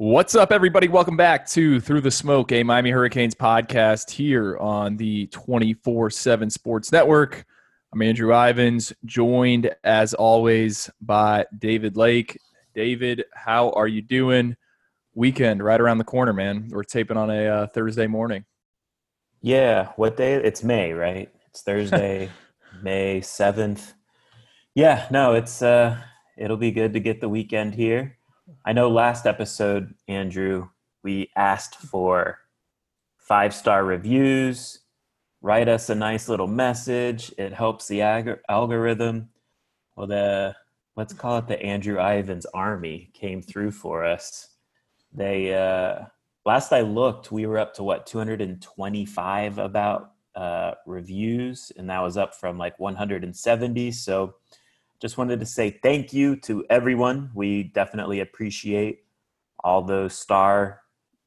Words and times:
What's 0.00 0.36
up, 0.36 0.52
everybody? 0.52 0.86
Welcome 0.86 1.16
back 1.16 1.44
to 1.48 1.80
Through 1.80 2.02
the 2.02 2.10
Smoke, 2.12 2.52
a 2.52 2.62
Miami 2.62 2.92
Hurricanes 2.92 3.34
podcast 3.34 4.08
here 4.10 4.56
on 4.58 4.96
the 4.96 5.26
24 5.26 6.10
7 6.10 6.50
Sports 6.50 6.92
Network. 6.92 7.44
I'm 7.92 8.00
Andrew 8.00 8.32
Ivins, 8.32 8.92
joined 9.06 9.74
as 9.82 10.14
always 10.14 10.88
by 11.00 11.46
David 11.58 11.96
Lake. 11.96 12.38
David, 12.76 13.24
how 13.34 13.70
are 13.70 13.88
you 13.88 14.00
doing? 14.00 14.54
Weekend 15.16 15.64
right 15.64 15.80
around 15.80 15.98
the 15.98 16.04
corner, 16.04 16.32
man. 16.32 16.68
We're 16.70 16.84
taping 16.84 17.16
on 17.16 17.28
a 17.30 17.46
uh, 17.46 17.66
Thursday 17.66 18.06
morning. 18.06 18.44
Yeah, 19.42 19.88
what 19.96 20.16
day? 20.16 20.34
It's 20.34 20.62
May, 20.62 20.92
right? 20.92 21.28
It's 21.48 21.62
Thursday, 21.62 22.30
May 22.84 23.20
7th. 23.20 23.94
Yeah, 24.76 25.08
no, 25.10 25.34
it's 25.34 25.60
uh 25.60 25.98
it'll 26.36 26.56
be 26.56 26.70
good 26.70 26.92
to 26.92 27.00
get 27.00 27.20
the 27.20 27.28
weekend 27.28 27.74
here 27.74 28.17
I 28.64 28.72
know 28.72 28.90
last 28.90 29.26
episode, 29.26 29.94
Andrew, 30.08 30.68
we 31.02 31.30
asked 31.36 31.76
for 31.76 32.38
five 33.16 33.54
star 33.54 33.84
reviews. 33.84 34.80
Write 35.40 35.68
us 35.68 35.90
a 35.90 35.94
nice 35.94 36.28
little 36.28 36.46
message. 36.46 37.32
It 37.38 37.52
helps 37.52 37.86
the 37.86 38.02
ag- 38.02 38.40
algorithm. 38.48 39.28
Well, 39.96 40.06
the 40.06 40.56
let's 40.96 41.12
call 41.12 41.38
it 41.38 41.46
the 41.46 41.62
Andrew 41.62 42.00
Ivins 42.00 42.46
Army 42.46 43.10
came 43.14 43.40
through 43.42 43.70
for 43.70 44.04
us. 44.04 44.48
They 45.12 45.54
uh, 45.54 46.06
last 46.44 46.72
I 46.72 46.80
looked, 46.80 47.30
we 47.30 47.46
were 47.46 47.58
up 47.58 47.74
to 47.74 47.84
what 47.84 48.06
225 48.06 49.58
about 49.58 50.12
uh, 50.34 50.74
reviews, 50.86 51.72
and 51.76 51.88
that 51.90 52.00
was 52.00 52.16
up 52.16 52.34
from 52.34 52.58
like 52.58 52.78
170. 52.78 53.92
So 53.92 54.34
just 55.00 55.16
wanted 55.16 55.40
to 55.40 55.46
say 55.46 55.70
thank 55.82 56.12
you 56.12 56.36
to 56.36 56.64
everyone. 56.70 57.30
We 57.34 57.64
definitely 57.64 58.20
appreciate 58.20 59.04
all 59.62 59.82
those 59.82 60.14
star 60.14 60.80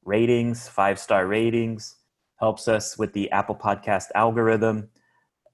ratings, 0.04 0.68
five 0.68 1.00
star 1.00 1.28
ratings. 1.28 1.96
Helps 2.38 2.68
us 2.68 2.98
with 2.98 3.14
the 3.14 3.30
Apple 3.32 3.56
Podcast 3.56 4.06
algorithm, 4.16 4.90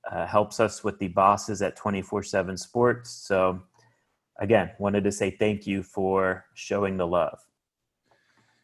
uh, 0.10 0.26
helps 0.26 0.60
us 0.60 0.84
with 0.84 0.98
the 1.00 1.10
bosses 1.10 1.62
at 1.62 1.76
24 1.76 2.24
7 2.24 2.56
Sports. 2.56 3.12
So, 3.12 3.62
again, 4.40 4.72
wanted 4.80 5.04
to 5.04 5.12
say 5.12 5.32
thank 5.32 5.68
you 5.68 5.84
for 5.84 6.46
showing 6.54 6.96
the 6.96 7.06
love. 7.06 7.40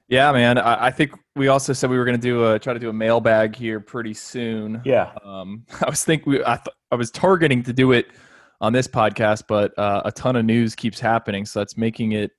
Yeah, 0.07 0.31
man. 0.31 0.57
I, 0.57 0.85
I 0.85 0.91
think 0.91 1.11
we 1.35 1.47
also 1.47 1.73
said 1.73 1.89
we 1.89 1.97
were 1.97 2.05
going 2.05 2.19
to 2.19 2.21
do 2.21 2.51
a 2.51 2.59
try 2.59 2.73
to 2.73 2.79
do 2.79 2.89
a 2.89 2.93
mailbag 2.93 3.55
here 3.55 3.79
pretty 3.79 4.13
soon. 4.13 4.81
Yeah. 4.85 5.11
Um, 5.23 5.65
I 5.81 5.89
was 5.89 6.03
think 6.03 6.25
we 6.25 6.43
I, 6.43 6.55
th- 6.55 6.75
I 6.91 6.95
was 6.95 7.11
targeting 7.11 7.61
to 7.63 7.73
do 7.73 7.91
it 7.91 8.07
on 8.61 8.73
this 8.73 8.87
podcast, 8.87 9.43
but 9.47 9.77
uh, 9.77 10.01
a 10.05 10.11
ton 10.11 10.35
of 10.35 10.45
news 10.45 10.75
keeps 10.75 10.99
happening, 10.99 11.45
so 11.45 11.59
that's 11.59 11.77
making 11.77 12.13
it 12.13 12.31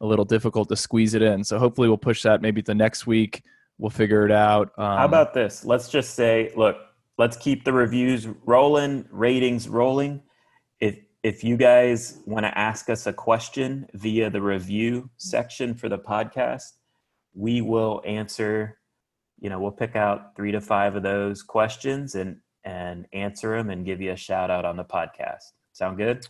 a 0.00 0.06
little 0.06 0.24
difficult 0.24 0.68
to 0.68 0.76
squeeze 0.76 1.14
it 1.14 1.22
in. 1.22 1.44
So 1.44 1.58
hopefully, 1.58 1.88
we'll 1.88 1.98
push 1.98 2.22
that 2.22 2.42
maybe 2.42 2.60
the 2.60 2.74
next 2.74 3.06
week. 3.06 3.42
We'll 3.78 3.90
figure 3.90 4.24
it 4.26 4.32
out. 4.32 4.72
Um, 4.76 4.98
How 4.98 5.04
about 5.06 5.34
this? 5.34 5.64
Let's 5.64 5.88
just 5.88 6.14
say, 6.14 6.52
look, 6.56 6.76
let's 7.18 7.36
keep 7.36 7.64
the 7.64 7.72
reviews 7.72 8.28
rolling, 8.44 9.06
ratings 9.10 9.68
rolling. 9.68 10.22
If 10.80 10.98
if 11.22 11.44
you 11.44 11.56
guys 11.56 12.20
want 12.26 12.44
to 12.44 12.58
ask 12.58 12.90
us 12.90 13.06
a 13.06 13.12
question 13.12 13.86
via 13.94 14.28
the 14.28 14.42
review 14.42 15.08
section 15.16 15.74
for 15.74 15.88
the 15.88 15.98
podcast, 15.98 16.72
we 17.34 17.60
will 17.60 18.02
answer. 18.04 18.78
You 19.40 19.50
know, 19.50 19.58
we'll 19.58 19.72
pick 19.72 19.96
out 19.96 20.36
three 20.36 20.52
to 20.52 20.60
five 20.60 20.94
of 20.94 21.02
those 21.02 21.42
questions 21.42 22.14
and 22.14 22.36
and 22.64 23.06
answer 23.12 23.56
them 23.56 23.70
and 23.70 23.84
give 23.84 24.00
you 24.00 24.12
a 24.12 24.16
shout 24.16 24.50
out 24.50 24.64
on 24.64 24.76
the 24.76 24.84
podcast. 24.84 25.52
Sound 25.72 25.96
good? 25.96 26.26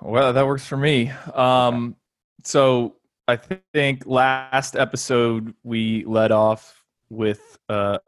Well, 0.00 0.32
that 0.32 0.46
works 0.46 0.66
for 0.66 0.76
me. 0.76 1.10
Um, 1.34 1.96
so 2.44 2.96
I 3.26 3.36
think 3.72 4.04
last 4.06 4.76
episode 4.76 5.54
we 5.62 6.04
led 6.04 6.32
off 6.32 6.84
with 7.08 7.58
uh, 7.68 7.98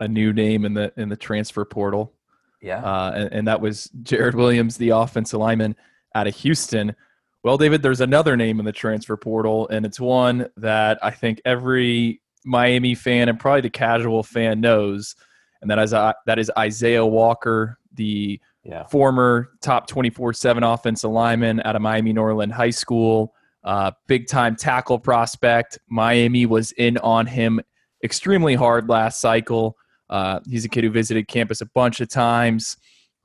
a 0.00 0.08
new 0.08 0.32
name 0.32 0.64
in 0.64 0.74
the 0.74 0.92
in 0.96 1.08
the 1.08 1.16
transfer 1.16 1.64
portal. 1.64 2.12
Yeah, 2.60 2.82
uh, 2.82 3.12
and, 3.14 3.32
and, 3.32 3.48
that 3.48 3.60
was 3.60 3.84
Jared 4.02 4.34
Williams, 4.34 4.76
the 4.76 4.90
offensive 4.90 5.38
lineman 5.38 5.76
out 6.14 6.26
of 6.26 6.34
Houston. 6.36 6.96
Well, 7.44 7.56
David, 7.56 7.82
there's 7.82 8.00
another 8.00 8.36
name 8.36 8.58
in 8.58 8.64
the 8.64 8.72
transfer 8.72 9.16
portal, 9.16 9.68
and 9.68 9.86
it's 9.86 10.00
one 10.00 10.48
that 10.56 10.98
I 11.02 11.12
think 11.12 11.40
every 11.44 12.20
Miami 12.44 12.96
fan 12.96 13.28
and 13.28 13.38
probably 13.38 13.60
the 13.60 13.70
casual 13.70 14.24
fan 14.24 14.60
knows, 14.60 15.14
and 15.60 15.70
that 15.70 15.78
is 15.78 15.92
uh, 15.92 16.12
that 16.26 16.38
is 16.38 16.50
Isaiah 16.56 17.04
Walker, 17.04 17.78
the 17.94 18.40
yeah. 18.64 18.84
former 18.86 19.50
top 19.60 19.86
24 19.86 20.32
7 20.32 20.62
offensive 20.62 21.10
lineman 21.10 21.60
out 21.64 21.76
of 21.76 21.82
Miami 21.82 22.12
Norland 22.12 22.52
High 22.52 22.70
School, 22.70 23.34
uh, 23.64 23.90
big 24.06 24.26
time 24.26 24.56
tackle 24.56 24.98
prospect. 24.98 25.78
Miami 25.88 26.46
was 26.46 26.72
in 26.72 26.98
on 26.98 27.26
him 27.26 27.60
extremely 28.04 28.54
hard 28.54 28.88
last 28.88 29.20
cycle. 29.20 29.76
Uh, 30.10 30.40
he's 30.48 30.64
a 30.64 30.68
kid 30.68 30.84
who 30.84 30.90
visited 30.90 31.28
campus 31.28 31.60
a 31.60 31.66
bunch 31.66 32.00
of 32.00 32.08
times. 32.08 32.76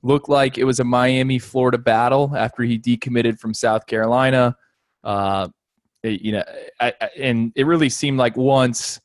Looked 0.02 0.28
like 0.28 0.58
it 0.58 0.64
was 0.64 0.80
a 0.80 0.84
Miami 0.84 1.38
Florida 1.38 1.78
battle 1.78 2.32
after 2.36 2.62
he 2.62 2.78
decommitted 2.78 3.38
from 3.38 3.54
South 3.54 3.86
Carolina. 3.86 4.54
Uh, 5.02 5.48
you 6.02 6.32
know, 6.32 6.44
I, 6.80 6.92
I, 7.00 7.08
and 7.18 7.52
it 7.56 7.64
really 7.66 7.88
seemed 7.88 8.18
like 8.18 8.36
once 8.36 9.00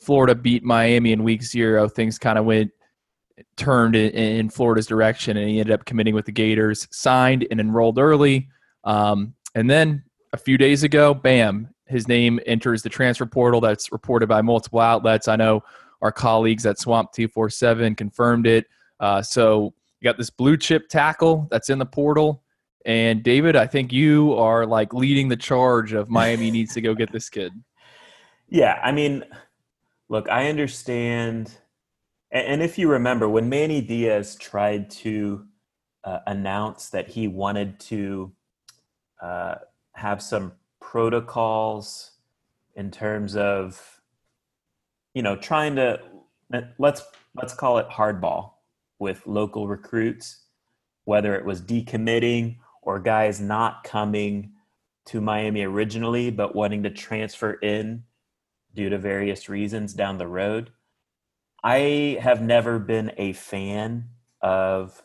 Florida 0.00 0.34
beat 0.34 0.62
Miami 0.62 1.12
in 1.12 1.24
week 1.24 1.42
zero, 1.42 1.88
things 1.88 2.18
kind 2.18 2.38
of 2.38 2.44
went 2.44 2.70
turned 3.56 3.96
in, 3.96 4.10
in, 4.10 4.48
Florida's 4.48 4.86
direction, 4.86 5.36
and 5.36 5.48
he 5.48 5.60
ended 5.60 5.72
up 5.74 5.84
committing 5.84 6.14
with 6.14 6.26
the 6.26 6.32
Gators, 6.32 6.86
signed 6.90 7.46
and 7.50 7.60
enrolled 7.60 7.98
early. 7.98 8.48
Um, 8.84 9.34
and 9.54 9.68
then 9.68 10.04
a 10.32 10.36
few 10.36 10.58
days 10.58 10.82
ago, 10.82 11.14
bam, 11.14 11.68
his 11.86 12.08
name 12.08 12.40
enters 12.46 12.82
the 12.82 12.88
transfer 12.88 13.26
portal. 13.26 13.60
That's 13.60 13.92
reported 13.92 14.28
by 14.28 14.42
multiple 14.42 14.80
outlets. 14.80 15.28
I 15.28 15.36
know 15.36 15.62
our 16.02 16.12
colleagues 16.12 16.66
at 16.66 16.78
Swamp 16.78 17.12
247 17.12 17.94
confirmed 17.94 18.46
it. 18.46 18.66
Uh, 19.00 19.22
so 19.22 19.74
you 20.00 20.04
got 20.04 20.18
this 20.18 20.30
blue 20.30 20.56
chip 20.56 20.88
tackle 20.88 21.48
that's 21.50 21.70
in 21.70 21.78
the 21.78 21.86
portal. 21.86 22.42
And 22.86 23.22
David, 23.22 23.56
I 23.56 23.66
think 23.66 23.92
you 23.92 24.34
are 24.34 24.66
like 24.66 24.92
leading 24.92 25.28
the 25.28 25.36
charge 25.36 25.92
of 25.92 26.10
Miami 26.10 26.50
needs 26.50 26.74
to 26.74 26.80
go 26.80 26.94
get 26.94 27.12
this 27.12 27.28
kid. 27.28 27.52
Yeah, 28.46 28.78
I 28.84 28.92
mean, 28.92 29.24
look, 30.10 30.28
I 30.28 30.48
understand 30.48 31.50
and 32.34 32.62
if 32.62 32.78
you 32.78 32.88
remember, 32.88 33.28
when 33.28 33.48
Manny 33.48 33.80
Diaz 33.80 34.34
tried 34.34 34.90
to 34.90 35.46
uh, 36.02 36.18
announce 36.26 36.90
that 36.90 37.08
he 37.08 37.28
wanted 37.28 37.78
to 37.80 38.32
uh, 39.22 39.54
have 39.92 40.20
some 40.20 40.52
protocols 40.80 42.10
in 42.74 42.90
terms 42.90 43.36
of, 43.36 44.00
you 45.14 45.22
know, 45.22 45.36
trying 45.36 45.76
to 45.76 46.00
let's 46.78 47.02
let's 47.36 47.54
call 47.54 47.78
it 47.78 47.88
hardball 47.88 48.50
with 48.98 49.26
local 49.26 49.68
recruits, 49.68 50.42
whether 51.04 51.36
it 51.36 51.44
was 51.44 51.62
decommitting 51.62 52.56
or 52.82 52.98
guys 52.98 53.40
not 53.40 53.84
coming 53.84 54.50
to 55.06 55.20
Miami 55.20 55.62
originally 55.62 56.30
but 56.30 56.54
wanting 56.54 56.82
to 56.82 56.90
transfer 56.90 57.52
in 57.52 58.02
due 58.74 58.88
to 58.88 58.98
various 58.98 59.48
reasons 59.48 59.94
down 59.94 60.18
the 60.18 60.26
road 60.26 60.70
I 61.64 62.18
have 62.20 62.42
never 62.42 62.78
been 62.78 63.12
a 63.16 63.32
fan 63.32 64.10
of 64.42 65.02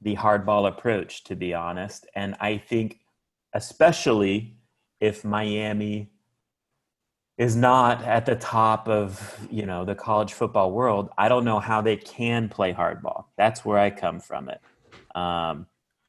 the 0.00 0.16
hardball 0.16 0.66
approach, 0.66 1.24
to 1.24 1.36
be 1.36 1.52
honest. 1.52 2.06
And 2.14 2.36
I 2.40 2.56
think, 2.56 3.00
especially 3.52 4.56
if 4.98 5.24
Miami 5.24 6.10
is 7.36 7.54
not 7.54 8.02
at 8.04 8.24
the 8.24 8.36
top 8.36 8.88
of 8.88 9.46
you 9.50 9.66
know 9.66 9.84
the 9.84 9.94
college 9.94 10.32
football 10.32 10.72
world, 10.72 11.10
I 11.18 11.28
don't 11.28 11.44
know 11.44 11.60
how 11.60 11.82
they 11.82 11.96
can 11.96 12.48
play 12.48 12.72
hardball. 12.72 13.26
That's 13.36 13.64
where 13.64 13.78
I 13.78 13.90
come 13.90 14.20
from 14.20 14.48
it. 14.48 14.60
Um, 15.14 15.66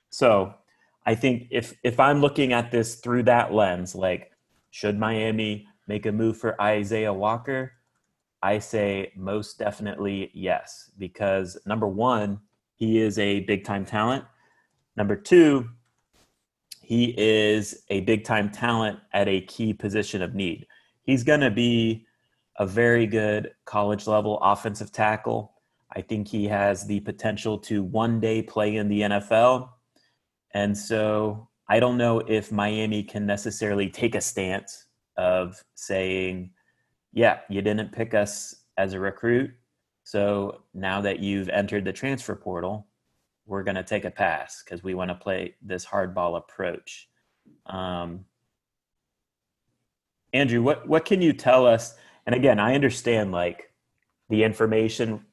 so 0.10 0.54
I 1.06 1.16
think 1.16 1.48
if 1.52 1.74
if 1.84 2.00
I'm 2.00 2.22
looking 2.22 2.54
at 2.54 2.72
this 2.72 2.96
through 2.96 3.24
that 3.24 3.54
lens, 3.54 3.94
like 3.94 4.32
should 4.72 4.98
Miami 4.98 5.68
make 5.86 6.06
a 6.06 6.12
move 6.14 6.38
for 6.38 6.60
Isaiah 6.62 7.14
Walker? 7.14 7.74
I 8.46 8.60
say 8.60 9.12
most 9.16 9.58
definitely 9.58 10.30
yes, 10.36 10.92
because 11.00 11.58
number 11.66 11.88
one, 11.88 12.40
he 12.76 13.00
is 13.00 13.18
a 13.18 13.40
big 13.40 13.64
time 13.64 13.86
talent. 13.86 14.24
Number 14.96 15.16
two, 15.16 15.68
he 16.84 17.16
is 17.18 17.82
a 17.90 18.02
big 18.02 18.24
time 18.24 18.52
talent 18.52 19.00
at 19.14 19.28
a 19.28 19.42
key 19.42 19.74
position 19.74 20.22
of 20.22 20.36
need. 20.36 20.68
He's 21.02 21.24
going 21.24 21.40
to 21.40 21.50
be 21.50 22.06
a 22.60 22.68
very 22.68 23.08
good 23.08 23.52
college 23.66 24.06
level 24.06 24.38
offensive 24.44 24.92
tackle. 24.92 25.56
I 25.96 26.02
think 26.02 26.28
he 26.28 26.46
has 26.46 26.86
the 26.86 27.00
potential 27.00 27.58
to 27.62 27.82
one 27.82 28.20
day 28.20 28.44
play 28.44 28.76
in 28.76 28.90
the 28.90 29.02
NFL. 29.02 29.70
And 30.54 30.78
so 30.78 31.50
I 31.68 31.80
don't 31.80 31.98
know 31.98 32.20
if 32.20 32.52
Miami 32.52 33.02
can 33.02 33.26
necessarily 33.26 33.90
take 33.90 34.14
a 34.14 34.22
stance 34.22 34.86
of 35.18 35.64
saying, 35.74 36.52
yeah, 37.16 37.40
you 37.50 37.62
didn't 37.62 37.94
pick 37.94 38.14
us 38.14 38.54
as 38.78 38.94
a 38.94 39.00
recruit. 39.00 39.52
So 40.04 40.62
now 40.74 41.02
that 41.02 41.20
you've 41.20 41.50
entered 41.50 41.86
the 41.86 41.94
transfer 41.94 42.36
portal, 42.36 42.88
we're 43.48 43.64
going 43.64 43.76
to 43.76 43.84
take 43.84 44.06
a 44.06 44.12
pass 44.12 44.62
because 44.62 44.84
we 44.84 44.94
want 44.94 45.10
to 45.10 45.16
play 45.16 45.56
this 45.62 45.86
hardball 45.86 46.38
approach. 46.38 47.08
Um, 47.68 48.26
Andrew, 50.34 50.62
what 50.62 50.88
what 50.88 51.06
can 51.06 51.22
you 51.22 51.32
tell 51.32 51.66
us? 51.66 51.96
And 52.26 52.36
again, 52.36 52.60
I 52.60 52.76
understand 52.76 53.32
like 53.32 53.72
the 54.30 54.44
information 54.44 55.26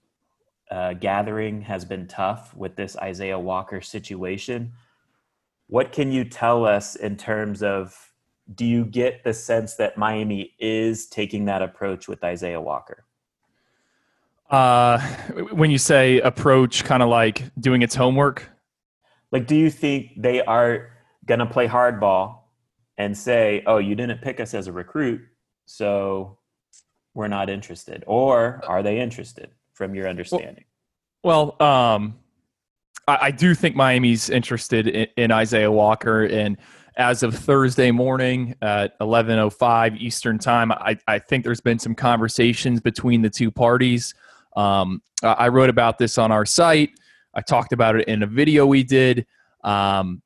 uh, 0.70 0.93
gathering 0.93 1.62
has 1.62 1.84
been 1.84 2.06
tough 2.06 2.55
with 2.55 2.76
this 2.76 2.96
Isaiah 2.96 3.38
Walker 3.38 3.81
situation. 3.81 4.73
What 5.67 5.90
can 5.90 6.12
you 6.12 6.25
tell 6.25 6.64
us 6.64 6.94
in 6.94 7.17
terms 7.17 7.62
of? 7.62 8.12
Do 8.55 8.65
you 8.65 8.85
get 8.85 9.25
the 9.25 9.33
sense 9.33 9.75
that 9.75 9.97
Miami 9.97 10.55
is 10.59 11.07
taking 11.07 11.45
that 11.47 11.63
approach 11.63 12.09
with 12.09 12.23
Isaiah 12.25 12.61
Walker? 12.61 13.05
Uh, 14.51 15.01
when 15.53 15.71
you 15.71 15.79
say 15.79 16.21
approach, 16.21 16.85
kind 16.85 17.03
of 17.03 17.09
like 17.09 17.45
doing 17.59 17.83
its 17.83 17.95
homework. 17.95 18.51
Like, 19.31 19.47
do 19.47 19.57
you 19.57 19.71
think 19.71 20.21
they 20.21 20.43
are 20.43 20.91
gonna 21.25 21.47
play 21.47 21.67
hardball 21.67 22.41
and 22.99 23.17
say, 23.17 23.63
"Oh, 23.67 23.79
you 23.79 23.95
didn't 23.95 24.21
pick 24.21 24.41
us 24.41 24.53
as 24.53 24.67
a 24.67 24.73
recruit, 24.73 25.23
so 25.65 26.39
we're 27.15 27.29
not 27.29 27.49
interested," 27.49 28.05
or 28.07 28.61
are 28.67 28.83
they 28.83 29.01
interested 29.01 29.51
from 29.73 29.95
your 29.95 30.07
understanding? 30.07 30.65
Well, 31.23 31.57
well 31.59 31.69
um, 31.69 32.19
I, 33.09 33.19
I, 33.23 33.31
do 33.31 33.55
think 33.55 33.75
Miami's 33.75 34.29
interested 34.29 34.87
in, 34.87 35.07
in 35.17 35.33
Isaiah 35.33 35.73
Walker 35.73 36.25
and 36.25 36.59
as 36.97 37.23
of 37.23 37.35
Thursday 37.35 37.91
morning 37.91 38.55
at 38.62 38.99
11:05 39.00 39.97
Eastern 39.97 40.39
Time. 40.39 40.73
I, 40.73 40.99
I, 41.06 41.19
think 41.19 41.44
there's 41.44 41.61
been 41.61 41.79
some 41.79 41.94
conversations 41.94 42.81
between 42.81 43.23
the 43.23 43.31
two 43.31 43.50
parties. 43.50 44.15
Um, 44.56 45.03
I 45.23 45.49
wrote 45.49 45.71
about 45.71 45.99
this 45.99 46.19
on 46.19 46.31
our 46.31 46.44
site. 46.44 46.91
I 47.35 47.41
talked 47.41 47.73
about 47.73 47.97
it 47.97 48.09
in 48.09 48.23
a 48.23 48.27
video 48.27 48.67
we 48.67 48.83
did. 48.83 49.27
Um, 49.65 50.23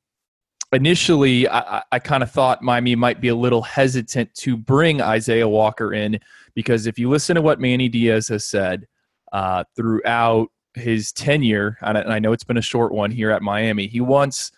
initially, 0.73 1.47
I, 1.47 1.83
I 1.91 1.99
kind 1.99 2.23
of 2.23 2.31
thought 2.31 2.61
Miami 2.61 2.95
might 2.95 3.21
be 3.21 3.29
a 3.29 3.35
little 3.35 3.61
hesitant 3.61 4.33
to 4.35 4.57
bring 4.57 5.01
Isaiah 5.01 5.47
Walker 5.47 5.93
in 5.93 6.19
because 6.55 6.87
if 6.87 6.99
you 6.99 7.09
listen 7.09 7.35
to 7.35 7.41
what 7.41 7.59
Manny 7.59 7.87
Diaz 7.87 8.27
has 8.27 8.45
said 8.45 8.87
uh, 9.31 9.63
throughout 9.75 10.49
his 10.73 11.11
tenure, 11.11 11.77
and 11.81 11.97
I 11.97 12.19
know 12.19 12.33
it's 12.33 12.43
been 12.43 12.57
a 12.57 12.61
short 12.61 12.91
one 12.91 13.11
here 13.11 13.31
at 13.31 13.41
Miami, 13.41 13.87
he 13.87 14.01
wants 14.01 14.51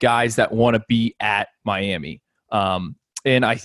guys 0.00 0.36
that 0.36 0.52
want 0.52 0.74
to 0.74 0.82
be 0.88 1.14
at 1.20 1.48
Miami. 1.64 2.20
Um, 2.50 2.96
and 3.24 3.44
I, 3.44 3.58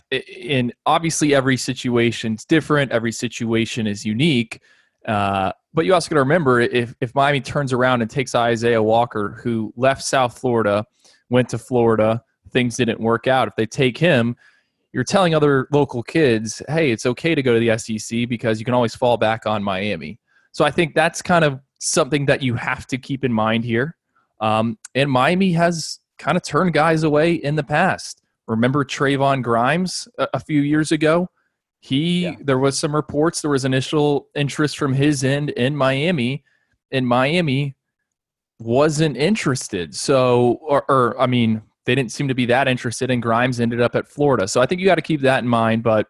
and 0.43 0.73
obviously 0.85 1.35
every 1.35 1.57
situation's 1.57 2.45
different. 2.45 2.91
Every 2.91 3.11
situation 3.11 3.85
is 3.85 4.05
unique. 4.05 4.59
Uh, 5.05 5.51
but 5.73 5.85
you 5.85 5.93
also 5.93 6.09
got 6.09 6.15
to 6.15 6.21
remember 6.21 6.59
if, 6.59 6.95
if 6.99 7.13
Miami 7.15 7.41
turns 7.41 7.71
around 7.71 8.01
and 8.01 8.09
takes 8.09 8.35
Isaiah 8.35 8.81
Walker, 8.81 9.39
who 9.43 9.73
left 9.75 10.03
South 10.03 10.37
Florida, 10.37 10.85
went 11.29 11.47
to 11.49 11.57
Florida, 11.57 12.23
things 12.49 12.75
didn't 12.75 12.99
work 12.99 13.27
out. 13.27 13.47
If 13.47 13.55
they 13.55 13.65
take 13.65 13.97
him, 13.97 14.35
you're 14.93 15.03
telling 15.03 15.33
other 15.33 15.67
local 15.71 16.03
kids, 16.03 16.61
hey, 16.67 16.91
it's 16.91 17.05
okay 17.05 17.33
to 17.33 17.41
go 17.41 17.57
to 17.57 17.59
the 17.59 17.77
SEC 17.77 18.27
because 18.27 18.59
you 18.59 18.65
can 18.65 18.73
always 18.73 18.93
fall 18.93 19.15
back 19.15 19.45
on 19.45 19.63
Miami. 19.63 20.19
So 20.51 20.65
I 20.65 20.71
think 20.71 20.93
that's 20.93 21.21
kind 21.21 21.45
of 21.45 21.61
something 21.79 22.25
that 22.25 22.43
you 22.43 22.55
have 22.55 22.85
to 22.87 22.97
keep 22.97 23.23
in 23.23 23.31
mind 23.31 23.63
here. 23.63 23.95
Um, 24.41 24.77
and 24.95 25.09
Miami 25.09 25.53
has 25.53 25.99
kind 26.21 26.37
of 26.37 26.43
turned 26.43 26.73
guys 26.73 27.03
away 27.03 27.33
in 27.33 27.55
the 27.55 27.63
past. 27.63 28.21
Remember 28.47 28.85
Trevon 28.85 29.41
Grimes 29.41 30.07
a, 30.17 30.27
a 30.35 30.39
few 30.39 30.61
years 30.61 30.91
ago? 30.91 31.27
He 31.79 32.23
yeah. 32.23 32.35
there 32.39 32.59
was 32.59 32.77
some 32.77 32.95
reports 32.95 33.41
there 33.41 33.49
was 33.49 33.65
initial 33.65 34.27
interest 34.35 34.77
from 34.77 34.93
his 34.93 35.23
end 35.23 35.49
in 35.51 35.75
Miami, 35.75 36.43
and 36.91 37.07
Miami 37.07 37.75
wasn't 38.59 39.17
interested. 39.17 39.95
So, 39.95 40.59
or, 40.61 40.85
or 40.89 41.19
I 41.19 41.25
mean, 41.25 41.63
they 41.85 41.95
didn't 41.95 42.11
seem 42.11 42.27
to 42.27 42.35
be 42.35 42.45
that 42.45 42.67
interested. 42.67 43.09
And 43.09 43.19
Grimes 43.19 43.59
ended 43.59 43.81
up 43.81 43.95
at 43.95 44.07
Florida. 44.07 44.47
So 44.47 44.61
I 44.61 44.67
think 44.67 44.79
you 44.79 44.85
got 44.85 44.95
to 44.95 45.01
keep 45.01 45.21
that 45.21 45.43
in 45.43 45.49
mind. 45.49 45.81
But 45.81 46.07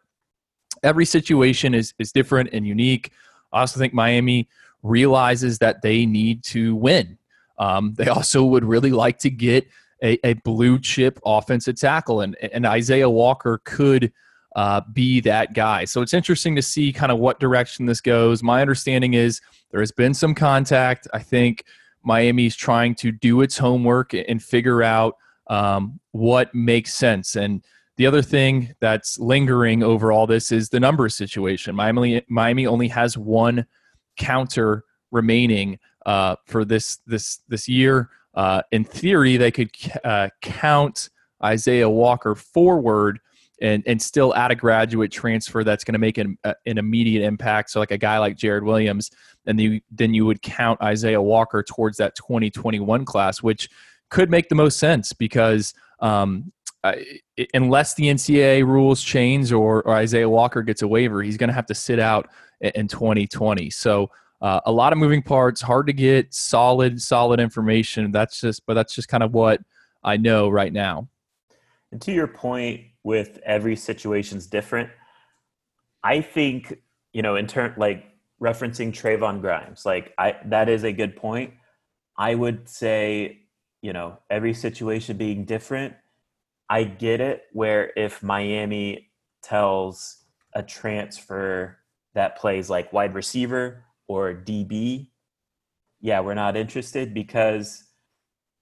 every 0.84 1.06
situation 1.06 1.74
is 1.74 1.94
is 2.00 2.12
different 2.12 2.50
and 2.52 2.68
unique. 2.68 3.12
I 3.54 3.62
also 3.62 3.80
think 3.80 3.94
Miami 3.94 4.50
realizes 4.84 5.60
that 5.60 5.82
they 5.82 6.06
need 6.06 6.44
to 6.46 6.76
win. 6.76 7.18
Um, 7.58 7.94
they 7.94 8.08
also 8.18 8.44
would 8.44 8.66
really 8.66 8.92
like 8.92 9.20
to 9.20 9.30
get 9.30 9.68
a, 10.04 10.18
a 10.26 10.34
blue 10.34 10.80
chip 10.80 11.20
offensive 11.26 11.76
tackle, 11.76 12.22
and, 12.22 12.36
and 12.36 12.66
Isaiah 12.66 13.10
Walker 13.10 13.62
could 13.64 14.12
uh, 14.56 14.82
be 14.94 15.22
that 15.22 15.54
guy. 15.54 15.86
So 15.86 16.02
it's 16.02 16.14
interesting 16.14 16.56
to 16.56 16.62
see 16.62 16.92
kind 16.92 17.12
of 17.12 17.20
what 17.20 17.40
direction 17.40 17.86
this 17.86 18.02
goes. 18.02 18.44
My 18.44 18.62
understanding 18.62 19.14
is 19.14 19.42
there 19.72 19.80
has 19.80 19.92
been 19.92 20.14
some 20.14 20.36
contact. 20.36 21.08
I 21.14 21.20
think 21.20 21.64
Miami's 22.04 22.56
trying 22.56 22.96
to 22.96 23.12
do 23.12 23.42
its 23.42 23.58
homework 23.58 24.14
and 24.14 24.44
figure 24.44 24.84
out 24.84 25.16
um, 25.48 26.00
what 26.12 26.54
makes 26.54 26.94
sense. 26.94 27.36
And 27.36 27.64
the 27.98 28.08
other 28.08 28.22
thing 28.22 28.74
that's 28.80 29.20
lingering 29.20 29.84
over 29.84 30.12
all 30.12 30.28
this 30.28 30.52
is 30.52 30.70
the 30.70 30.80
numbers 30.80 31.16
situation. 31.16 31.76
Miami, 31.76 32.22
Miami 32.28 32.66
only 32.66 32.88
has 32.88 33.18
one 33.18 33.66
counter 34.18 34.84
remaining 35.12 35.78
uh, 36.06 36.36
for 36.46 36.66
this 36.66 36.98
this 37.06 37.40
this 37.48 37.70
year. 37.70 38.10
Uh, 38.34 38.62
in 38.72 38.84
theory, 38.84 39.38
they 39.38 39.52
could 39.52 39.72
uh, 40.04 40.30
count 40.42 41.10
Isaiah 41.44 41.90
Walker 41.90 42.36
forward 42.36 43.20
and 43.62 43.84
and 43.86 44.02
still 44.02 44.34
add 44.36 44.52
a 44.52 44.56
graduate 44.56 45.12
transfer 45.12 45.64
that's 45.64 45.84
going 45.84 45.94
to 45.94 46.00
make 46.00 46.18
an, 46.18 46.38
uh, 46.44 46.54
an 46.66 46.78
immediate 46.78 47.24
impact. 47.24 47.70
So 47.70 47.80
like 47.80 47.92
a 47.92 47.98
guy 47.98 48.18
like 48.18 48.36
Jared 48.36 48.64
Williams, 48.64 49.12
and 49.46 49.60
you, 49.60 49.82
then 49.92 50.14
you 50.14 50.26
would 50.26 50.42
count 50.42 50.82
Isaiah 50.82 51.22
Walker 51.22 51.64
towards 51.64 51.98
that 51.98 52.16
2021 52.16 53.06
class, 53.06 53.44
which 53.44 53.70
could 54.10 54.30
make 54.30 54.50
the 54.50 54.56
most 54.56 54.80
sense 54.80 55.14
because 55.14 55.74
um, 56.00 56.52
unless 57.54 57.94
the 57.94 58.06
NCAA 58.06 58.66
rules 58.66 59.02
change 59.02 59.52
or, 59.52 59.84
or, 59.84 59.96
Isaiah 59.96 60.28
Walker 60.28 60.64
gets 60.64 60.82
a 60.82 60.88
waiver, 60.88 61.22
he's 61.22 61.38
going 61.38 61.50
to 61.50 61.54
have 61.54 61.68
to 61.68 61.76
sit 61.76 62.00
out 62.00 62.30
in 62.60 62.88
2020. 62.88 63.70
So 63.70 64.10
uh, 64.42 64.62
a 64.66 64.72
lot 64.72 64.92
of 64.92 65.00
moving 65.00 65.22
parts, 65.22 65.62
hard 65.62 65.88
to 65.88 65.94
get 65.94 66.34
solid, 66.34 67.02
solid 67.02 67.40
information. 67.40 68.12
That's 68.12 68.42
just, 68.42 68.66
but 68.66 68.74
that's 68.74 68.96
just 68.96 69.08
kind 69.08 69.24
of 69.24 69.34
what 69.34 69.62
I 70.04 70.18
know 70.18 70.50
right 70.50 70.74
now. 70.74 71.08
And 71.92 72.02
to 72.02 72.12
your 72.12 72.28
point, 72.28 72.86
with 73.04 73.40
every 73.46 73.76
situation's 73.76 74.48
different. 74.48 74.90
I 76.04 76.22
think, 76.22 76.80
you 77.14 77.22
know, 77.22 77.36
in 77.36 77.48
turn, 77.48 77.74
like 77.78 78.06
referencing 78.42 78.92
Trevon 78.92 79.42
Grimes, 79.42 79.86
like 79.86 80.14
I, 80.18 80.36
that 80.46 80.70
is 80.70 80.84
a 80.84 80.92
good 80.92 81.16
point. 81.16 81.54
I 82.18 82.36
would 82.36 82.68
say, 82.70 83.42
you 83.82 83.94
know, 83.94 84.20
every 84.30 84.54
situation 84.54 85.18
being 85.18 85.46
different. 85.46 85.96
I 86.70 86.84
get 86.84 87.20
it 87.20 87.44
where 87.52 87.92
if 87.98 88.24
Miami 88.24 89.12
tells 89.44 90.18
a 90.54 90.64
transfer 90.64 91.78
that 92.14 92.38
plays 92.38 92.70
like 92.70 92.94
wide 92.94 93.14
receiver 93.14 93.84
or 94.12 94.34
DB, 94.34 95.08
yeah, 96.02 96.20
we're 96.20 96.34
not 96.34 96.58
interested 96.58 97.14
because 97.14 97.86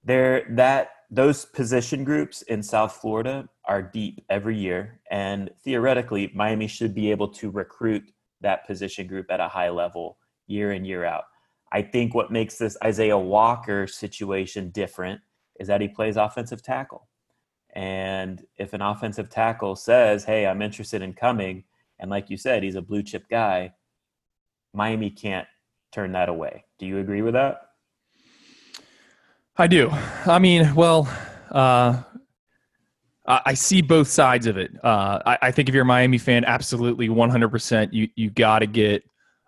there 0.04 0.46
that 0.52 0.90
those 1.10 1.46
position 1.46 2.04
groups 2.04 2.44
in 2.44 2.62
South 2.62 2.98
Florida 2.98 3.50
are 3.66 3.82
deep 3.82 4.24
every 4.30 4.56
year. 4.56 5.00
And 5.10 5.50
theoretically, 5.64 6.32
Miami 6.36 6.68
should 6.68 6.94
be 6.94 7.10
able 7.10 7.30
to 7.30 7.50
recruit 7.50 8.04
that 8.42 8.68
position 8.68 9.08
group 9.08 9.26
at 9.32 9.40
a 9.40 9.48
high 9.48 9.70
level 9.70 10.18
year 10.46 10.72
in, 10.74 10.86
year 10.86 11.04
out. 11.04 11.24
I 11.72 11.82
think 11.82 12.14
what 12.14 12.32
makes 12.32 12.58
this 12.58 12.78
Isaiah 12.84 13.18
Walker 13.18 13.88
situation 13.88 14.70
different 14.70 15.20
is 15.60 15.68
that 15.68 15.82
he 15.82 15.88
plays 15.88 16.16
offensive 16.16 16.62
tackle. 16.62 17.08
And 17.74 18.44
if 18.58 18.74
an 18.74 18.82
offensive 18.82 19.30
tackle 19.30 19.76
says, 19.76 20.24
Hey, 20.26 20.46
I'm 20.46 20.62
interested 20.62 21.02
in 21.02 21.14
coming, 21.14 21.64
and 22.00 22.12
like 22.12 22.30
you 22.30 22.38
said, 22.38 22.64
he's 22.64 22.76
a 22.76 22.82
blue 22.82 23.04
chip 23.04 23.28
guy, 23.30 23.74
Miami 24.74 25.10
can't 25.10 25.48
turn 25.92 26.12
that 26.14 26.30
away. 26.30 26.66
Do 26.78 26.86
you 26.86 27.00
agree 27.00 27.22
with 27.22 27.34
that? 27.34 27.62
I 29.58 29.68
do. 29.68 29.90
I 30.26 30.40
mean, 30.40 30.74
well, 30.76 31.08
uh, 31.52 32.02
I 33.26 33.54
see 33.54 33.82
both 33.82 34.08
sides 34.08 34.48
of 34.48 34.58
it. 34.58 34.72
Uh, 34.84 35.20
I, 35.26 35.38
I, 35.44 35.52
think 35.52 35.70
if 35.70 35.76
you're 35.76 35.84
a 35.84 35.86
Miami 35.86 36.18
fan, 36.18 36.46
absolutely 36.46 37.10
100%, 37.10 37.90
you, 37.92 38.08
you 38.16 38.32
got 38.32 38.60
to 38.60 38.68
get 38.68 39.04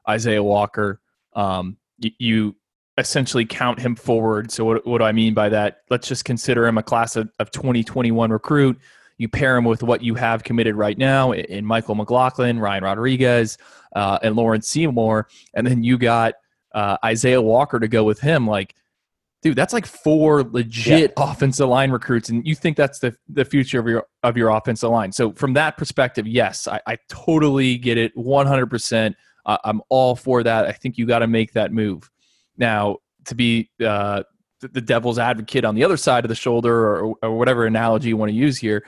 Isaiah 0.08 0.44
Walker. 0.44 1.01
Um, 1.34 1.78
you, 1.98 2.12
you, 2.20 2.56
essentially 2.98 3.46
count 3.46 3.80
him 3.80 3.96
forward. 3.96 4.51
So, 4.51 4.66
what, 4.66 4.86
what 4.86 5.00
do 5.00 5.06
I 5.06 5.12
mean 5.12 5.34
by 5.34 5.50
that? 5.50 5.78
Let's 5.90 6.08
just 6.08 6.25
consider 6.25 6.68
him 6.68 6.78
a 6.78 6.84
class 6.84 7.16
of, 7.16 7.30
of 7.40 7.50
2021 7.51 8.32
recruit. 8.32 8.78
You 9.22 9.30
pair 9.30 9.56
him 9.56 9.66
with 9.66 9.84
what 9.84 10.01
you 10.01 10.16
have 10.16 10.44
committed 10.44 10.74
right 10.74 10.98
now 10.98 11.32
in 11.32 11.63
Michael 11.63 11.94
McLaughlin, 11.94 12.60
Ryan 12.60 12.84
Rodriguez, 12.84 13.60
uh, 13.96 14.18
and 14.24 14.36
Lawrence 14.36 14.68
Seymour. 14.68 15.28
And 15.54 15.68
then 15.68 15.84
you 15.84 16.00
got 16.00 16.34
uh, 16.74 16.98
Isaiah 17.06 17.40
Walker 17.42 17.80
to 17.80 17.88
go 17.88 18.04
with 18.04 18.20
him. 18.20 18.48
Like, 18.48 18.74
dude, 19.44 19.56
that's 19.56 19.74
like 19.74 19.86
four 19.86 20.42
legit 20.42 21.13
yeah. 21.16 21.32
offensive 21.32 21.70
line 21.70 21.92
recruits, 21.92 22.30
and 22.30 22.48
you 22.48 22.56
think 22.56 22.78
that's 22.78 22.98
the 22.98 23.16
the 23.30 23.46
future 23.46 23.80
of 23.80 23.88
your 23.88 24.08
of 24.24 24.38
your 24.38 24.50
offensive 24.50 24.90
line. 24.90 25.12
So 25.12 25.34
from 25.34 25.54
that 25.54 25.78
perspective, 25.78 26.25
yes, 26.25 26.68
I, 26.68 26.82
I 26.88 26.98
totally 27.08 27.78
get 27.78 28.00
it, 28.00 28.12
one 28.16 28.48
hundred 28.48 28.72
percent. 28.72 29.16
I'm 29.46 29.82
all 29.90 30.16
for 30.16 30.42
that. 30.42 30.66
I 30.66 30.72
think 30.72 30.98
you 30.98 31.06
got 31.06 31.20
to 31.20 31.28
make 31.28 31.54
that 31.54 31.72
move. 31.72 32.10
Now, 32.58 32.98
to 33.25 33.36
be 33.36 33.70
uh, 33.86 34.24
the, 34.62 34.68
the, 34.68 34.82
devil's 34.82 35.18
advocate 35.20 35.66
on 35.66 35.75
the 35.75 35.84
other 35.84 35.98
side 35.98 36.25
of 36.25 36.30
the 36.30 36.36
shoulder, 36.36 36.75
or, 36.75 37.16
or 37.24 37.38
whatever 37.38 37.66
analogy 37.66 38.10
you 38.10 38.18
want 38.18 38.30
to 38.30 38.36
use 38.36 38.58
here, 38.58 38.86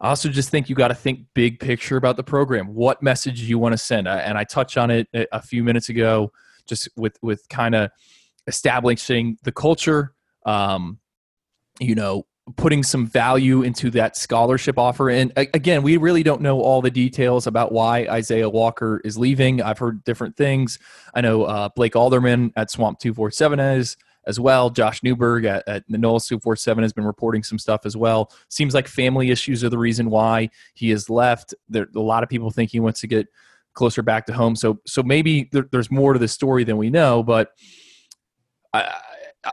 I 0.00 0.10
also 0.10 0.28
just 0.28 0.50
think 0.50 0.68
you 0.68 0.76
got 0.76 0.88
to 0.88 0.94
think 0.94 1.26
big 1.34 1.58
picture 1.58 1.96
about 1.96 2.16
the 2.16 2.22
program. 2.22 2.74
What 2.74 3.02
message 3.02 3.40
do 3.40 3.46
you 3.46 3.58
want 3.58 3.72
to 3.72 3.78
send? 3.78 4.06
And 4.06 4.38
I 4.38 4.44
touched 4.44 4.78
on 4.78 4.90
it 4.90 5.08
a 5.12 5.42
few 5.42 5.64
minutes 5.64 5.88
ago, 5.88 6.32
just 6.66 6.88
with 6.96 7.18
with 7.22 7.48
kind 7.48 7.74
of 7.74 7.90
establishing 8.46 9.38
the 9.42 9.52
culture. 9.52 10.14
Um, 10.46 10.98
you 11.80 11.94
know, 11.94 12.26
putting 12.56 12.82
some 12.82 13.06
value 13.06 13.62
into 13.62 13.90
that 13.90 14.16
scholarship 14.16 14.78
offer. 14.78 15.10
And 15.10 15.32
again, 15.36 15.82
we 15.82 15.96
really 15.96 16.22
don't 16.22 16.40
know 16.40 16.60
all 16.60 16.80
the 16.80 16.90
details 16.90 17.46
about 17.46 17.72
why 17.72 18.06
Isaiah 18.08 18.48
Walker 18.48 19.00
is 19.04 19.18
leaving. 19.18 19.60
I've 19.60 19.78
heard 19.78 20.02
different 20.04 20.36
things. 20.36 20.78
I 21.14 21.20
know 21.20 21.44
uh, 21.44 21.68
Blake 21.74 21.94
Alderman 21.94 22.52
at 22.56 22.70
Swamp 22.70 22.98
Two 22.98 23.12
Four 23.14 23.30
Seven 23.30 23.60
is 23.60 23.96
as 24.28 24.38
well. 24.38 24.70
Josh 24.70 25.02
Newberg 25.02 25.46
at, 25.46 25.66
at 25.66 25.84
the 25.88 25.98
NOLA 25.98 26.20
247 26.20 26.82
has 26.82 26.92
been 26.92 27.04
reporting 27.04 27.42
some 27.42 27.58
stuff 27.58 27.86
as 27.86 27.96
well. 27.96 28.30
Seems 28.48 28.74
like 28.74 28.86
family 28.86 29.30
issues 29.30 29.64
are 29.64 29.70
the 29.70 29.78
reason 29.78 30.10
why 30.10 30.50
he 30.74 30.90
has 30.90 31.08
left. 31.08 31.54
There, 31.68 31.88
a 31.96 32.00
lot 32.00 32.22
of 32.22 32.28
people 32.28 32.50
think 32.50 32.70
he 32.70 32.78
wants 32.78 33.00
to 33.00 33.06
get 33.06 33.26
closer 33.72 34.02
back 34.02 34.26
to 34.26 34.34
home. 34.34 34.54
So, 34.54 34.80
so 34.86 35.02
maybe 35.02 35.48
there, 35.50 35.66
there's 35.72 35.90
more 35.90 36.12
to 36.12 36.18
the 36.18 36.28
story 36.28 36.62
than 36.64 36.76
we 36.76 36.90
know. 36.90 37.22
But 37.22 37.52
I, 38.74 38.92
I, 39.44 39.52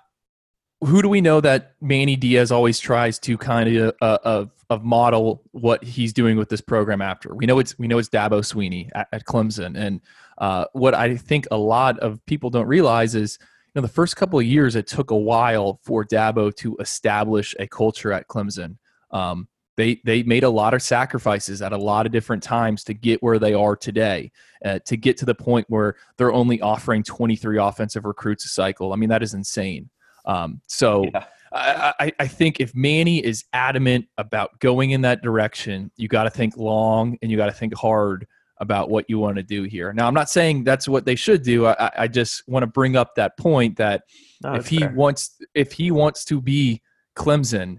who 0.82 1.01
do 1.01 1.08
we 1.08 1.22
know 1.22 1.39
that 1.39 1.75
Manny 1.82 2.17
Diaz 2.17 2.51
always 2.51 2.79
tries 2.79 3.17
to 3.20 3.38
kind 3.38 3.75
of 3.75 3.96
uh, 4.01 4.17
of 4.24 4.51
of 4.70 4.84
model 4.84 5.44
what 5.51 5.84
he's 5.84 6.12
doing 6.12 6.38
with 6.38 6.50
this 6.50 6.62
program 6.62 7.01
after? 7.01 7.34
We 7.34 7.46
know 7.46 7.60
it's 7.60 7.79
we 7.79 7.88
know 7.88 7.98
it's 7.98 8.10
Dabo 8.10 8.41
Swinney 8.41 8.89
at, 8.94 9.08
at 9.13 9.25
Clemson, 9.25 9.77
and 9.77 10.01
uh, 10.38 10.65
what 10.74 10.94
I 10.94 11.15
think 11.15 11.48
a 11.50 11.58
lot 11.58 11.98
of 12.00 12.24
people 12.25 12.50
don't 12.50 12.67
realize 12.67 13.15
is 13.15 13.39
know, 13.75 13.82
the 13.82 13.94
first 13.94 14.15
couple 14.15 14.39
of 14.39 14.46
years, 14.46 14.75
it 14.75 14.88
took 14.88 15.12
a 15.12 15.17
while 15.17 15.79
for 15.84 16.05
Dabo 16.05 16.55
to 16.58 16.75
establish 16.79 17.55
a 17.60 17.67
culture 17.67 18.12
at 18.12 18.27
Clemson. 18.27 18.77
Um, 19.12 19.48
they 19.77 20.00
they 20.05 20.24
made 20.24 20.44
a 20.44 20.50
lot 20.50 20.74
of 20.74 20.82
sacrifices 20.82 21.62
at 21.62 21.74
a 21.74 21.77
lot 21.77 22.05
of 22.05 22.12
different 22.12 22.41
times 22.41 22.84
to 22.86 22.94
get 22.94 23.22
where 23.22 23.39
they 23.39 23.53
are 23.53 23.75
today, 23.75 24.32
uh, 24.63 24.79
to 24.86 24.96
get 24.96 25.17
to 25.17 25.25
the 25.25 25.36
point 25.36 25.65
where 25.70 25.96
they're 26.17 26.32
only 26.32 26.62
offering 26.62 27.03
23 27.03 27.60
offensive 27.60 28.05
recruits 28.05 28.46
a 28.46 28.50
cycle. 28.50 28.94
I 28.94 28.96
mean, 28.96 29.10
that 29.10 29.24
is 29.24 29.34
insane. 29.34 29.89
Um, 30.25 30.62
so. 30.67 31.05
Yeah. 31.13 31.25
I, 31.58 32.12
I, 32.20 32.27
think 32.27 32.60
if 32.60 32.75
Manny 32.75 33.24
is 33.24 33.46
adamant 33.53 34.08
about 34.17 34.60
going 34.60 34.91
in 34.91 35.01
that 35.01 35.22
direction, 35.22 35.89
you 35.96 36.10
got 36.10 36.24
to 36.24 36.29
think 36.29 36.58
long 36.58 37.17
and 37.22 37.32
you 37.32 37.38
got 37.38 37.46
to 37.46 37.53
think 37.53 37.74
hard 37.74 38.27
about 38.59 38.89
what 38.89 39.05
you 39.09 39.19
want 39.19 39.35
to 39.35 39.43
do 39.43 39.63
here. 39.63 39.91
Now, 39.93 40.07
I'm 40.07 40.13
not 40.13 40.29
saying 40.29 40.63
that's 40.63 40.88
what 40.88 41.05
they 41.05 41.15
should 41.15 41.43
do. 41.43 41.67
I, 41.67 41.91
I 41.97 42.07
just 42.07 42.47
want 42.47 42.63
to 42.63 42.67
bring 42.67 42.95
up 42.95 43.15
that 43.15 43.38
point 43.38 43.77
that 43.77 44.03
no, 44.43 44.55
if 44.55 44.67
he 44.67 44.79
fair. 44.79 44.93
wants, 44.93 45.38
if 45.53 45.71
he 45.74 45.91
wants 45.91 46.24
to 46.25 46.41
be 46.41 46.81
Clemson, 47.17 47.77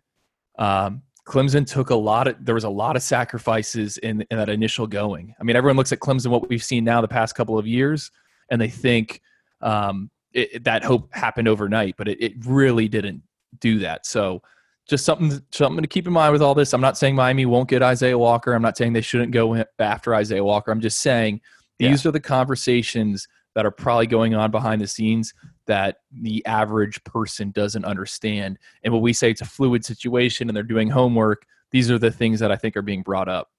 um, 0.59 1.02
Clemson 1.26 1.66
took 1.66 1.90
a 1.90 1.95
lot 1.95 2.28
of 2.28 2.37
there 2.45 2.54
was 2.54 2.64
a 2.64 2.68
lot 2.68 2.95
of 2.95 3.02
sacrifices 3.02 3.99
in, 3.99 4.25
in 4.30 4.37
that 4.37 4.49
initial 4.49 4.87
going. 4.87 5.35
I 5.40 5.45
mean, 5.45 5.56
everyone 5.56 5.76
looks 5.76 5.92
at 5.92 5.99
Clemson 5.99 6.28
what 6.28 6.49
we've 6.49 6.62
seen 6.62 6.85
now 6.85 7.00
the 7.00 7.09
past 7.09 7.35
couple 7.35 7.59
of 7.59 7.66
years, 7.66 8.12
and 8.50 8.61
they 8.61 8.68
think 8.68 9.21
um, 9.61 10.11
it, 10.33 10.62
that 10.64 10.85
hope 10.85 11.12
happened 11.12 11.49
overnight, 11.49 11.97
but 11.97 12.06
it, 12.06 12.23
it 12.23 12.33
really 12.47 12.87
didn't 12.87 13.23
do 13.59 13.80
that. 13.80 14.06
So 14.06 14.42
just 14.88 15.05
something 15.05 15.40
something 15.50 15.83
to 15.83 15.88
keep 15.88 16.07
in 16.07 16.12
mind 16.12 16.33
with 16.33 16.43
all 16.43 16.55
this. 16.55 16.73
I'm 16.73 16.81
not 16.81 16.97
saying 16.97 17.14
Miami 17.14 17.47
won't 17.47 17.69
get 17.69 17.83
Isaiah 17.83 18.19
Walker. 18.19 18.52
I'm 18.52 18.62
not 18.62 18.76
saying 18.76 18.93
they 18.93 19.00
shouldn't 19.00 19.33
go 19.33 19.64
after 19.78 20.14
Isaiah 20.14 20.45
Walker. 20.45 20.71
I'm 20.71 20.81
just 20.81 21.00
saying 21.00 21.40
these 21.78 22.05
yeah. 22.05 22.09
are 22.09 22.12
the 22.12 22.21
conversations 22.21 23.26
that 23.55 23.66
are 23.66 23.71
probably 23.71 24.07
going 24.07 24.35
on 24.35 24.50
behind 24.50 24.81
the 24.81 24.87
scenes 24.87 25.33
that 25.66 25.97
the 26.12 26.45
average 26.47 27.02
person 27.05 27.50
doesn't 27.50 27.85
understand. 27.85 28.59
And 28.85 28.93
when 28.93 29.02
we 29.02 29.12
say 29.12 29.31
it's 29.31 29.40
a 29.40 29.47
fluid 29.47 29.85
situation 29.85 30.49
and 30.49 30.57
they're 30.57 30.62
doing 30.62 30.90
homework, 30.90 31.47
these 31.71 31.90
are 31.90 31.99
the 31.99 32.11
things 32.11 32.38
that 32.40 32.52
I 32.52 32.57
think 32.57 32.76
are 32.76 32.83
being 32.83 33.02
brought 33.02 33.28
up. 33.28 33.50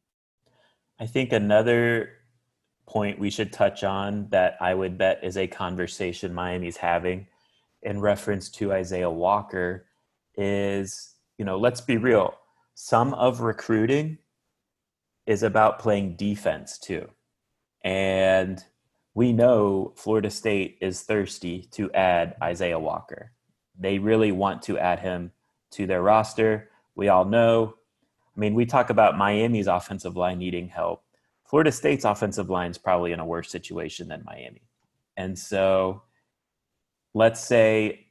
I 0.99 1.07
think 1.07 1.33
another 1.33 2.11
point 2.85 3.19
we 3.19 3.29
should 3.29 3.51
touch 3.51 3.83
on 3.83 4.29
that 4.29 4.57
I 4.61 4.73
would 4.73 4.97
bet 4.97 5.19
is 5.23 5.35
a 5.35 5.47
conversation 5.47 6.33
Miami's 6.33 6.77
having 6.77 7.27
in 7.81 7.99
reference 7.99 8.49
to 8.49 8.71
Isaiah 8.71 9.09
Walker 9.09 9.87
is 10.35 11.15
you 11.37 11.45
know, 11.45 11.57
let's 11.57 11.81
be 11.81 11.97
real. 11.97 12.35
Some 12.73 13.13
of 13.13 13.41
recruiting 13.41 14.17
is 15.25 15.43
about 15.43 15.79
playing 15.79 16.15
defense 16.15 16.77
too. 16.77 17.09
And 17.83 18.63
we 19.13 19.33
know 19.33 19.93
Florida 19.95 20.29
State 20.29 20.77
is 20.81 21.01
thirsty 21.01 21.67
to 21.71 21.91
add 21.93 22.35
Isaiah 22.41 22.79
Walker. 22.79 23.31
They 23.79 23.99
really 23.99 24.31
want 24.31 24.61
to 24.63 24.77
add 24.77 24.99
him 24.99 25.31
to 25.71 25.85
their 25.85 26.01
roster. 26.01 26.69
We 26.95 27.09
all 27.09 27.25
know. 27.25 27.75
I 28.35 28.39
mean, 28.39 28.53
we 28.53 28.65
talk 28.65 28.89
about 28.89 29.17
Miami's 29.17 29.67
offensive 29.67 30.15
line 30.15 30.39
needing 30.39 30.69
help. 30.69 31.03
Florida 31.45 31.71
State's 31.71 32.05
offensive 32.05 32.49
line 32.49 32.71
is 32.71 32.77
probably 32.77 33.11
in 33.11 33.19
a 33.19 33.25
worse 33.25 33.49
situation 33.49 34.07
than 34.07 34.23
Miami. 34.25 34.61
And 35.15 35.37
so 35.37 36.03
let's 37.13 37.39
say 37.39 38.07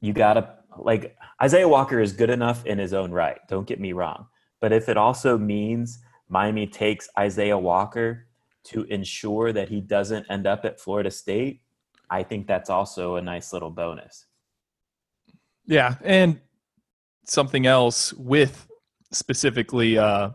you 0.00 0.12
got 0.12 0.34
to 0.34 0.59
like 0.78 1.16
Isaiah 1.42 1.68
Walker 1.68 2.00
is 2.00 2.12
good 2.12 2.30
enough 2.30 2.64
in 2.66 2.78
his 2.78 2.92
own 2.92 3.10
right. 3.10 3.38
Don't 3.48 3.66
get 3.66 3.80
me 3.80 3.92
wrong. 3.92 4.26
But 4.60 4.72
if 4.72 4.88
it 4.88 4.96
also 4.96 5.38
means 5.38 5.98
Miami 6.28 6.66
takes 6.66 7.08
Isaiah 7.18 7.58
Walker 7.58 8.26
to 8.64 8.84
ensure 8.84 9.52
that 9.52 9.68
he 9.68 9.80
doesn't 9.80 10.26
end 10.30 10.46
up 10.46 10.64
at 10.64 10.80
Florida 10.80 11.10
State, 11.10 11.62
I 12.10 12.22
think 12.22 12.46
that's 12.46 12.70
also 12.70 13.16
a 13.16 13.22
nice 13.22 13.52
little 13.52 13.70
bonus. 13.70 14.26
Yeah, 15.66 15.94
and 16.02 16.40
something 17.24 17.66
else 17.66 18.12
with 18.14 18.66
specifically 19.12 19.96
uh, 19.98 20.30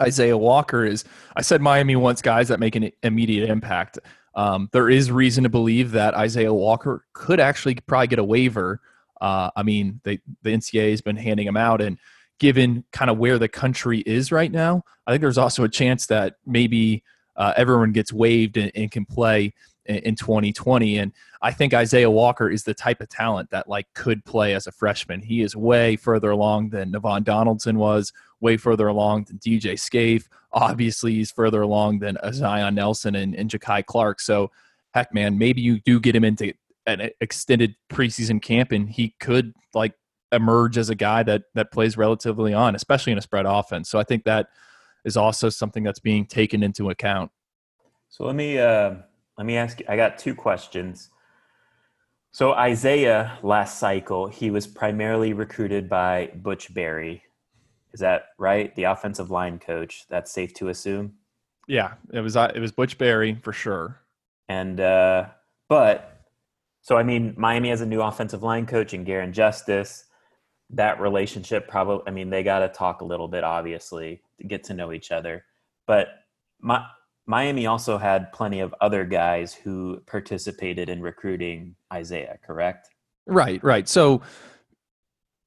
Isaiah 0.00 0.38
Walker 0.38 0.84
is 0.84 1.04
I 1.36 1.42
said 1.42 1.60
Miami 1.60 1.96
wants 1.96 2.22
guys 2.22 2.48
that 2.48 2.60
make 2.60 2.76
an 2.76 2.90
immediate 3.02 3.50
impact. 3.50 3.98
Um, 4.34 4.68
there 4.72 4.88
is 4.88 5.10
reason 5.10 5.42
to 5.44 5.50
believe 5.50 5.90
that 5.92 6.14
Isaiah 6.14 6.54
Walker 6.54 7.04
could 7.12 7.40
actually 7.40 7.74
probably 7.74 8.06
get 8.06 8.18
a 8.20 8.24
waiver 8.24 8.80
uh, 9.20 9.50
I 9.54 9.62
mean, 9.62 10.00
they, 10.04 10.20
the 10.42 10.50
NCAA 10.50 10.90
has 10.90 11.00
been 11.00 11.16
handing 11.16 11.46
them 11.46 11.56
out, 11.56 11.80
and 11.80 11.98
given 12.38 12.84
kind 12.92 13.10
of 13.10 13.18
where 13.18 13.38
the 13.38 13.48
country 13.48 14.00
is 14.00 14.32
right 14.32 14.50
now, 14.50 14.82
I 15.06 15.12
think 15.12 15.20
there's 15.20 15.38
also 15.38 15.64
a 15.64 15.68
chance 15.68 16.06
that 16.06 16.36
maybe 16.46 17.04
uh, 17.36 17.52
everyone 17.56 17.92
gets 17.92 18.12
waived 18.12 18.56
and, 18.56 18.72
and 18.74 18.90
can 18.90 19.04
play 19.04 19.52
in, 19.86 19.96
in, 19.96 20.14
2020. 20.16 20.98
And 20.98 21.12
I 21.42 21.52
think 21.52 21.74
Isaiah 21.74 22.10
Walker 22.10 22.50
is 22.50 22.64
the 22.64 22.74
type 22.74 23.00
of 23.00 23.08
talent 23.08 23.50
that 23.50 23.68
like 23.68 23.86
could 23.94 24.24
play 24.24 24.54
as 24.54 24.66
a 24.66 24.72
freshman. 24.72 25.20
He 25.20 25.42
is 25.42 25.54
way 25.54 25.96
further 25.96 26.30
along 26.30 26.70
than 26.70 26.92
Navaughn 26.92 27.24
Donaldson 27.24 27.78
was, 27.78 28.12
way 28.40 28.56
further 28.56 28.88
along 28.88 29.24
than 29.24 29.38
DJ 29.38 29.78
Scaife. 29.78 30.28
Obviously, 30.52 31.14
he's 31.14 31.30
further 31.30 31.62
along 31.62 32.00
than 32.00 32.18
Zion 32.32 32.74
Nelson 32.74 33.14
and, 33.14 33.34
and 33.34 33.50
Jakai 33.50 33.84
Clark. 33.86 34.20
So, 34.20 34.50
heck, 34.92 35.14
man, 35.14 35.38
maybe 35.38 35.60
you 35.60 35.80
do 35.80 36.00
get 36.00 36.16
him 36.16 36.24
into 36.24 36.52
an 36.86 37.10
extended 37.20 37.74
preseason 37.90 38.40
camp, 38.40 38.72
and 38.72 38.88
he 38.88 39.14
could 39.20 39.52
like 39.74 39.94
emerge 40.32 40.78
as 40.78 40.90
a 40.90 40.94
guy 40.94 41.22
that 41.22 41.42
that 41.54 41.72
plays 41.72 41.96
relatively 41.96 42.54
on, 42.54 42.74
especially 42.74 43.12
in 43.12 43.18
a 43.18 43.22
spread 43.22 43.46
offense. 43.46 43.90
So 43.90 43.98
I 43.98 44.04
think 44.04 44.24
that 44.24 44.48
is 45.04 45.16
also 45.16 45.48
something 45.48 45.82
that's 45.82 45.98
being 45.98 46.26
taken 46.26 46.62
into 46.62 46.90
account. 46.90 47.30
So 48.08 48.24
let 48.24 48.34
me 48.34 48.58
uh, 48.58 48.94
let 49.38 49.46
me 49.46 49.56
ask 49.56 49.80
you. 49.80 49.86
I 49.88 49.96
got 49.96 50.18
two 50.18 50.34
questions. 50.34 51.10
So 52.32 52.52
Isaiah 52.52 53.38
last 53.42 53.80
cycle, 53.80 54.28
he 54.28 54.50
was 54.50 54.66
primarily 54.66 55.32
recruited 55.32 55.88
by 55.88 56.30
Butch 56.36 56.72
Barry. 56.72 57.24
Is 57.92 58.00
that 58.00 58.26
right? 58.38 58.74
The 58.76 58.84
offensive 58.84 59.30
line 59.32 59.58
coach. 59.58 60.04
That's 60.08 60.30
safe 60.30 60.54
to 60.54 60.68
assume. 60.68 61.14
Yeah, 61.66 61.94
it 62.12 62.20
was. 62.20 62.36
Uh, 62.36 62.52
it 62.54 62.60
was 62.60 62.72
Butch 62.72 62.98
Barry 62.98 63.38
for 63.42 63.52
sure. 63.52 64.00
And 64.48 64.80
uh, 64.80 65.26
but 65.68 66.09
so, 66.90 66.96
I 66.96 67.04
mean, 67.04 67.34
Miami 67.36 67.68
has 67.68 67.82
a 67.82 67.86
new 67.86 68.02
offensive 68.02 68.42
line 68.42 68.66
coach 68.66 68.94
and 68.94 69.06
Garin 69.06 69.32
Justice. 69.32 70.06
That 70.70 71.00
relationship 71.00 71.68
probably, 71.68 72.02
I 72.08 72.10
mean, 72.10 72.30
they 72.30 72.42
got 72.42 72.58
to 72.58 72.68
talk 72.68 73.00
a 73.00 73.04
little 73.04 73.28
bit, 73.28 73.44
obviously, 73.44 74.22
to 74.38 74.44
get 74.44 74.64
to 74.64 74.74
know 74.74 74.92
each 74.92 75.12
other. 75.12 75.44
But 75.86 76.08
my, 76.58 76.84
Miami 77.26 77.66
also 77.66 77.96
had 77.96 78.32
plenty 78.32 78.58
of 78.58 78.74
other 78.80 79.04
guys 79.04 79.54
who 79.54 80.02
participated 80.08 80.88
in 80.88 81.00
recruiting 81.00 81.76
Isaiah, 81.92 82.40
correct? 82.44 82.88
Right, 83.24 83.62
right. 83.62 83.88
So, 83.88 84.22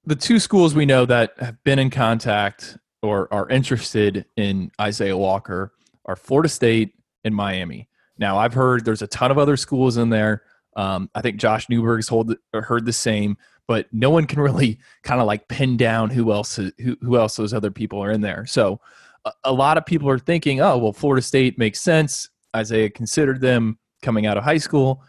the 0.06 0.16
two 0.16 0.40
schools 0.40 0.74
we 0.74 0.86
know 0.86 1.06
that 1.06 1.34
have 1.40 1.62
been 1.66 1.78
in 1.78 1.90
contact 1.90 2.78
or 3.02 3.28
are 3.34 3.50
interested 3.50 4.24
in 4.38 4.72
Isaiah 4.80 5.18
Walker 5.18 5.74
are 6.06 6.16
Florida 6.16 6.48
State 6.48 6.94
and 7.26 7.36
Miami. 7.36 7.90
Now, 8.18 8.38
I've 8.38 8.54
heard 8.54 8.86
there's 8.86 9.02
a 9.02 9.08
ton 9.08 9.30
of 9.30 9.38
other 9.38 9.58
schools 9.58 9.98
in 9.98 10.08
there. 10.08 10.44
Um, 10.76 11.10
I 11.16 11.22
think 11.22 11.38
Josh 11.38 11.70
Newberg's 11.70 12.08
hold, 12.08 12.36
heard 12.54 12.86
the 12.86 12.94
same, 12.94 13.38
but 13.68 13.88
no 13.92 14.10
one 14.10 14.26
can 14.26 14.40
really 14.42 14.80
kind 15.04 15.22
of 15.22 15.28
like 15.28 15.48
pin 15.48 15.78
down 15.78 16.10
who 16.10 16.32
else 16.32 16.56
who, 16.56 16.98
who 17.02 17.18
else 17.18 17.36
those 17.36 17.54
other 17.54 17.72
people 17.72 18.04
are 18.04 18.12
in 18.12 18.22
there. 18.22 18.46
So 18.46 18.80
a, 19.26 19.32
a 19.46 19.54
lot 19.54 19.78
of 19.78 19.86
people 19.86 20.10
are 20.10 20.20
thinking, 20.20 20.62
oh 20.62 20.78
well, 20.78 20.94
Florida 20.94 21.22
State 21.22 21.58
makes 21.58 21.82
sense. 21.82 22.30
Isaiah 22.56 22.90
considered 22.90 23.42
them 23.42 23.80
coming 24.02 24.26
out 24.26 24.38
of 24.38 24.44
high 24.44 24.58
school. 24.58 25.02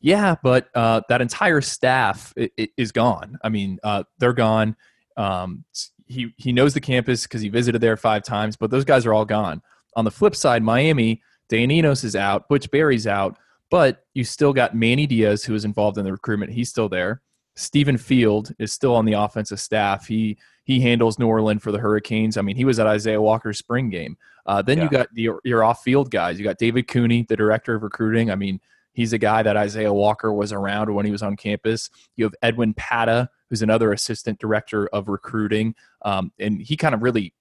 Yeah, 0.00 0.36
but 0.42 0.68
uh, 0.74 1.02
that 1.08 1.20
entire 1.20 1.60
staff 1.60 2.32
is 2.36 2.90
gone. 2.90 3.38
I 3.44 3.50
mean, 3.50 3.78
uh, 3.82 4.04
they're 4.18 4.32
gone. 4.32 4.76
Um, 5.16 5.64
he 6.06 6.34
he 6.38 6.52
knows 6.52 6.74
the 6.74 6.80
campus 6.80 7.24
because 7.24 7.42
he 7.42 7.48
visited 7.48 7.80
there 7.80 7.96
five 7.96 8.22
times, 8.22 8.56
but 8.56 8.70
those 8.70 8.84
guys 8.84 9.06
are 9.06 9.12
all 9.12 9.26
gone. 9.26 9.62
On 9.96 10.04
the 10.04 10.10
flip 10.10 10.34
side, 10.34 10.62
Miami, 10.62 11.22
Dan 11.48 11.70
Enos 11.70 12.04
is 12.04 12.16
out, 12.16 12.48
Butch 12.48 12.70
Barry's 12.70 13.06
out, 13.06 13.38
but 13.70 14.04
you 14.14 14.24
still 14.24 14.52
got 14.52 14.74
Manny 14.74 15.06
Diaz 15.06 15.44
who 15.44 15.54
is 15.54 15.64
involved 15.64 15.98
in 15.98 16.04
the 16.04 16.12
recruitment. 16.12 16.52
He's 16.52 16.68
still 16.68 16.88
there. 16.88 17.22
Stephen 17.56 17.98
Field 17.98 18.52
is 18.58 18.72
still 18.72 18.94
on 18.94 19.04
the 19.04 19.12
offensive 19.14 19.60
staff. 19.60 20.06
He 20.06 20.38
he 20.64 20.80
handles 20.80 21.18
New 21.18 21.26
Orleans 21.26 21.62
for 21.62 21.72
the 21.72 21.78
Hurricanes. 21.78 22.36
I 22.36 22.42
mean, 22.42 22.56
he 22.56 22.64
was 22.64 22.78
at 22.78 22.86
Isaiah 22.86 23.20
Walker's 23.20 23.58
spring 23.58 23.90
game. 23.90 24.16
Uh, 24.46 24.62
then 24.62 24.78
yeah. 24.78 24.84
you 24.84 24.90
got 24.90 25.08
the, 25.14 25.30
your 25.44 25.64
off-field 25.64 26.10
guys. 26.10 26.38
You 26.38 26.44
got 26.44 26.58
David 26.58 26.86
Cooney, 26.86 27.26
the 27.28 27.36
director 27.36 27.74
of 27.74 27.82
recruiting. 27.82 28.30
I 28.30 28.36
mean, 28.36 28.60
he's 28.92 29.12
a 29.12 29.18
guy 29.18 29.42
that 29.42 29.56
Isaiah 29.56 29.92
Walker 29.92 30.32
was 30.32 30.52
around 30.52 30.94
when 30.94 31.04
he 31.04 31.12
was 31.12 31.22
on 31.22 31.36
campus. 31.36 31.90
You 32.16 32.24
have 32.24 32.34
Edwin 32.42 32.74
Pata, 32.74 33.28
who's 33.48 33.62
another 33.62 33.92
assistant 33.92 34.38
director 34.38 34.86
of 34.88 35.08
recruiting, 35.08 35.74
um, 36.02 36.32
and 36.38 36.62
he 36.62 36.76
kind 36.76 36.94
of 36.94 37.02
really 37.02 37.34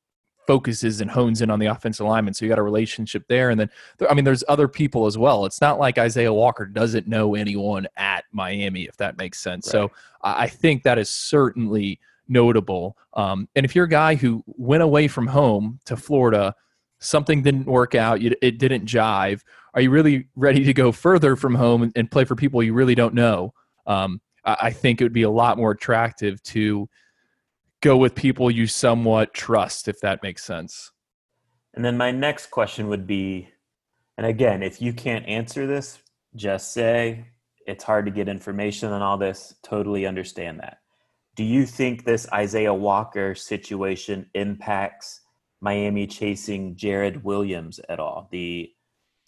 focuses 0.49 0.99
and 0.99 1.11
hones 1.11 1.43
in 1.43 1.51
on 1.51 1.59
the 1.59 1.67
offensive 1.67 2.07
lineman. 2.07 2.33
So 2.33 2.43
you 2.43 2.49
got 2.49 2.57
a 2.57 2.63
relationship 2.63 3.23
there. 3.27 3.51
And 3.51 3.59
then, 3.59 3.69
I 4.09 4.15
mean, 4.15 4.25
there's 4.25 4.43
other 4.47 4.67
people 4.67 5.05
as 5.05 5.15
well. 5.15 5.45
It's 5.45 5.61
not 5.61 5.77
like 5.77 5.99
Isaiah 5.99 6.33
Walker 6.33 6.65
doesn't 6.65 7.07
know 7.07 7.35
anyone 7.35 7.87
at 7.97 8.25
Miami, 8.31 8.85
if 8.85 8.97
that 8.97 9.15
makes 9.15 9.39
sense. 9.39 9.67
Right. 9.67 9.71
So 9.71 9.91
I 10.23 10.47
think 10.47 10.81
that 10.81 10.97
is 10.97 11.07
certainly 11.07 11.99
notable. 12.27 12.97
Um, 13.13 13.47
and 13.55 13.63
if 13.63 13.75
you're 13.75 13.85
a 13.85 13.89
guy 13.89 14.15
who 14.15 14.43
went 14.47 14.81
away 14.81 15.07
from 15.07 15.27
home 15.27 15.79
to 15.85 15.95
Florida, 15.95 16.55
something 16.97 17.43
didn't 17.43 17.67
work 17.67 17.93
out, 17.93 18.19
it 18.19 18.57
didn't 18.57 18.87
jive, 18.87 19.41
are 19.75 19.81
you 19.81 19.91
really 19.91 20.29
ready 20.35 20.63
to 20.63 20.73
go 20.73 20.91
further 20.91 21.35
from 21.35 21.53
home 21.53 21.91
and 21.95 22.09
play 22.09 22.25
for 22.25 22.35
people 22.35 22.63
you 22.63 22.73
really 22.73 22.95
don't 22.95 23.13
know? 23.13 23.53
Um, 23.85 24.19
I 24.43 24.71
think 24.71 24.99
it 24.99 25.03
would 25.03 25.13
be 25.13 25.21
a 25.21 25.29
lot 25.29 25.59
more 25.59 25.69
attractive 25.69 26.41
to 26.45 26.89
go 27.81 27.97
with 27.97 28.15
people 28.15 28.51
you 28.51 28.67
somewhat 28.67 29.33
trust, 29.33 29.87
if 29.87 29.99
that 30.01 30.21
makes 30.23 30.43
sense. 30.43 30.91
And 31.73 31.85
then 31.85 31.97
my 31.97 32.11
next 32.11 32.51
question 32.51 32.87
would 32.87 33.07
be 33.07 33.49
and 34.19 34.27
again, 34.27 34.63
if 34.63 34.81
you 34.81 34.91
can't 34.91 35.25
answer 35.27 35.65
this, 35.65 35.97
just 36.35 36.73
say 36.73 37.27
it's 37.65 37.85
hard 37.85 38.03
to 38.03 38.11
get 38.11 38.27
information 38.27 38.91
on 38.91 39.01
all 39.01 39.17
this. 39.17 39.55
Totally 39.63 40.05
understand 40.05 40.59
that. 40.59 40.79
Do 41.37 41.45
you 41.45 41.65
think 41.65 42.03
this 42.03 42.29
Isaiah 42.33 42.73
Walker 42.73 43.33
situation 43.33 44.29
impacts 44.33 45.21
Miami 45.61 46.05
chasing 46.05 46.75
Jared 46.75 47.23
Williams 47.23 47.79
at 47.87 48.01
all, 48.01 48.27
the 48.29 48.69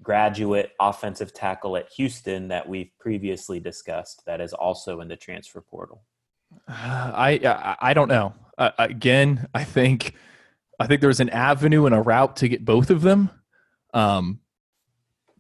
graduate 0.04 0.72
offensive 0.82 1.34
tackle 1.34 1.78
at 1.78 1.88
Houston 1.96 2.50
that 2.50 2.68
we've 2.68 2.92
previously 3.00 3.62
discussed 3.62 4.24
that 4.26 4.42
is 4.42 4.52
also 4.52 5.00
in 5.00 5.08
the 5.08 5.16
transfer 5.16 5.62
portal? 5.62 6.04
I 6.68 7.78
I 7.80 7.94
don't 7.94 8.10
know. 8.10 8.34
Uh, 8.58 8.72
again, 8.78 9.48
I 9.54 9.64
think 9.64 10.16
I 10.80 10.88
think 10.88 11.02
there's 11.02 11.20
an 11.20 11.30
avenue 11.30 11.86
and 11.86 11.96
a 11.96 12.02
route 12.02 12.38
to 12.38 12.48
get 12.48 12.66
both 12.66 12.90
of 12.90 13.02
them. 13.02 13.30
Um, 13.94 14.40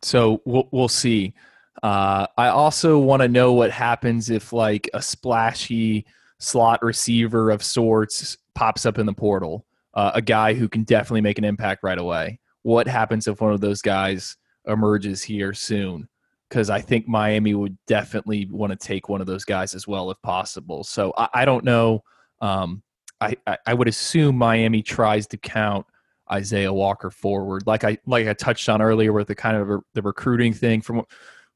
so 0.02 0.42
we'll 0.46 0.68
we'll 0.72 0.88
see. 0.88 1.34
Uh, 1.82 2.28
I 2.38 2.48
also 2.48 3.00
want 3.00 3.22
to 3.22 3.28
know 3.28 3.54
what 3.54 3.72
happens 3.72 4.30
if 4.30 4.54
like 4.54 4.90
a 4.94 5.02
splashy 5.02 6.06
slot 6.40 6.84
receiver 6.84 7.50
of 7.50 7.64
sorts 7.64 8.38
pops 8.54 8.86
up 8.86 8.98
in 8.98 9.06
the 9.06 9.14
portal, 9.14 9.66
uh, 9.94 10.12
a 10.14 10.22
guy 10.22 10.54
who 10.54 10.68
can 10.68 10.84
definitely 10.84 11.22
make 11.22 11.38
an 11.38 11.44
impact 11.44 11.84
right 11.84 11.98
away. 11.98 12.40
What 12.64 12.88
happens 12.88 13.28
if 13.28 13.42
one 13.42 13.54
of 13.54 13.62
those 13.62 13.82
guys 13.82 14.38
emerges 14.68 15.24
here 15.24 15.54
soon? 15.54 16.08
because 16.52 16.70
I 16.70 16.82
think 16.82 17.08
Miami 17.08 17.54
would 17.54 17.78
definitely 17.88 18.46
want 18.52 18.72
to 18.72 18.76
take 18.78 19.08
one 19.08 19.22
of 19.22 19.28
those 19.28 19.46
guys 19.46 19.74
as 19.74 19.88
well 19.88 20.12
if 20.12 20.22
possible. 20.22 20.84
So 20.84 21.14
I, 21.18 21.30
I 21.34 21.46
don't 21.46 21.64
know. 21.64 22.04
Um, 22.42 22.84
I, 23.22 23.58
I 23.68 23.74
would 23.74 23.88
assume 23.88 24.38
Miami 24.38 24.82
tries 24.82 25.28
to 25.28 25.38
count 25.38 25.86
Isaiah 26.32 26.74
Walker 26.74 27.12
forward, 27.12 27.64
like 27.68 27.84
I 27.84 27.98
like 28.06 28.28
I 28.28 28.34
touched 28.34 28.68
on 28.70 28.82
earlier 28.82 29.14
with 29.14 29.28
the 29.28 29.36
kind 29.36 29.58
of 29.58 29.84
the 29.94 30.02
recruiting 30.02 30.54
thing. 30.54 30.82
From 30.82 31.04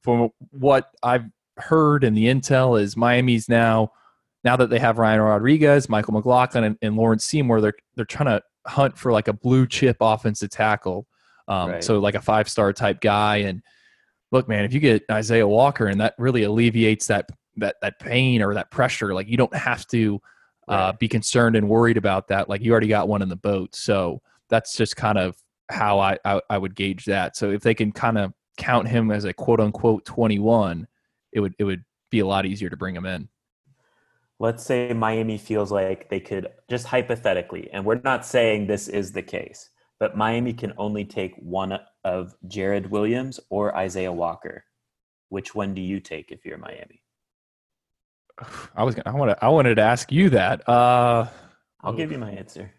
from 0.02 0.30
what 0.52 0.92
I've 1.02 1.26
heard 1.58 2.04
and 2.04 2.16
the 2.16 2.26
intel 2.26 2.80
is 2.80 2.98
Miami's 2.98 3.48
now 3.50 3.92
now 4.44 4.56
that 4.56 4.70
they 4.70 4.80
have 4.80 5.00
Ryan 5.00 5.22
Rodriguez, 5.22 5.90
Michael 5.90 6.14
McLaughlin, 6.14 6.66
and, 6.66 6.78
and 6.82 6.96
Lawrence 6.96 7.26
Seymour, 7.26 7.62
they're 7.62 7.74
they're 7.96 8.06
trying 8.06 8.28
to 8.28 8.42
hunt 8.68 8.98
for 8.98 9.12
like 9.12 9.28
a 9.28 9.34
blue 9.34 9.66
chip 9.66 9.98
offensive 10.02 10.50
tackle. 10.50 11.08
Um, 11.48 11.72
right. 11.72 11.84
So 11.84 12.00
like 12.00 12.16
a 12.16 12.22
five 12.22 12.50
star 12.50 12.74
type 12.74 13.02
guy 13.02 13.38
and 13.38 13.62
look, 14.32 14.48
man, 14.48 14.66
if 14.66 14.74
you 14.74 14.80
get 14.80 15.04
Isaiah 15.10 15.48
Walker 15.48 15.88
and 15.88 16.02
that 16.02 16.16
really 16.18 16.44
alleviates 16.44 17.08
that 17.08 17.30
that 17.58 17.78
that 17.82 18.00
pain 18.00 18.42
or 18.42 18.54
that 18.54 18.72
pressure, 18.72 19.14
like 19.14 19.28
you 19.28 19.38
don't 19.38 19.56
have 19.56 19.88
to 19.88 20.20
uh, 20.68 20.94
be 20.94 21.08
concerned 21.08 21.56
and 21.56 21.70
worried 21.70 21.98
about 21.98 22.28
that. 22.30 22.50
Like 22.50 22.62
you 22.62 22.72
already 22.72 22.88
got 22.88 23.08
one 23.08 23.22
in 23.22 23.30
the 23.30 23.36
boat. 23.36 23.76
So 23.76 24.22
that's 24.50 24.76
just 24.76 24.96
kind 24.96 25.18
of 25.18 25.36
how 25.70 26.00
I, 26.00 26.18
I, 26.26 26.42
I 26.50 26.58
would 26.58 26.76
gauge 26.76 27.06
that. 27.06 27.36
So 27.36 27.52
if 27.52 27.62
they 27.62 27.74
can 27.74 27.92
kind 27.92 28.18
of 28.18 28.34
count 28.58 28.88
him 28.88 29.12
as 29.12 29.26
a 29.26 29.34
quote 29.34 29.60
unquote 29.60 30.06
21, 30.06 30.88
it 31.34 31.40
would 31.40 31.56
it 31.60 31.64
would 31.64 31.84
be 32.10 32.20
a 32.20 32.26
lot 32.26 32.46
easier 32.46 32.70
to 32.70 32.78
bring 32.78 32.96
him 32.96 33.06
in. 33.06 33.30
Let's 34.40 34.66
say 34.66 34.92
Miami 34.94 35.38
feels 35.38 35.72
like 35.72 36.10
they 36.10 36.20
could 36.20 36.48
just 36.70 36.88
hypothetically, 36.88 37.70
and 37.72 37.86
we're 37.86 38.02
not 38.04 38.26
saying 38.26 38.68
this 38.68 38.88
is 38.88 39.12
the 39.12 39.22
case, 39.22 39.70
but 40.00 40.18
Miami 40.18 40.54
can 40.54 40.74
only 40.78 41.06
take 41.06 41.36
one 41.38 41.80
of 42.04 42.36
Jared 42.48 42.92
Williams 42.92 43.40
or 43.50 43.76
Isaiah 43.76 44.12
Walker. 44.12 44.66
Which 45.30 45.56
one 45.56 45.74
do 45.74 45.82
you 45.82 46.00
take 46.00 46.32
if 46.32 46.46
you're 46.46 46.58
Miami? 46.58 47.05
I 48.76 48.84
was 48.84 48.96
gonna, 48.96 49.16
I 49.16 49.18
wanted 49.18 49.38
I 49.42 49.50
wanted 49.50 49.76
to 49.76 49.82
ask 49.82 50.12
you 50.12 50.30
that. 50.32 50.68
Uh, 50.68 51.28
I'll 51.82 51.94
give 51.94 52.12
you 52.12 52.18
my 52.18 52.32
answer. 52.32 52.72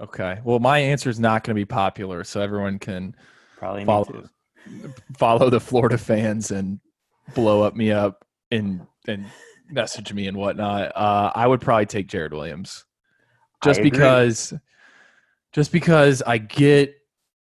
Okay. 0.00 0.40
Well, 0.44 0.58
my 0.58 0.78
answer 0.78 1.10
is 1.10 1.20
not 1.20 1.44
going 1.44 1.54
to 1.54 1.60
be 1.60 1.66
popular, 1.66 2.24
so 2.24 2.40
everyone 2.40 2.78
can 2.78 3.14
probably 3.58 3.84
follow 3.84 4.28
follow 5.16 5.50
the 5.50 5.60
Florida 5.60 5.98
fans 5.98 6.50
and 6.50 6.80
blow 7.34 7.62
up 7.62 7.76
me 7.76 7.92
up 7.92 8.24
and 8.50 8.86
and 9.06 9.26
message 9.70 10.12
me 10.12 10.26
and 10.26 10.36
whatnot. 10.36 10.96
Uh, 10.96 11.30
I 11.34 11.46
would 11.46 11.60
probably 11.60 11.86
take 11.86 12.08
Jared 12.08 12.32
Williams, 12.32 12.84
just 13.62 13.82
because 13.82 14.54
just 15.52 15.70
because 15.70 16.22
I 16.22 16.38
get 16.38 16.94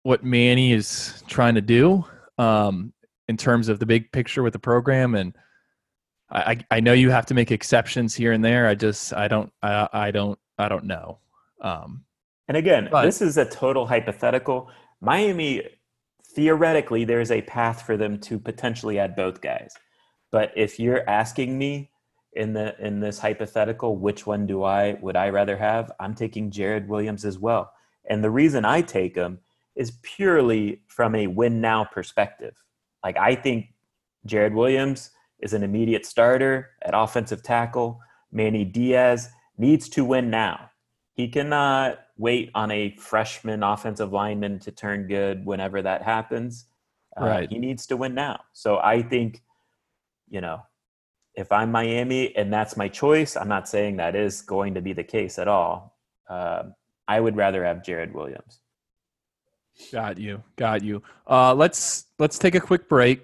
what 0.02 0.24
Manny 0.24 0.72
is 0.72 1.22
trying 1.28 1.54
to 1.54 1.60
do 1.60 2.04
um, 2.38 2.92
in 3.28 3.36
terms 3.36 3.68
of 3.68 3.78
the 3.78 3.86
big 3.86 4.10
picture 4.10 4.42
with 4.42 4.52
the 4.52 4.58
program, 4.58 5.14
and 5.14 5.34
I, 6.30 6.58
I 6.70 6.80
know 6.80 6.92
you 6.92 7.10
have 7.10 7.26
to 7.26 7.34
make 7.34 7.50
exceptions 7.50 8.14
here 8.14 8.32
and 8.32 8.44
there. 8.44 8.66
I 8.66 8.74
just 8.74 9.12
I 9.14 9.28
don't 9.28 9.52
I, 9.62 9.88
I 9.92 10.10
don't 10.10 10.38
I 10.58 10.68
don't 10.68 10.84
know. 10.84 11.18
Um, 11.60 12.04
and 12.48 12.56
again, 12.56 12.88
but, 12.90 13.04
this 13.04 13.22
is 13.22 13.36
a 13.36 13.44
total 13.44 13.86
hypothetical. 13.86 14.70
Miami 15.00 15.62
theoretically 16.34 17.04
there's 17.04 17.30
a 17.30 17.42
path 17.42 17.82
for 17.82 17.96
them 17.96 18.18
to 18.20 18.38
potentially 18.38 18.98
add 18.98 19.16
both 19.16 19.40
guys. 19.40 19.72
But 20.30 20.52
if 20.54 20.78
you're 20.78 21.08
asking 21.08 21.56
me 21.56 21.90
in 22.34 22.52
the 22.52 22.76
in 22.84 23.00
this 23.00 23.18
hypothetical, 23.18 23.96
which 23.96 24.26
one 24.26 24.46
do 24.46 24.62
I 24.62 24.98
would 25.00 25.16
I 25.16 25.30
rather 25.30 25.56
have? 25.56 25.90
I'm 25.98 26.14
taking 26.14 26.50
Jared 26.50 26.88
Williams 26.88 27.24
as 27.24 27.38
well. 27.38 27.72
And 28.10 28.22
the 28.22 28.30
reason 28.30 28.64
I 28.64 28.82
take 28.82 29.16
him 29.16 29.38
is 29.76 29.92
purely 30.02 30.82
from 30.86 31.14
a 31.14 31.26
win 31.26 31.60
now 31.60 31.84
perspective. 31.84 32.54
Like 33.02 33.16
I 33.16 33.34
think 33.34 33.72
Jared 34.26 34.54
Williams 34.54 35.10
is 35.40 35.52
an 35.52 35.62
immediate 35.62 36.04
starter 36.04 36.70
at 36.82 36.94
offensive 36.94 37.42
tackle. 37.42 38.00
Manny 38.32 38.64
Diaz 38.64 39.28
needs 39.56 39.88
to 39.90 40.04
win 40.04 40.30
now. 40.30 40.70
He 41.14 41.28
cannot 41.28 41.98
wait 42.16 42.50
on 42.54 42.70
a 42.70 42.94
freshman 42.96 43.62
offensive 43.62 44.12
lineman 44.12 44.58
to 44.60 44.70
turn 44.70 45.06
good 45.06 45.44
whenever 45.44 45.82
that 45.82 46.02
happens. 46.02 46.66
Uh, 47.20 47.26
right. 47.26 47.50
He 47.50 47.58
needs 47.58 47.86
to 47.86 47.96
win 47.96 48.14
now. 48.14 48.40
So 48.52 48.78
I 48.78 49.02
think, 49.02 49.42
you 50.28 50.40
know, 50.40 50.62
if 51.34 51.50
I'm 51.52 51.70
Miami 51.70 52.34
and 52.36 52.52
that's 52.52 52.76
my 52.76 52.88
choice, 52.88 53.36
I'm 53.36 53.48
not 53.48 53.68
saying 53.68 53.96
that 53.96 54.16
is 54.16 54.42
going 54.42 54.74
to 54.74 54.80
be 54.80 54.92
the 54.92 55.04
case 55.04 55.38
at 55.38 55.48
all. 55.48 55.96
Uh, 56.28 56.64
I 57.06 57.20
would 57.20 57.36
rather 57.36 57.64
have 57.64 57.84
Jared 57.84 58.12
Williams. 58.12 58.60
Got 59.92 60.18
you. 60.18 60.42
Got 60.56 60.82
you. 60.82 61.02
Uh, 61.26 61.54
let's 61.54 62.06
let's 62.18 62.38
take 62.38 62.54
a 62.54 62.60
quick 62.60 62.88
break. 62.88 63.22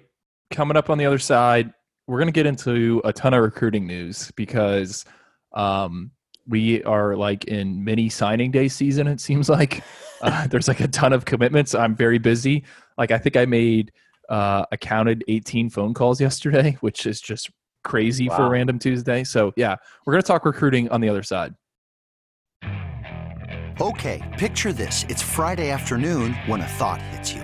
Coming 0.51 0.77
up 0.77 0.89
on 0.89 0.97
the 0.97 1.05
other 1.05 1.19
side, 1.19 1.73
we're 2.07 2.17
going 2.17 2.27
to 2.27 2.33
get 2.33 2.45
into 2.45 3.01
a 3.03 3.11
ton 3.11 3.33
of 3.33 3.41
recruiting 3.41 3.87
news 3.87 4.31
because 4.35 5.05
um, 5.53 6.11
we 6.47 6.83
are 6.83 7.15
like 7.15 7.45
in 7.45 7.83
mini 7.83 8.09
signing 8.09 8.51
day 8.51 8.67
season. 8.67 9.07
It 9.07 9.19
seems 9.19 9.49
like 9.49 9.83
uh, 10.21 10.47
there's 10.49 10.67
like 10.67 10.79
a 10.79 10.87
ton 10.87 11.13
of 11.13 11.25
commitments. 11.25 11.73
I'm 11.73 11.95
very 11.95 12.19
busy. 12.19 12.63
Like 12.97 13.11
I 13.11 13.17
think 13.17 13.35
I 13.35 13.45
made 13.45 13.91
uh, 14.29 14.65
I 14.71 14.77
counted 14.77 15.23
18 15.27 15.69
phone 15.69 15.93
calls 15.93 16.19
yesterday, 16.19 16.77
which 16.81 17.05
is 17.05 17.21
just 17.21 17.49
crazy 17.83 18.29
wow. 18.29 18.37
for 18.37 18.43
a 18.43 18.49
random 18.49 18.79
Tuesday. 18.79 19.23
So 19.23 19.53
yeah, 19.55 19.75
we're 20.05 20.13
going 20.13 20.23
to 20.23 20.27
talk 20.27 20.45
recruiting 20.45 20.89
on 20.89 21.01
the 21.01 21.09
other 21.09 21.23
side. 21.23 21.53
Okay, 23.81 24.23
picture 24.37 24.71
this. 24.71 25.05
It's 25.09 25.21
Friday 25.21 25.69
afternoon 25.69 26.33
when 26.45 26.61
a 26.61 26.67
thought 26.67 27.01
hits 27.01 27.33
you. 27.33 27.43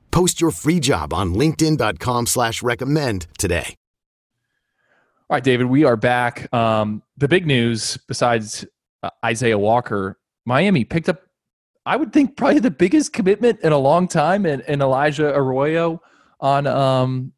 Post 0.11 0.41
your 0.41 0.51
free 0.51 0.79
job 0.79 1.13
on 1.13 1.33
LinkedIn.com 1.33 2.25
slash 2.25 2.61
recommend 2.61 3.27
today. 3.37 3.75
All 5.29 5.35
right, 5.35 5.43
David, 5.43 5.67
we 5.67 5.85
are 5.85 5.95
back. 5.95 6.53
Um, 6.53 7.01
the 7.17 7.27
big 7.27 7.47
news 7.47 7.97
besides 8.07 8.65
uh, 9.01 9.09
Isaiah 9.23 9.57
Walker, 9.57 10.19
Miami 10.45 10.83
picked 10.83 11.07
up, 11.07 11.21
I 11.85 11.95
would 11.95 12.11
think, 12.11 12.35
probably 12.35 12.59
the 12.59 12.71
biggest 12.71 13.13
commitment 13.13 13.61
in 13.61 13.71
a 13.71 13.77
long 13.77 14.07
time 14.09 14.45
in, 14.45 14.61
in 14.67 14.81
Elijah 14.81 15.33
Arroyo 15.33 16.01
on 16.41 16.67
um, 16.67 17.31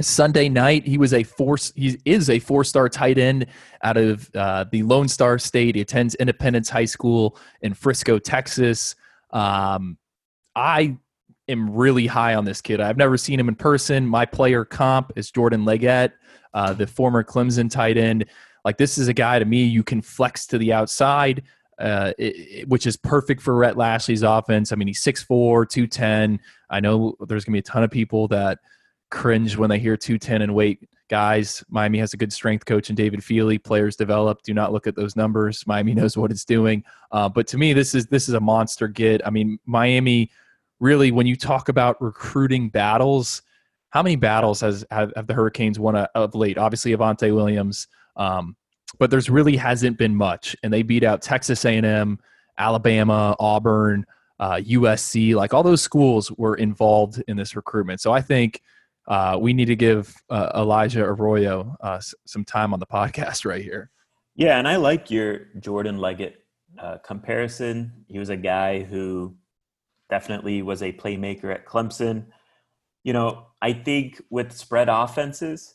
Sunday 0.00 0.48
night, 0.48 0.86
he 0.86 0.98
was 0.98 1.14
a 1.14 1.22
four. 1.22 1.56
He 1.76 1.98
is 2.04 2.28
a 2.28 2.38
four-star 2.38 2.88
tight 2.88 3.16
end 3.16 3.46
out 3.82 3.96
of 3.96 4.28
uh, 4.34 4.64
the 4.70 4.82
Lone 4.82 5.08
Star 5.08 5.38
State. 5.38 5.76
He 5.76 5.80
attends 5.80 6.14
Independence 6.16 6.68
High 6.68 6.84
School 6.84 7.38
in 7.62 7.74
Frisco, 7.74 8.18
Texas. 8.18 8.96
Um, 9.30 9.96
I 10.56 10.96
am 11.48 11.70
really 11.70 12.06
high 12.06 12.34
on 12.34 12.44
this 12.44 12.60
kid. 12.60 12.80
I've 12.80 12.96
never 12.96 13.16
seen 13.16 13.38
him 13.38 13.48
in 13.48 13.54
person. 13.54 14.06
My 14.06 14.24
player 14.26 14.64
comp 14.64 15.12
is 15.16 15.30
Jordan 15.30 15.64
Leggett, 15.64 16.12
uh, 16.52 16.72
the 16.72 16.86
former 16.86 17.22
Clemson 17.22 17.70
tight 17.70 17.96
end. 17.96 18.26
Like 18.64 18.78
this 18.78 18.98
is 18.98 19.08
a 19.08 19.14
guy 19.14 19.38
to 19.38 19.44
me 19.44 19.64
you 19.64 19.82
can 19.82 20.00
flex 20.00 20.46
to 20.48 20.58
the 20.58 20.72
outside, 20.72 21.42
uh, 21.78 22.12
it, 22.18 22.36
it, 22.36 22.68
which 22.68 22.86
is 22.86 22.96
perfect 22.96 23.42
for 23.42 23.54
Rhett 23.54 23.76
Lashlee's 23.76 24.22
offense. 24.22 24.72
I 24.72 24.76
mean, 24.76 24.88
he's 24.88 25.02
6'4", 25.02 25.68
210. 25.68 26.40
I 26.70 26.80
know 26.80 27.16
there's 27.28 27.44
gonna 27.44 27.54
be 27.54 27.60
a 27.60 27.62
ton 27.62 27.82
of 27.82 27.90
people 27.90 28.28
that– 28.28 28.58
cringe 29.14 29.56
when 29.56 29.70
they 29.70 29.78
hear 29.78 29.96
210 29.96 30.42
and 30.42 30.54
weight 30.54 30.88
guys. 31.08 31.62
Miami 31.70 31.98
has 31.98 32.12
a 32.12 32.16
good 32.16 32.32
strength 32.32 32.64
coach 32.66 32.90
and 32.90 32.96
David 32.96 33.20
Feeley. 33.20 33.62
Players 33.62 33.96
develop. 33.96 34.42
Do 34.42 34.52
not 34.52 34.72
look 34.72 34.86
at 34.86 34.96
those 34.96 35.16
numbers. 35.16 35.64
Miami 35.66 35.94
knows 35.94 36.16
what 36.16 36.30
it's 36.30 36.44
doing. 36.44 36.82
Uh, 37.12 37.28
but 37.28 37.46
to 37.48 37.56
me, 37.56 37.72
this 37.72 37.94
is 37.94 38.06
this 38.06 38.28
is 38.28 38.34
a 38.34 38.40
monster 38.40 38.88
get. 38.88 39.26
I 39.26 39.30
mean, 39.30 39.58
Miami 39.66 40.30
really, 40.80 41.10
when 41.10 41.26
you 41.26 41.36
talk 41.36 41.68
about 41.68 42.00
recruiting 42.00 42.68
battles, 42.68 43.42
how 43.90 44.02
many 44.02 44.16
battles 44.16 44.60
has 44.60 44.84
have, 44.90 45.12
have 45.16 45.26
the 45.26 45.34
Hurricanes 45.34 45.78
won 45.78 45.96
of 45.96 46.34
late? 46.34 46.58
Obviously, 46.58 46.92
Avantae 46.92 47.34
Williams, 47.34 47.88
um, 48.16 48.56
but 48.98 49.10
there's 49.10 49.30
really 49.30 49.56
hasn't 49.56 49.98
been 49.98 50.14
much. 50.14 50.56
And 50.62 50.72
they 50.72 50.82
beat 50.82 51.04
out 51.04 51.22
Texas 51.22 51.64
A&M, 51.64 52.18
Alabama, 52.58 53.36
Auburn. 53.38 54.04
Uh, 54.40 54.56
USC, 54.56 55.36
like 55.36 55.54
all 55.54 55.62
those 55.62 55.80
schools 55.80 56.30
were 56.32 56.56
involved 56.56 57.22
in 57.28 57.36
this 57.36 57.54
recruitment. 57.54 58.00
So 58.00 58.12
I 58.12 58.20
think 58.20 58.60
uh, 59.06 59.38
we 59.40 59.52
need 59.52 59.66
to 59.66 59.76
give 59.76 60.14
uh, 60.30 60.50
Elijah 60.56 61.04
Arroyo 61.04 61.76
uh, 61.80 62.00
some 62.26 62.44
time 62.44 62.72
on 62.72 62.80
the 62.80 62.86
podcast 62.86 63.44
right 63.48 63.62
here. 63.62 63.90
Yeah, 64.36 64.58
and 64.58 64.66
I 64.66 64.76
like 64.76 65.10
your 65.10 65.46
Jordan 65.60 65.98
Leggett 65.98 66.44
uh, 66.78 66.98
comparison. 66.98 67.92
He 68.08 68.18
was 68.18 68.30
a 68.30 68.36
guy 68.36 68.82
who 68.82 69.36
definitely 70.10 70.62
was 70.62 70.82
a 70.82 70.92
playmaker 70.92 71.52
at 71.52 71.66
Clemson. 71.66 72.26
You 73.02 73.12
know, 73.12 73.46
I 73.60 73.72
think 73.72 74.22
with 74.30 74.52
spread 74.52 74.88
offenses, 74.88 75.74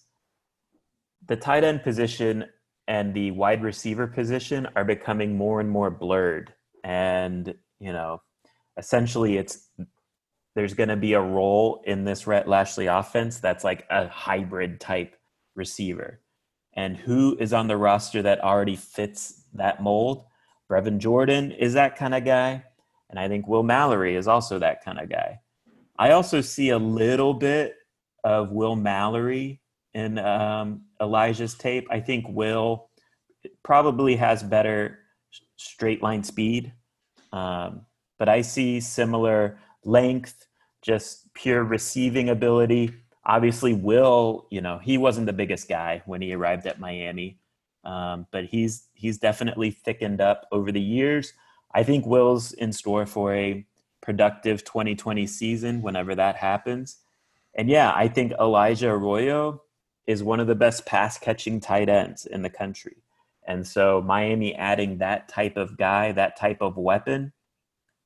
the 1.28 1.36
tight 1.36 1.64
end 1.64 1.84
position 1.84 2.46
and 2.88 3.14
the 3.14 3.32
wide 3.32 3.62
receiver 3.64 4.08
position 4.08 4.68
are 4.76 4.84
becoming 4.84 5.38
more 5.38 5.60
and 5.60 5.70
more 5.70 5.92
blurred. 5.92 6.54
And, 6.84 7.54
you 7.80 7.94
know, 7.94 8.22
essentially 8.78 9.38
it's 9.38 9.70
there's 10.56 10.74
going 10.74 10.90
to 10.90 10.96
be 10.96 11.14
a 11.14 11.22
role 11.22 11.84
in 11.86 12.04
this 12.04 12.26
Rhett 12.26 12.48
Lashlee 12.48 12.88
offense 12.88 13.40
that's 13.40 13.64
like 13.64 13.86
a 13.90 14.08
hybrid 14.08 14.82
type 14.82 15.16
receiver. 15.56 16.22
And 16.74 16.98
who 16.98 17.38
is 17.40 17.54
on 17.54 17.68
the 17.68 17.78
roster 17.78 18.22
that 18.24 18.44
already 18.44 18.76
fits 18.76 19.44
that 19.54 19.82
mold? 19.82 20.26
Brevin 20.70 20.98
Jordan 20.98 21.52
is 21.52 21.74
that 21.74 21.96
kind 21.96 22.16
of 22.16 22.26
guy. 22.26 22.64
And 23.10 23.20
I 23.20 23.28
think 23.28 23.48
Will 23.48 23.64
Mallory 23.64 24.16
is 24.16 24.28
also 24.28 24.60
that 24.60 24.84
kind 24.84 25.00
of 25.00 25.10
guy. 25.10 25.40
I 25.98 26.12
also 26.12 26.42
see 26.42 26.70
a 26.70 26.78
little 26.78 27.34
bit 27.34 27.76
of 28.24 28.52
Will 28.52 28.76
Mallory 28.76 29.62
in 29.94 30.18
um, 30.20 30.84
Elijah's 31.02 31.56
tape. 31.56 31.88
I 31.90 32.00
think 32.00 32.26
Will 32.30 32.90
probably 33.64 34.16
has 34.16 34.44
better 34.44 35.00
straight 35.58 36.02
line 36.02 36.24
speed. 36.24 36.72
Um, 37.32 37.86
but 38.18 38.30
I 38.30 38.42
see 38.42 38.80
similar 38.80 39.60
length, 39.84 40.48
just 40.82 41.34
pure 41.34 41.64
receiving 41.64 42.30
ability. 42.30 42.94
Obviously, 43.26 43.74
Will, 43.74 44.48
you 44.50 44.62
know, 44.62 44.80
he 44.80 44.98
wasn't 44.98 45.26
the 45.26 45.34
biggest 45.34 45.68
guy 45.70 46.02
when 46.06 46.22
he 46.22 46.34
arrived 46.34 46.68
at 46.68 46.80
Miami, 46.80 47.40
um, 47.84 48.28
but 48.32 48.46
he's 48.46 48.88
he's 48.94 49.18
definitely 49.18 49.72
thickened 49.72 50.22
up 50.22 50.48
over 50.52 50.72
the 50.72 50.82
years. 50.82 51.34
I 51.72 51.84
think 51.84 52.06
Will's 52.06 52.52
in 52.52 52.74
store 52.74 53.06
for 53.06 53.34
a 53.34 53.66
productive 54.02 54.64
2020 54.64 55.28
season 55.28 55.82
whenever 55.82 56.16
that 56.16 56.36
happens. 56.36 56.98
And 57.56 57.70
yeah, 57.70 57.92
I 57.96 58.08
think 58.08 58.34
Elijah 58.40 58.90
Arroyo 58.90 59.62
is 60.08 60.24
one 60.24 60.40
of 60.40 60.48
the 60.48 60.56
best 60.56 60.86
pass 60.86 61.18
catching 61.18 61.60
tight 61.60 61.90
ends 61.90 62.26
in 62.26 62.42
the 62.42 62.50
country. 62.50 63.04
And 63.48 63.66
so 63.66 64.02
Miami 64.02 64.56
adding 64.56 64.98
that 64.98 65.28
type 65.28 65.58
of 65.58 65.78
guy, 65.78 66.12
that 66.12 66.38
type 66.38 66.62
of 66.62 66.78
weapon, 66.78 67.34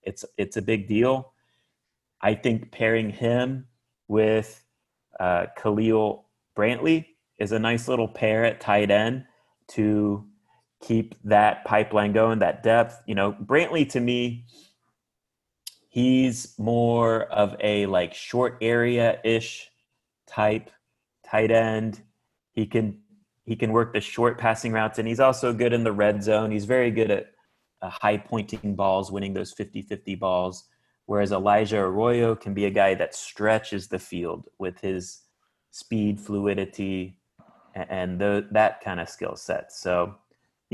it's 0.02 0.26
it's 0.38 0.58
a 0.58 0.62
big 0.62 0.88
deal. 0.88 1.34
I 2.21 2.34
think 2.34 2.71
pairing 2.71 3.10
him 3.10 3.67
with 4.08 4.63
uh, 5.19 5.47
Khalil 5.58 6.26
Brantley 6.58 7.06
is 7.39 7.52
a 7.52 7.60
nice 7.60 7.88
little 7.88 8.08
pair 8.08 8.45
at 8.45 8.62
tight 8.62 8.91
end 8.91 9.26
to 9.69 10.26
keep 10.84 11.15
that 11.24 11.63
pipeline 11.65 12.12
going, 12.12 12.39
that 12.39 12.62
depth. 12.62 13.02
You 13.08 13.15
know, 13.15 13.34
Brantley 13.34 13.89
to 13.91 14.00
me, 14.00 14.46
he's 15.89 16.54
more 16.60 17.24
of 17.24 17.56
a 17.62 17.86
like 17.86 18.13
short 18.13 18.58
area 18.62 19.19
ish 19.24 19.69
type 20.28 20.69
tight 21.26 21.52
end. 21.52 22.02
He 22.52 22.65
can 22.65 23.00
he 23.46 23.56
can 23.56 23.72
work 23.72 23.93
the 23.93 24.02
short 24.02 24.38
passing 24.38 24.72
routes 24.72 25.00
and 25.00 25.08
he's 25.08 25.19
also 25.19 25.54
good 25.54 25.74
in 25.74 25.84
the 25.84 25.91
red 25.91 26.24
zone. 26.24 26.52
He's 26.52 26.65
very 26.65 26.91
good 26.91 27.12
at 27.12 27.28
uh, 27.82 27.89
high 27.89 28.17
pointing 28.17 28.76
balls, 28.76 29.12
winning 29.12 29.34
those 29.34 29.54
50-50 29.54 30.17
balls. 30.17 30.65
Whereas 31.06 31.34
Elijah 31.34 31.80
Arroyo 31.80 32.36
can 32.36 32.54
be 32.54 32.65
a 32.65 32.69
guy 32.69 32.96
that 32.96 33.13
stretches 33.13 33.89
the 33.89 34.00
field 34.00 34.48
with 34.58 34.80
his 34.80 35.24
speed, 35.72 36.22
fluidity, 36.22 37.17
and 37.76 38.22
the, 38.22 38.48
that 38.52 38.80
kind 38.82 39.02
of 39.02 39.10
skill 39.10 39.36
set. 39.36 39.74
So, 39.74 40.15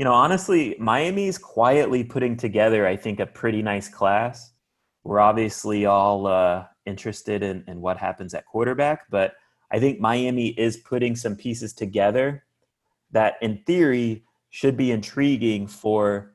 you 0.00 0.04
know, 0.04 0.14
honestly, 0.14 0.74
Miami's 0.78 1.36
quietly 1.36 2.02
putting 2.02 2.34
together, 2.34 2.86
I 2.86 2.96
think, 2.96 3.20
a 3.20 3.26
pretty 3.26 3.60
nice 3.60 3.86
class. 3.86 4.50
We're 5.04 5.20
obviously 5.20 5.84
all 5.84 6.26
uh, 6.26 6.64
interested 6.86 7.42
in, 7.42 7.64
in 7.68 7.82
what 7.82 7.98
happens 7.98 8.32
at 8.32 8.46
quarterback, 8.46 9.10
but 9.10 9.34
I 9.70 9.78
think 9.78 10.00
Miami 10.00 10.58
is 10.58 10.78
putting 10.78 11.14
some 11.14 11.36
pieces 11.36 11.74
together 11.74 12.46
that, 13.10 13.34
in 13.42 13.62
theory, 13.66 14.24
should 14.48 14.74
be 14.74 14.90
intriguing 14.90 15.66
for 15.66 16.34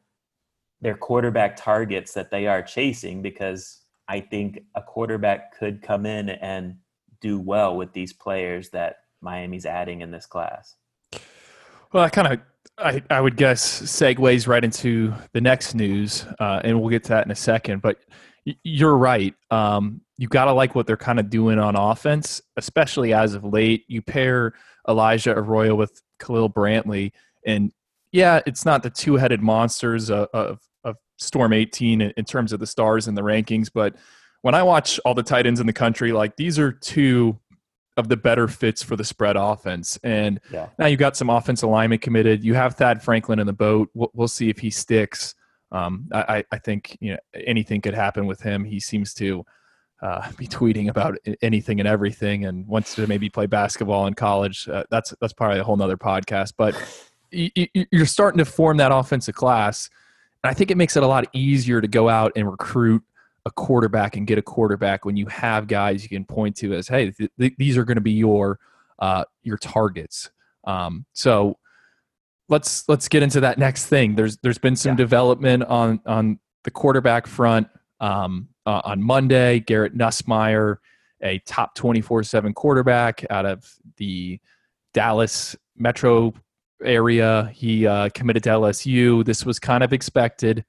their 0.79 0.95
quarterback 0.95 1.55
targets 1.55 2.13
that 2.13 2.29
they 2.29 2.45
are 2.45 2.61
chasing 2.61 3.23
because 3.23 3.81
I 4.07 4.19
think 4.19 4.59
a 4.75 4.81
quarterback 4.83 5.57
could 5.57 5.81
come 5.81 6.05
in 6.05 6.29
and 6.29 6.75
do 7.19 7.39
well 7.39 7.75
with 7.75 7.93
these 7.93 8.13
players 8.13 8.69
that 8.69 8.97
Miami's 9.21 9.65
adding 9.65 10.01
in 10.01 10.11
this 10.11 10.27
class. 10.27 10.75
Well, 11.95 12.03
I 12.03 12.09
kind 12.09 12.27
of, 12.27 12.39
I, 12.77 13.01
I 13.09 13.21
would 13.21 13.37
guess, 13.37 13.81
segues 13.83 14.49
right 14.49 14.61
into 14.61 15.13
the 15.31 15.39
next 15.39 15.75
news, 15.75 16.25
uh, 16.41 16.59
and 16.61 16.77
we'll 16.77 16.89
get 16.89 17.05
to 17.05 17.09
that 17.11 17.25
in 17.25 17.31
a 17.31 17.35
second. 17.35 17.81
But 17.81 17.99
you're 18.65 18.97
right. 18.97 19.33
Um, 19.49 20.01
you 20.17 20.27
got 20.27 20.43
to 20.43 20.51
like 20.51 20.75
what 20.75 20.87
they're 20.87 20.97
kind 20.97 21.21
of 21.21 21.29
doing 21.29 21.57
on 21.57 21.77
offense, 21.77 22.41
especially 22.57 23.13
as 23.13 23.33
of 23.33 23.45
late. 23.45 23.85
You 23.87 24.01
pair 24.01 24.55
Elijah 24.89 25.37
Arroyo 25.37 25.73
with 25.73 26.01
Khalil 26.19 26.49
Brantley, 26.49 27.13
and 27.45 27.71
yeah, 28.11 28.41
it's 28.45 28.65
not 28.65 28.83
the 28.83 28.89
two-headed 28.89 29.41
monsters 29.41 30.11
of, 30.11 30.27
of 30.33 30.59
Storm 31.17 31.53
18 31.53 32.01
in 32.01 32.25
terms 32.25 32.51
of 32.51 32.59
the 32.59 32.67
stars 32.67 33.07
and 33.07 33.17
the 33.17 33.21
rankings. 33.21 33.69
But 33.73 33.95
when 34.41 34.53
I 34.53 34.63
watch 34.63 34.99
all 35.05 35.13
the 35.13 35.23
tight 35.23 35.47
ends 35.47 35.61
in 35.61 35.65
the 35.65 35.71
country, 35.71 36.11
like 36.11 36.35
these 36.35 36.59
are 36.59 36.73
two 36.73 37.39
of 37.97 38.09
the 38.09 38.17
better 38.17 38.47
fits 38.47 38.83
for 38.83 38.95
the 38.95 39.03
spread 39.03 39.35
offense. 39.37 39.97
And 40.03 40.39
Yeah. 40.51 40.67
now 40.77 40.87
you've 40.87 40.99
got 40.99 41.15
some 41.15 41.29
offense 41.29 41.61
alignment 41.61 42.01
committed. 42.01 42.43
You 42.43 42.53
have 42.53 42.75
Thad 42.75 43.01
Franklin 43.01 43.39
in 43.39 43.47
the 43.47 43.53
boat. 43.53 43.89
We'll, 43.93 44.11
we'll 44.13 44.27
see 44.27 44.49
if 44.49 44.59
he 44.59 44.69
sticks. 44.69 45.33
Um, 45.71 46.07
I, 46.11 46.37
I- 46.37 46.43
I 46.51 46.57
think 46.59 46.97
you 47.01 47.13
know 47.13 47.17
anything 47.33 47.81
could 47.81 47.93
happen 47.93 48.25
with 48.25 48.41
him. 48.41 48.63
He 48.65 48.79
seems 48.79 49.13
to 49.15 49.45
uh, 50.01 50.29
be 50.37 50.45
tweeting 50.47 50.89
about 50.89 51.17
anything 51.41 51.79
and 51.79 51.87
everything, 51.87 52.45
and 52.45 52.67
wants 52.67 52.95
to 52.95 53.07
maybe 53.07 53.29
play 53.29 53.45
basketball 53.45 54.07
in 54.07 54.13
college. 54.13 54.67
Uh, 54.67 54.83
that's 54.91 55.13
that's 55.21 55.33
probably 55.33 55.59
a 55.59 55.63
whole 55.63 55.77
nother 55.77 55.97
podcast. 55.97 56.53
But 56.57 56.75
you're 57.31 58.05
starting 58.05 58.37
to 58.39 58.45
form 58.45 58.77
that 58.77 58.91
offensive 58.91 59.35
class, 59.35 59.89
and 60.43 60.51
I 60.51 60.53
think 60.53 60.71
it 60.71 60.77
makes 60.77 60.95
it 60.95 61.03
a 61.03 61.07
lot 61.07 61.25
easier 61.33 61.81
to 61.81 61.87
go 61.87 62.09
out 62.09 62.31
and 62.35 62.49
recruit 62.49 63.03
a 63.45 63.51
quarterback 63.51 64.15
and 64.17 64.25
get 64.25 64.37
a 64.37 64.41
quarterback 64.41 65.05
when 65.05 65.15
you 65.15 65.27
have 65.27 65.67
guys 65.67 66.01
you 66.03 66.09
can 66.09 66.25
point 66.25 66.55
to 66.57 66.73
as, 66.73 66.87
hey, 66.87 67.11
th- 67.11 67.29
th- 67.39 67.53
these 67.57 67.77
are 67.77 67.85
going 67.85 67.95
to 67.95 68.01
be 68.01 68.11
your 68.11 68.59
uh, 68.99 69.23
your 69.43 69.57
targets. 69.57 70.31
Um, 70.65 71.05
so 71.13 71.57
let's 72.49 72.87
let's 72.89 73.07
get 73.07 73.21
into 73.23 73.39
that 73.41 73.57
next 73.57 73.85
thing. 73.87 74.15
There's 74.15 74.37
there's 74.37 74.57
been 74.57 74.75
some 74.75 74.91
Yeah. 74.93 74.97
development 74.97 75.63
on 75.63 75.99
on 76.05 76.39
the 76.63 76.71
quarterback 76.71 77.27
front. 77.27 77.67
Um, 77.99 78.49
uh, 78.65 78.81
on 78.83 79.01
Monday, 79.01 79.59
Garrett 79.59 79.95
Nussmeier, 79.95 80.77
a 81.21 81.39
top 81.39 81.75
24/7 81.77 82.53
quarterback 82.55 83.23
out 83.29 83.45
of 83.45 83.63
the 83.97 84.39
Dallas 84.93 85.55
metro 85.77 86.33
area, 86.83 87.49
he 87.53 87.85
uh, 87.85 88.09
committed 88.13 88.43
to 88.43 88.49
LSU. 88.49 89.23
This 89.23 89.45
was 89.45 89.59
kind 89.59 89.83
of 89.83 89.93
expected. 89.93 90.65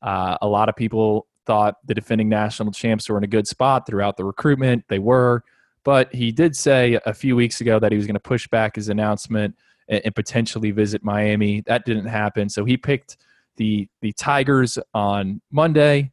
Uh, 0.00 0.38
a 0.40 0.46
lot 0.46 0.68
of 0.68 0.76
people 0.76 1.26
thought 1.46 1.76
the 1.86 1.94
defending 1.94 2.28
national 2.28 2.72
champs 2.72 3.08
were 3.08 3.18
in 3.18 3.24
a 3.24 3.28
good 3.28 3.46
spot 3.46 3.86
throughout 3.86 4.16
the 4.16 4.24
recruitment. 4.24 4.84
They 4.88 4.98
were, 4.98 5.44
but 5.84 6.14
he 6.14 6.32
did 6.32 6.54
say 6.54 6.98
a 7.06 7.14
few 7.14 7.36
weeks 7.36 7.60
ago 7.60 7.78
that 7.78 7.92
he 7.92 7.96
was 7.96 8.06
going 8.06 8.14
to 8.14 8.20
push 8.20 8.46
back 8.48 8.76
his 8.76 8.88
announcement 8.88 9.56
and, 9.88 10.02
and 10.04 10.14
potentially 10.14 10.70
visit 10.70 11.04
Miami. 11.04 11.62
That 11.62 11.84
didn't 11.84 12.06
happen, 12.06 12.48
so 12.48 12.64
he 12.64 12.76
picked 12.76 13.16
the 13.56 13.88
the 14.00 14.12
Tigers 14.12 14.78
on 14.94 15.40
Monday. 15.50 16.12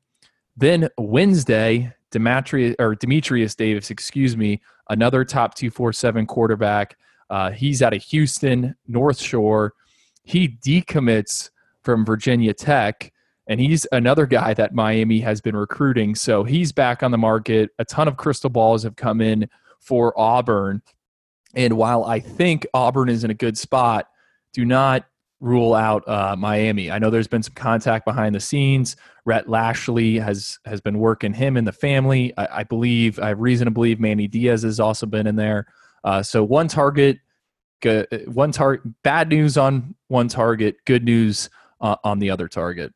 Then 0.56 0.90
Wednesday, 0.98 1.94
Demetrius 2.12 2.76
or 2.80 2.96
Demetrius 2.96 3.56
Davis, 3.56 3.92
excuse 3.92 4.36
me, 4.36 4.62
another 4.90 5.24
top 5.24 5.56
two 5.56 5.70
four 5.70 5.94
seven 5.94 6.26
quarterback. 6.26 6.98
Uh, 7.30 7.52
he's 7.52 7.82
out 7.82 7.94
of 7.94 8.02
Houston, 8.04 8.76
North 8.88 9.20
Shore. 9.20 9.74
He 10.24 10.48
decommits 10.48 11.50
from 11.84 12.06
Virginia 12.06 12.54
Tech, 12.54 13.14
and 13.48 13.60
he's 13.60 13.88
another 13.92 14.26
guy 14.26 14.54
that 14.54 14.74
Miami 14.74 15.20
has 15.22 15.42
been 15.42 15.56
recruiting. 15.56 16.16
So 16.16 16.44
he's 16.44 16.72
back 16.72 17.02
on 17.02 17.12
the 17.12 17.18
market. 17.18 17.70
A 17.80 17.86
ton 17.86 18.08
of 18.08 18.18
crystal 18.18 18.50
balls 18.50 18.84
have 18.84 18.96
come 18.96 19.22
in 19.22 19.50
for 19.80 20.14
Auburn. 20.20 20.82
And 21.56 21.78
while 21.78 22.04
I 22.04 22.20
think 22.20 22.68
Auburn 22.74 23.10
is 23.10 23.24
in 23.24 23.32
a 23.32 23.34
good 23.34 23.58
spot, 23.58 24.08
do 24.54 24.66
not 24.66 25.06
rule 25.40 25.76
out 25.76 26.08
uh, 26.08 26.36
Miami. 26.38 26.92
I 26.92 27.00
know 27.00 27.10
there's 27.10 27.28
been 27.28 27.44
some 27.44 27.54
contact 27.54 28.06
behind 28.06 28.36
the 28.36 28.40
scenes. 28.40 28.96
Rhett 29.24 29.48
Lashlee 29.48 30.16
has 30.18 30.60
has 30.66 30.82
been 30.82 31.00
working 31.00 31.34
him 31.34 31.58
and 31.58 31.68
the 31.68 31.72
family. 31.72 32.34
I, 32.38 32.48
I 32.52 32.64
believe 32.64 33.20
I 33.20 33.30
have 33.30 33.40
reason 33.40 33.66
to 33.66 33.72
believe 33.72 34.00
Manny 34.00 34.28
Diaz 34.28 34.64
has 34.64 34.80
also 34.80 35.06
been 35.06 35.28
in 35.28 35.36
there. 35.36 35.68
Uh, 36.04 36.24
so 36.24 36.44
one 36.44 36.68
target, 36.68 37.20
go- 37.82 38.06
one 38.26 38.52
target. 38.52 38.82
Bad 39.04 39.30
news 39.30 39.58
on 39.58 39.96
one 40.08 40.28
target. 40.28 40.78
Good 40.86 41.04
news 41.04 41.50
uh, 41.82 41.96
on 42.04 42.20
the 42.20 42.32
other 42.32 42.48
target. 42.48 42.94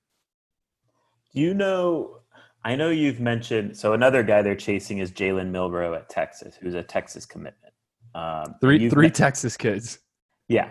Do 1.34 1.42
you 1.42 1.54
know? 1.54 2.18
I 2.64 2.76
know 2.76 2.90
you've 2.90 3.20
mentioned. 3.20 3.76
So 3.78 3.94
another 3.94 4.22
guy 4.24 4.42
they're 4.42 4.56
chasing 4.56 5.00
is 5.00 5.12
Jalen 5.12 5.50
Milroe 5.50 5.96
at 5.96 6.10
Texas, 6.10 6.56
who's 6.56 6.76
a 6.76 6.84
Texas 6.84 7.26
commitment. 7.26 7.74
Um, 8.14 8.56
Three 8.62 8.90
three 8.90 9.06
men- 9.08 9.14
Texas 9.14 9.56
kids. 9.58 10.00
yeah, 10.48 10.70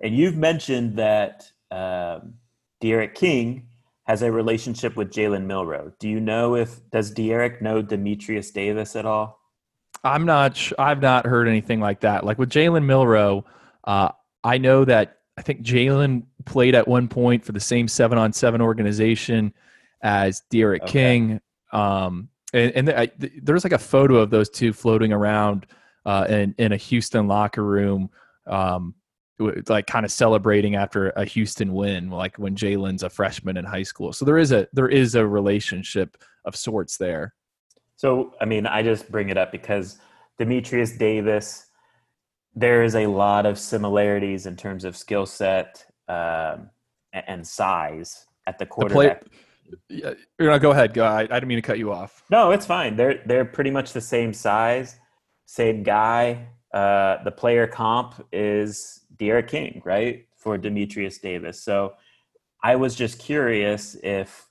and 0.00 0.16
you've 0.16 0.36
mentioned 0.36 0.96
that 0.96 1.50
um, 1.70 2.34
D'Eriq 2.82 3.14
King 3.14 3.66
has 4.06 4.22
a 4.22 4.32
relationship 4.32 4.96
with 4.96 5.10
Jalen 5.12 5.44
Milroe. 5.44 5.92
Do 6.00 6.08
you 6.08 6.18
know 6.20 6.56
if 6.56 6.80
does 6.90 7.12
D'Eriq 7.12 7.60
know 7.60 7.82
Demetrius 7.82 8.50
Davis 8.50 8.96
at 8.96 9.04
all? 9.06 9.38
I'm 10.02 10.24
not. 10.24 10.56
Sh- 10.56 10.72
I've 10.78 11.02
not 11.02 11.26
heard 11.26 11.46
anything 11.46 11.80
like 11.80 12.00
that. 12.00 12.24
Like 12.24 12.38
with 12.38 12.48
Jalen 12.50 12.86
Milroe, 12.86 13.44
uh, 13.84 14.08
I 14.42 14.56
know 14.56 14.86
that 14.86 15.18
I 15.36 15.42
think 15.42 15.60
Jalen 15.60 16.22
played 16.46 16.74
at 16.74 16.88
one 16.88 17.06
point 17.08 17.44
for 17.44 17.52
the 17.52 17.60
same 17.60 17.86
seven 17.86 18.16
on 18.16 18.32
seven 18.32 18.62
organization 18.62 19.52
as 20.02 20.42
D'Eriq 20.50 20.82
Okay. 20.82 20.92
King. 20.92 21.40
Um, 21.72 22.28
and 22.52 22.72
and 22.72 22.90
I, 22.90 23.06
th- 23.06 23.32
there's 23.42 23.64
like 23.64 23.72
a 23.72 23.78
photo 23.78 24.16
of 24.16 24.30
those 24.30 24.50
two 24.50 24.72
floating 24.72 25.12
around 25.12 25.66
uh, 26.04 26.26
in 26.28 26.54
in 26.58 26.72
a 26.72 26.76
Houston 26.76 27.28
locker 27.28 27.64
room. 27.64 28.10
Um, 28.46 28.94
like 29.68 29.86
kind 29.86 30.04
of 30.04 30.12
celebrating 30.12 30.74
after 30.74 31.08
a 31.10 31.24
Houston 31.24 31.72
win, 31.72 32.10
like 32.10 32.36
when 32.36 32.54
Jalen's 32.54 33.02
a 33.02 33.08
freshman 33.08 33.56
in 33.56 33.64
high 33.64 33.84
school. 33.84 34.12
So 34.12 34.26
there 34.26 34.36
is 34.36 34.52
a 34.52 34.68
there 34.74 34.88
is 34.88 35.14
a 35.14 35.26
relationship 35.26 36.18
of 36.44 36.54
sorts 36.54 36.98
there. 36.98 37.34
So, 37.96 38.34
I 38.40 38.44
mean, 38.44 38.66
I 38.66 38.82
just 38.82 39.10
bring 39.10 39.30
it 39.30 39.38
up 39.38 39.50
because 39.52 39.98
Demetrius 40.38 40.92
Davis, 40.92 41.66
there 42.54 42.82
is 42.82 42.94
a 42.94 43.06
lot 43.06 43.46
of 43.46 43.58
similarities 43.58 44.46
in 44.46 44.56
terms 44.56 44.84
of 44.84 44.96
skill 44.96 45.24
set 45.26 45.86
um, 46.08 46.70
and 47.12 47.46
size 47.46 48.26
at 48.46 48.58
the 48.58 48.64
The 48.64 48.68
play, 48.68 48.88
quarterback. 48.88 49.24
Yeah, 49.88 50.14
you 50.38 50.46
know, 50.46 50.58
go 50.58 50.70
ahead. 50.70 50.94
Go. 50.94 51.04
I, 51.04 51.20
I 51.20 51.26
didn't 51.26 51.48
mean 51.48 51.58
to 51.58 51.62
cut 51.62 51.78
you 51.78 51.92
off. 51.92 52.22
No, 52.30 52.50
it's 52.50 52.66
fine. 52.66 52.96
They're 52.96 53.22
they're 53.26 53.44
pretty 53.44 53.70
much 53.70 53.92
the 53.92 54.00
same 54.00 54.32
size, 54.32 54.98
same 55.46 55.82
guy. 55.82 56.48
Uh, 56.72 57.22
the 57.24 57.32
player 57.32 57.66
comp 57.66 58.24
is 58.32 59.02
D'Eriq 59.16 59.48
King, 59.48 59.82
right, 59.84 60.26
for 60.36 60.56
Demetrius 60.56 61.18
Davis. 61.18 61.62
So, 61.62 61.94
I 62.62 62.76
was 62.76 62.94
just 62.94 63.18
curious 63.18 63.96
if 64.02 64.48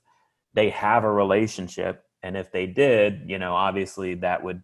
they 0.54 0.70
have 0.70 1.04
a 1.04 1.12
relationship, 1.12 2.04
and 2.22 2.36
if 2.36 2.52
they 2.52 2.66
did, 2.66 3.22
you 3.26 3.38
know, 3.38 3.54
obviously 3.54 4.14
that 4.16 4.42
would 4.42 4.62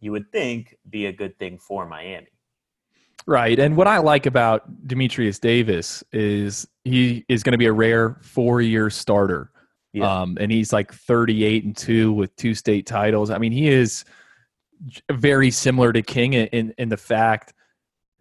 you 0.00 0.12
would 0.12 0.30
think 0.30 0.76
be 0.90 1.06
a 1.06 1.12
good 1.12 1.38
thing 1.38 1.58
for 1.58 1.86
Miami. 1.86 2.28
Right. 3.26 3.58
And 3.58 3.76
what 3.76 3.86
I 3.86 3.98
like 3.98 4.26
about 4.26 4.86
Demetrius 4.86 5.38
Davis 5.38 6.04
is 6.12 6.68
he 6.84 7.24
is 7.28 7.42
going 7.42 7.52
to 7.52 7.58
be 7.58 7.66
a 7.66 7.72
rare 7.72 8.18
four 8.22 8.60
year 8.60 8.90
starter. 8.90 9.50
Yeah. 9.94 10.22
Um, 10.22 10.36
and 10.40 10.50
he's 10.50 10.72
like 10.72 10.92
38 10.92 11.64
and 11.64 11.76
2 11.76 12.12
with 12.12 12.34
two 12.36 12.54
state 12.54 12.84
titles. 12.86 13.30
I 13.30 13.38
mean, 13.38 13.52
he 13.52 13.68
is 13.68 14.04
very 15.10 15.50
similar 15.50 15.92
to 15.92 16.02
King 16.02 16.32
in, 16.34 16.46
in, 16.48 16.74
in 16.78 16.88
the 16.88 16.96
fact 16.96 17.54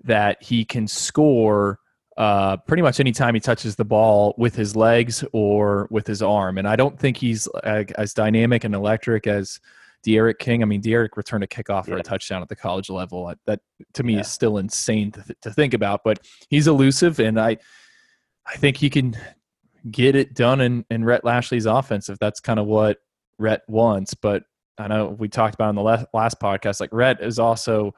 that 0.03 0.41
he 0.41 0.63
can 0.65 0.87
score 0.87 1.79
uh, 2.15 2.57
pretty 2.57 2.83
much 2.83 2.99
anytime 2.99 3.33
he 3.33 3.39
touches 3.39 3.75
the 3.75 3.83
ball 3.85 4.35
with 4.37 4.55
his 4.55 4.75
legs 4.75 5.23
or 5.33 5.87
with 5.89 6.05
his 6.05 6.21
arm. 6.21 6.59
And 6.59 6.67
I 6.67 6.75
don't 6.75 6.97
think 6.99 7.17
he's 7.17 7.47
uh, 7.63 7.85
as 7.97 8.13
dynamic 8.13 8.63
and 8.63 8.75
electric 8.75 9.25
as 9.25 9.59
D'Eriq 10.03 10.37
King. 10.37 10.61
I 10.61 10.65
mean, 10.65 10.79
D'Eriq 10.81 11.17
returned 11.17 11.43
a 11.43 11.47
kickoff 11.47 11.85
for 11.85 11.91
Yeah. 11.95 12.01
a 12.01 12.03
touchdown 12.03 12.43
at 12.43 12.49
the 12.49 12.55
college 12.55 12.91
level. 12.91 13.33
That 13.47 13.61
to 13.93 14.03
me 14.03 14.13
Yeah. 14.13 14.19
is 14.19 14.27
still 14.27 14.59
insane 14.59 15.11
to, 15.13 15.23
th- 15.23 15.39
to 15.41 15.51
think 15.51 15.73
about. 15.73 16.01
But 16.03 16.19
he's 16.49 16.67
elusive, 16.67 17.19
and 17.19 17.39
I, 17.39 17.57
I 18.45 18.57
think 18.57 18.77
he 18.77 18.91
can 18.91 19.17
get 19.91 20.15
it 20.15 20.33
done 20.33 20.61
in, 20.61 20.85
in 20.89 21.03
Rhett 21.03 21.23
Lashlee's 21.23 21.65
offense 21.65 22.09
if 22.09 22.19
that's 22.19 22.39
kind 22.39 22.59
of 22.59 22.65
what 22.67 22.99
Rhett 23.37 23.61
wants. 23.67 24.13
But 24.13 24.43
I 24.77 24.87
know 24.87 25.09
we 25.09 25.27
talked 25.27 25.55
about 25.55 25.69
in 25.69 25.75
the 25.75 25.81
last, 25.81 26.05
last 26.13 26.39
podcast, 26.39 26.79
like 26.79 26.91
Rhett 26.93 27.21
is 27.21 27.39
also 27.39 27.93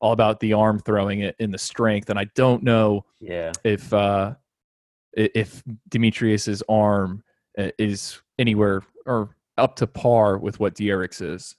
all 0.00 0.12
about 0.12 0.40
the 0.40 0.52
arm 0.52 0.78
throwing 0.78 1.20
it 1.20 1.34
in 1.38 1.50
the 1.50 1.58
strength, 1.58 2.08
and 2.10 2.18
I 2.18 2.24
don't 2.34 2.62
know 2.62 3.04
Yeah. 3.20 3.52
if 3.64 3.92
uh, 3.92 4.34
if 5.12 5.62
Demetrius's 5.88 6.62
arm 6.68 7.24
uh, 7.58 7.70
is 7.78 8.20
anywhere 8.38 8.82
or 9.06 9.30
up 9.56 9.74
to 9.76 9.86
par 9.86 10.38
with 10.38 10.60
what 10.60 10.74
D'Eriq's 10.74 11.20
is. 11.20 11.56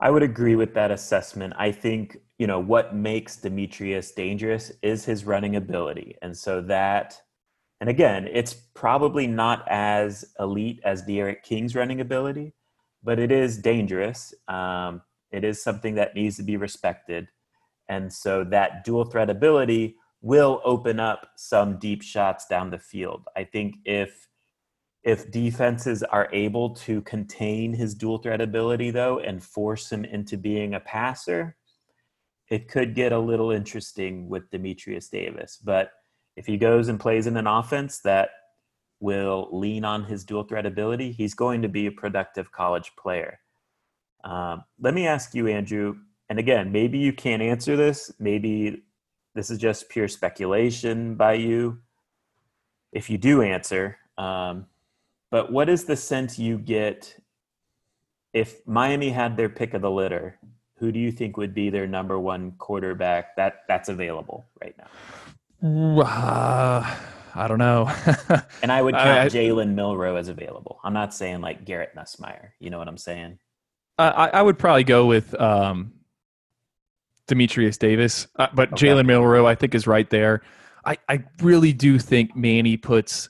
I 0.00 0.10
would 0.10 0.22
agree 0.22 0.56
with 0.56 0.72
that 0.74 0.90
assessment. 0.90 1.52
I 1.58 1.72
think, 1.72 2.16
you 2.38 2.46
know, 2.46 2.58
what 2.58 2.94
makes 2.94 3.36
Demetrius 3.36 4.12
dangerous 4.12 4.72
is 4.80 5.04
his 5.04 5.26
running 5.26 5.56
ability. 5.56 6.16
And 6.22 6.34
so 6.34 6.62
that, 6.62 7.20
and 7.80 7.88
again, 7.88 8.28
it's 8.30 8.52
probably 8.52 9.26
not 9.26 9.64
as 9.68 10.24
elite 10.38 10.80
as 10.84 11.02
D'Eriq 11.02 11.42
King's 11.42 11.74
running 11.74 12.00
ability, 12.00 12.52
but 13.02 13.18
it 13.18 13.32
is 13.32 13.56
dangerous. 13.56 14.34
Um, 14.48 15.00
it 15.30 15.44
is 15.44 15.62
something 15.62 15.94
that 15.94 16.14
needs 16.14 16.36
to 16.36 16.42
be 16.42 16.58
respected. 16.58 17.28
And 17.88 18.12
so 18.12 18.44
that 18.44 18.84
dual 18.84 19.04
threat 19.04 19.30
ability 19.30 19.96
will 20.20 20.60
open 20.64 21.00
up 21.00 21.30
some 21.36 21.78
deep 21.78 22.02
shots 22.02 22.46
down 22.46 22.70
the 22.70 22.78
field. 22.78 23.22
I 23.36 23.44
think 23.44 23.76
if 23.84 24.28
if 25.02 25.30
defenses 25.30 26.02
are 26.02 26.28
able 26.30 26.74
to 26.74 27.00
contain 27.02 27.72
his 27.72 27.94
dual 27.94 28.18
threat 28.18 28.42
ability 28.42 28.90
though 28.90 29.18
and 29.18 29.42
force 29.42 29.90
him 29.90 30.04
into 30.04 30.36
being 30.36 30.74
a 30.74 30.80
passer, 30.80 31.56
it 32.50 32.68
could 32.68 32.94
get 32.94 33.10
a 33.12 33.18
little 33.18 33.50
interesting 33.50 34.28
with 34.28 34.50
Demetrius 34.50 35.08
Davis. 35.08 35.58
But 35.64 35.92
if 36.36 36.46
he 36.46 36.56
goes 36.56 36.88
and 36.88 36.98
plays 36.98 37.26
in 37.26 37.36
an 37.36 37.46
offense 37.46 38.00
that 38.00 38.30
will 39.00 39.48
lean 39.52 39.84
on 39.84 40.04
his 40.04 40.24
dual 40.24 40.44
threat 40.44 40.66
ability, 40.66 41.12
he's 41.12 41.34
going 41.34 41.62
to 41.62 41.68
be 41.68 41.86
a 41.86 41.92
productive 41.92 42.52
college 42.52 42.92
player. 42.96 43.40
Um, 44.24 44.64
let 44.78 44.94
me 44.94 45.06
ask 45.06 45.34
you, 45.34 45.48
Andrew, 45.48 45.96
and 46.28 46.38
again, 46.38 46.70
maybe 46.70 46.98
you 46.98 47.12
can't 47.12 47.42
answer 47.42 47.76
this. 47.76 48.12
Maybe 48.18 48.82
this 49.34 49.50
is 49.50 49.58
just 49.58 49.88
pure 49.88 50.08
speculation 50.08 51.14
by 51.14 51.34
you. 51.34 51.78
If 52.92 53.08
you 53.08 53.18
do 53.18 53.42
answer, 53.42 53.98
um, 54.18 54.66
but 55.30 55.50
what 55.50 55.68
is 55.68 55.84
the 55.84 55.96
sense 55.96 56.38
you 56.38 56.58
get 56.58 57.16
if 58.32 58.66
Miami 58.66 59.10
had 59.10 59.36
their 59.36 59.48
pick 59.48 59.74
of 59.74 59.82
the 59.82 59.90
litter? 59.90 60.38
Who 60.78 60.92
do 60.92 60.98
you 60.98 61.12
think 61.12 61.36
would 61.36 61.54
be 61.54 61.70
their 61.70 61.86
number 61.86 62.18
one 62.18 62.52
quarterback 62.52 63.36
that 63.36 63.62
that's 63.68 63.88
available 63.88 64.46
right 64.60 64.74
now? 64.78 64.86
Uh, 65.62 66.96
I 67.34 67.48
don't 67.48 67.58
know. 67.58 67.92
and 68.62 68.72
I 68.72 68.82
would 68.82 68.94
count 68.94 69.32
Jalen 69.32 69.74
Milroe 69.74 70.16
as 70.16 70.28
available. 70.28 70.80
I'm 70.82 70.94
not 70.94 71.14
saying 71.14 71.40
like 71.40 71.64
Garrett 71.64 71.94
Nussmeier. 71.94 72.50
You 72.58 72.70
know 72.70 72.78
what 72.78 72.88
I'm 72.88 72.98
saying? 72.98 73.38
I, 73.98 74.30
I 74.32 74.42
would 74.42 74.58
probably 74.58 74.84
go 74.84 75.06
with 75.06 75.38
um, 75.38 75.92
Dematrius 77.28 77.78
Davis, 77.78 78.26
uh, 78.36 78.48
but 78.54 78.72
okay. 78.72 78.86
Jalen 78.86 79.06
Milroe 79.06 79.46
I 79.46 79.54
think 79.54 79.74
is 79.74 79.86
right 79.86 80.08
there. 80.08 80.42
I, 80.84 80.96
I 81.08 81.24
really 81.42 81.72
do 81.72 81.98
think 81.98 82.34
Manny 82.34 82.76
puts 82.76 83.28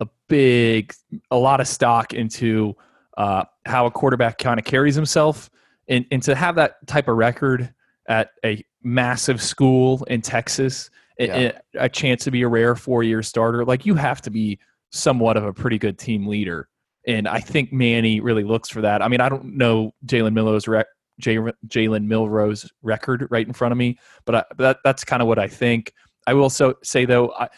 a 0.00 0.08
big, 0.28 0.94
a 1.30 1.36
lot 1.36 1.60
of 1.60 1.66
stock 1.66 2.14
into 2.14 2.76
uh, 3.16 3.44
how 3.66 3.86
a 3.86 3.90
quarterback 3.90 4.38
kind 4.38 4.60
of 4.60 4.64
carries 4.64 4.94
himself, 4.94 5.50
and 5.88 6.06
and 6.10 6.22
to 6.22 6.34
have 6.34 6.54
that 6.54 6.86
type 6.86 7.08
of 7.08 7.16
record 7.16 7.74
at 8.08 8.30
a 8.44 8.64
massive 8.82 9.42
school 9.42 10.04
in 10.04 10.22
Texas, 10.22 10.90
yeah. 11.18 11.52
a, 11.74 11.88
chance 11.88 12.24
to 12.24 12.30
be 12.30 12.42
a 12.42 12.48
rare 12.48 12.74
four 12.74 13.02
year 13.02 13.22
starter, 13.22 13.64
like 13.64 13.86
you 13.86 13.94
have 13.94 14.22
to 14.22 14.30
be 14.30 14.58
somewhat 14.90 15.36
of 15.36 15.44
a 15.44 15.52
pretty 15.52 15.78
good 15.78 15.98
team 15.98 16.26
leader. 16.26 16.68
And 17.06 17.26
I 17.26 17.40
think 17.40 17.72
Manny 17.72 18.20
really 18.20 18.44
looks 18.44 18.68
for 18.68 18.80
that. 18.82 19.02
I 19.02 19.08
mean, 19.08 19.20
I 19.20 19.28
don't 19.28 19.56
know 19.56 19.92
Jalen 20.06 20.34
Milroe's 20.34 20.68
rec- 20.68 20.86
Jalen 21.20 22.04
Milroe's 22.04 22.70
record 22.82 23.26
right 23.30 23.46
in 23.46 23.52
front 23.52 23.72
of 23.72 23.78
me, 23.78 23.98
but 24.24 24.34
I, 24.34 24.44
that 24.58 24.78
that's 24.84 25.04
kind 25.04 25.20
of 25.20 25.28
what 25.28 25.38
I 25.38 25.48
think. 25.48 25.92
I 26.26 26.34
will 26.34 26.50
so 26.50 26.74
say 26.82 27.04
though, 27.04 27.32
I, 27.32 27.48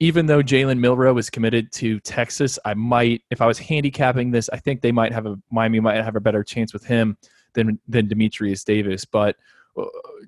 even 0.00 0.26
though 0.26 0.42
Jalen 0.42 0.78
Milroe 0.78 1.16
is 1.18 1.30
committed 1.30 1.70
to 1.72 2.00
Texas, 2.00 2.58
I 2.64 2.74
might, 2.74 3.22
if 3.30 3.40
I 3.40 3.46
was 3.46 3.58
handicapping 3.58 4.30
this, 4.30 4.50
I 4.52 4.56
think 4.58 4.80
they 4.80 4.92
might 4.92 5.12
have 5.12 5.26
a 5.26 5.36
Miami 5.50 5.80
might 5.80 6.02
have 6.02 6.16
a 6.16 6.20
better 6.20 6.42
chance 6.42 6.72
with 6.72 6.84
him 6.84 7.16
than 7.54 7.78
than 7.88 8.08
Dematrius 8.08 8.64
Davis. 8.64 9.04
But 9.04 9.36
uh, 9.78 9.84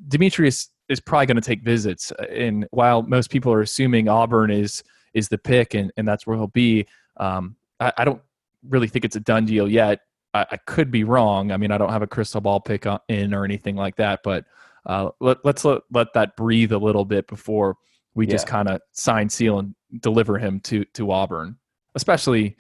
Dematrius 0.09 0.69
is 0.89 1.01
probably 1.01 1.27
going 1.27 1.37
to 1.37 1.41
take 1.41 1.63
visits, 1.63 2.13
and 2.31 2.67
while 2.71 3.03
most 3.03 3.31
people 3.31 3.53
are 3.53 3.63
assuming 3.63 4.09
Auburn 4.09 4.51
is 4.51 4.83
is 5.15 5.29
the 5.29 5.39
pick 5.39 5.75
and 5.75 5.93
and 5.97 6.07
that's 6.07 6.27
where 6.27 6.37
he'll 6.37 6.47
be, 6.49 6.87
um, 7.17 7.57
I, 7.81 7.93
I 7.99 8.05
don't 8.05 8.21
really 8.69 8.89
think 8.89 9.05
it's 9.05 9.17
a 9.17 9.21
done 9.21 9.47
deal 9.47 9.69
yet. 9.69 10.01
I, 10.35 10.47
I, 10.53 10.57
could 10.59 10.91
be 10.91 11.05
wrong. 11.05 11.53
I 11.53 11.57
mean, 11.57 11.71
I 11.71 11.79
don't 11.79 11.91
have 11.91 12.03
a 12.03 12.07
crystal 12.07 12.41
ball 12.41 12.61
pick 12.61 12.87
in 13.09 13.33
or 13.33 13.45
anything 13.45 13.77
like 13.77 13.97
that, 13.97 14.21
but 14.23 14.45
uh, 14.85 15.11
let, 15.21 15.39
us 15.45 15.65
let, 15.65 15.83
let 15.93 16.13
that 16.15 16.37
breathe 16.37 16.73
a 16.73 16.79
little 16.79 17.05
bit 17.05 17.27
before 17.27 17.77
we 18.15 18.27
yeah. 18.27 18.33
just 18.33 18.47
kind 18.47 18.69
of 18.69 18.81
sign, 18.93 19.29
seal, 19.29 19.59
and 19.59 19.75
deliver 20.01 20.39
him 20.39 20.61
to 20.61 20.85
to 20.95 21.11
Auburn. 21.11 21.57
Especially, 21.95 22.57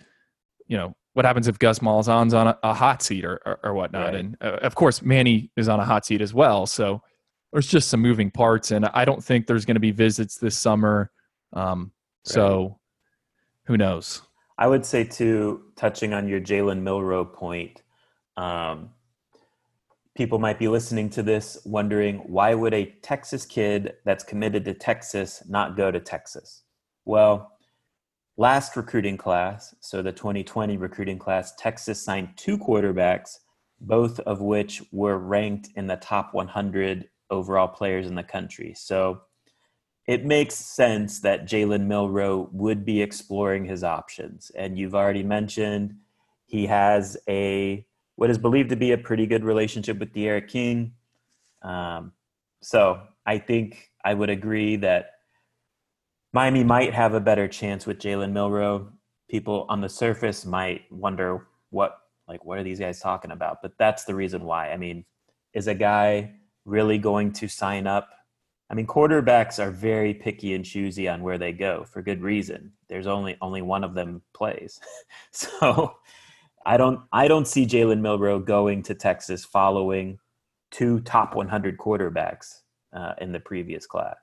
you 0.66 0.76
know, 0.76 0.94
what 1.12 1.24
happens 1.24 1.48
if 1.48 1.58
Gus 1.58 1.80
Malzahn's 1.80 2.34
on 2.34 2.48
a, 2.48 2.58
a 2.62 2.74
hot 2.74 3.02
seat 3.02 3.24
or, 3.24 3.40
or, 3.46 3.58
or 3.62 3.74
whatnot, 3.74 4.06
right. 4.06 4.14
and 4.16 4.36
uh, 4.40 4.58
of 4.62 4.74
course 4.74 5.02
Manny 5.02 5.50
is 5.56 5.68
on 5.68 5.80
a 5.80 5.84
hot 5.84 6.06
seat 6.06 6.20
as 6.20 6.34
well. 6.34 6.66
So 6.66 7.02
there's 7.56 7.66
just 7.66 7.88
some 7.88 8.02
moving 8.02 8.30
parts, 8.30 8.70
and 8.70 8.84
I 8.84 9.06
don't 9.06 9.24
think 9.24 9.46
there's 9.46 9.64
going 9.64 9.76
to 9.76 9.80
be 9.80 9.90
visits 9.90 10.36
this 10.36 10.58
summer. 10.58 11.10
Um, 11.54 11.80
right. 11.80 11.90
So 12.34 12.78
who 13.64 13.78
knows? 13.78 14.20
I 14.58 14.66
would 14.66 14.84
say 14.84 15.04
too, 15.04 15.62
touching 15.74 16.12
on 16.12 16.28
your 16.28 16.38
Jalen 16.38 16.82
Milroe 16.82 17.24
point, 17.24 17.82
um, 18.36 18.90
people 20.14 20.38
might 20.38 20.58
be 20.58 20.68
listening 20.68 21.08
to 21.08 21.22
this 21.22 21.56
wondering 21.64 22.18
why 22.26 22.52
would 22.52 22.74
a 22.74 22.94
Texas 23.00 23.46
kid 23.46 23.94
that's 24.04 24.22
committed 24.22 24.66
to 24.66 24.74
Texas 24.74 25.42
not 25.48 25.78
go 25.78 25.90
to 25.90 25.98
Texas? 25.98 26.64
Well, 27.06 27.52
last 28.36 28.76
recruiting 28.76 29.16
class, 29.16 29.74
so 29.80 30.02
the 30.02 30.12
2020 30.12 30.76
recruiting 30.76 31.18
class, 31.18 31.54
Texas 31.56 32.02
signed 32.02 32.28
two 32.36 32.58
quarterbacks, 32.58 33.38
both 33.80 34.20
of 34.20 34.42
which 34.42 34.82
were 34.92 35.16
ranked 35.16 35.70
in 35.74 35.86
the 35.86 35.96
top 35.96 36.34
100 36.34 37.08
overall 37.30 37.68
players 37.68 38.06
in 38.06 38.14
the 38.14 38.22
country. 38.22 38.74
So 38.76 39.22
it 40.06 40.24
makes 40.24 40.54
sense 40.54 41.20
that 41.20 41.46
Jalen 41.46 41.86
Milroe 41.86 42.48
would 42.52 42.84
be 42.84 43.02
exploring 43.02 43.64
his 43.64 43.82
options. 43.82 44.50
And 44.54 44.78
you've 44.78 44.94
already 44.94 45.24
mentioned 45.24 45.96
he 46.46 46.66
has 46.66 47.16
a 47.28 47.84
what 48.14 48.30
is 48.30 48.38
believed 48.38 48.70
to 48.70 48.76
be 48.76 48.92
a 48.92 48.98
pretty 48.98 49.26
good 49.26 49.44
relationship 49.44 49.98
with 49.98 50.12
D'Eriq 50.12 50.48
King. 50.48 50.92
Um, 51.62 52.12
so 52.62 53.02
I 53.26 53.38
think 53.38 53.90
I 54.04 54.14
would 54.14 54.30
agree 54.30 54.76
that 54.76 55.10
Miami 56.32 56.64
might 56.64 56.94
have 56.94 57.14
a 57.14 57.20
better 57.20 57.46
chance 57.48 57.84
with 57.84 57.98
Jalen 57.98 58.32
Milroe. 58.32 58.90
People 59.28 59.66
on 59.68 59.80
the 59.80 59.88
surface 59.88 60.46
might 60.46 60.90
wonder 60.90 61.46
what 61.70 61.98
like 62.28 62.44
what 62.44 62.58
are 62.58 62.62
these 62.62 62.78
guys 62.78 63.00
talking 63.00 63.32
about? 63.32 63.58
But 63.60 63.72
that's 63.78 64.04
the 64.04 64.14
reason 64.14 64.44
why. 64.44 64.70
I 64.70 64.76
mean, 64.76 65.04
is 65.52 65.66
a 65.66 65.74
guy 65.74 66.32
really 66.66 66.98
going 66.98 67.32
to 67.32 67.48
sign 67.48 67.86
up 67.86 68.10
I 68.68 68.74
mean, 68.74 68.86
quarterbacks 68.86 69.64
are 69.64 69.70
very 69.70 70.12
picky 70.12 70.54
and 70.54 70.64
choosy 70.64 71.08
on 71.08 71.22
where 71.22 71.38
they 71.38 71.52
go 71.52 71.84
for 71.84 72.02
good 72.02 72.20
reason. 72.20 72.72
There's 72.88 73.06
only 73.06 73.36
only 73.40 73.62
one 73.62 73.84
of 73.84 73.94
them 73.94 74.22
plays, 74.34 74.80
so 75.30 75.96
I 76.64 76.76
don't 76.76 77.00
I 77.12 77.28
don't 77.28 77.46
see 77.46 77.66
Jalen 77.66 78.00
Milroe 78.00 78.40
going 78.40 78.82
to 78.84 78.94
Texas 78.94 79.44
following 79.44 80.18
two 80.72 81.00
top 81.00 81.36
100 81.36 81.78
quarterbacks 81.78 82.62
uh, 82.92 83.12
in 83.20 83.30
the 83.30 83.38
previous 83.38 83.86
class. 83.86 84.16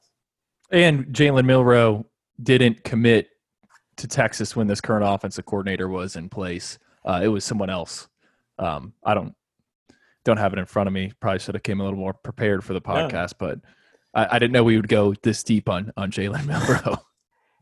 And 0.72 1.06
Jalen 1.08 1.46
Milroe 1.46 2.06
didn't 2.42 2.84
commit 2.84 3.30
to 3.96 4.08
Texas 4.08 4.56
when 4.56 4.68
this 4.68 4.82
current 4.82 5.06
offensive 5.08 5.46
coordinator 5.46 5.88
was 5.88 6.18
in 6.18 6.28
place. 6.28 6.80
Uh, 7.06 7.22
it 7.24 7.28
was 7.28 7.46
someone 7.46 7.70
else. 7.70 8.10
Um, 8.60 8.94
I 9.06 9.14
don't 9.14 9.34
don't 10.26 10.38
have 10.38 10.54
it 10.54 10.60
in 10.60 10.66
front 10.66 10.88
of 10.88 10.94
me. 10.94 11.12
Probably 11.20 11.40
should 11.40 11.56
have 11.56 11.64
came 11.64 11.80
a 11.80 11.84
little 11.84 12.00
more 12.00 12.14
prepared 12.14 12.64
for 12.64 12.74
the 12.74 12.82
podcast, 12.82 13.34
but 13.38 13.60
I, 14.14 14.36
I, 14.36 14.40
didn't 14.40 14.52
know 14.52 14.64
we 14.64 14.76
would 14.76 14.88
go 14.88 15.14
this 15.24 15.44
deep 15.44 15.70
on 15.70 15.92
on 15.98 16.12
Jalen 16.12 16.46
Milroe. 16.48 16.98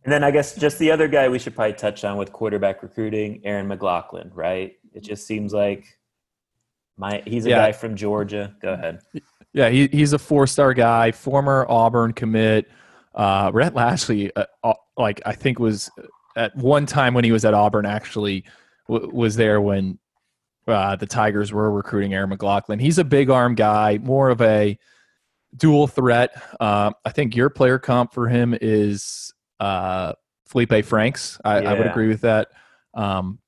and 0.04 0.12
then 0.12 0.24
I 0.24 0.32
guess 0.32 0.56
just 0.56 0.80
the 0.80 0.92
other 0.92 1.08
guy 1.08 1.30
we 1.30 1.40
should 1.40 1.56
probably 1.56 1.74
touch 1.74 2.04
on 2.04 2.18
with 2.18 2.32
quarterback 2.32 2.84
recruiting, 2.84 3.42
Aaron 3.44 3.68
McLaughlin, 3.68 4.32
right? 4.34 4.74
It 4.94 5.04
just 5.04 5.26
seems 5.26 5.54
like 5.54 5.86
my 6.98 7.24
he's 7.26 7.46
a 7.46 7.50
yeah. 7.50 7.58
guy 7.58 7.72
from 7.72 7.96
Georgia. 7.96 8.56
Go 8.62 8.74
ahead. 8.74 9.02
Yeah, 9.54 9.70
he, 9.70 9.88
he's 9.88 10.14
a 10.14 10.20
four 10.20 10.48
star 10.48 10.74
guy, 10.74 11.12
former 11.12 11.66
Auburn 11.68 12.14
commit. 12.14 12.70
Uh, 13.14 13.52
Rhett 13.54 13.76
Lashlee, 13.76 14.32
uh, 14.38 14.46
uh, 14.64 14.74
like 14.98 15.22
I 15.26 15.34
think 15.34 15.60
was 15.60 15.90
at 16.38 16.56
one 16.56 16.86
time 16.86 17.14
when 17.14 17.26
he 17.26 17.32
was 17.32 17.44
at 17.44 17.54
Auburn, 17.54 17.86
actually 17.86 18.46
w- 18.88 19.10
was 19.14 19.36
there 19.36 19.60
when 19.60 20.00
uh, 20.68 20.96
the 20.96 21.06
Tigers 21.06 21.52
were 21.52 21.72
recruiting 21.72 22.14
Aaron 22.14 22.30
McLaughlin. 22.30 22.80
He's 22.80 22.98
a 22.98 23.04
big 23.04 23.30
arm 23.30 23.56
guy, 23.56 24.00
more 24.02 24.30
of 24.30 24.42
a 24.42 24.78
dual 25.56 25.88
threat. 25.88 26.42
Uh, 26.60 26.92
I 27.04 27.12
think 27.12 27.36
your 27.36 27.50
player 27.50 27.80
comp 27.80 28.14
for 28.14 28.28
him 28.28 28.56
is 28.62 29.34
uh, 29.60 30.14
Felipe 30.48 30.86
Franks. 30.86 31.40
I, 31.44 31.62
yeah. 31.62 31.72
I, 31.72 31.74
would 31.74 31.88
agree 31.88 32.08
with 32.08 32.22
that. 32.22 32.50
Um, 32.94 33.40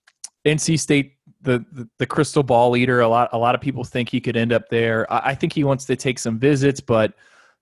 NC 0.45 0.79
State, 0.79 1.13
the, 1.41 1.65
the, 1.71 1.89
the 1.99 2.05
crystal 2.05 2.43
ball 2.43 2.69
leader. 2.71 3.01
A 3.01 3.07
lot 3.07 3.29
a 3.33 3.37
lot 3.37 3.53
of 3.55 3.61
people 3.61 3.83
think 3.83 4.09
he 4.09 4.21
could 4.21 4.37
end 4.37 4.53
up 4.53 4.69
there. 4.69 5.11
I, 5.11 5.31
I, 5.31 5.35
think 5.35 5.53
he 5.53 5.63
wants 5.63 5.85
to 5.85 5.95
take 5.95 6.17
some 6.19 6.39
visits, 6.39 6.79
but 6.79 7.13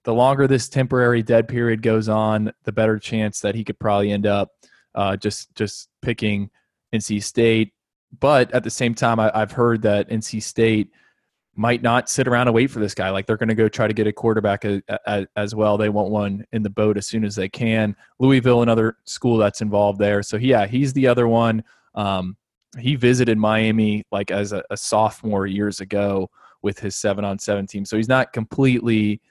the 0.03 0.13
longer 0.13 0.47
this 0.47 0.69
temporary 0.69 1.23
dead 1.23 1.47
period 1.47 1.81
goes 1.81 2.09
on, 2.09 2.51
the 2.63 2.71
better 2.71 2.99
chance 2.99 3.39
that 3.41 3.55
he 3.55 3.63
could 3.63 3.79
probably 3.79 4.11
end 4.11 4.25
up 4.25 4.51
uh, 4.95 5.15
just 5.15 5.53
just 5.55 5.89
picking 6.01 6.49
NC 6.93 7.23
State. 7.23 7.73
But 8.19 8.51
at 8.51 8.63
the 8.63 8.69
same 8.69 8.93
time, 8.93 9.19
I, 9.19 9.31
I've 9.33 9.51
heard 9.51 9.81
that 9.83 10.09
NC 10.09 10.43
State 10.43 10.91
might 11.55 11.81
not 11.81 12.09
sit 12.09 12.27
around 12.27 12.47
and 12.47 12.55
wait 12.55 12.71
for 12.71 12.79
this 12.79 12.93
guy. 12.93 13.09
Like 13.09 13.25
they're 13.25 13.37
going 13.37 13.49
to 13.49 13.55
go 13.55 13.67
try 13.67 13.87
to 13.87 13.93
get 13.93 14.07
a 14.07 14.13
quarterback 14.13 14.63
a, 14.63 14.81
a, 15.05 15.27
as 15.35 15.53
well. 15.53 15.77
They 15.77 15.89
want 15.89 16.09
one 16.09 16.45
in 16.53 16.63
the 16.63 16.69
boat 16.69 16.97
as 16.97 17.07
soon 17.07 17.25
as 17.25 17.35
they 17.35 17.49
can. 17.49 17.95
Louisville, 18.19 18.61
another 18.61 18.97
school 19.03 19.37
that's 19.37 19.61
involved 19.61 19.99
there. 19.99 20.23
So 20.23 20.37
yeah, 20.37 20.65
he's 20.65 20.93
the 20.93 21.07
other 21.07 21.27
one. 21.27 21.63
Um, 21.95 22.37
he 22.79 22.95
visited 22.95 23.37
Miami 23.37 24.05
like 24.11 24.31
as 24.31 24.53
a, 24.53 24.63
a, 24.69 24.77
sophomore 24.77 25.45
years 25.45 25.81
ago 25.81 26.29
with 26.61 26.79
his 26.79 26.95
seven 26.95 27.25
on 27.25 27.37
seven 27.37 27.67
team. 27.67 27.83
So 27.83 27.97
he's 27.97 28.07
not 28.07 28.31
completely 28.31 29.21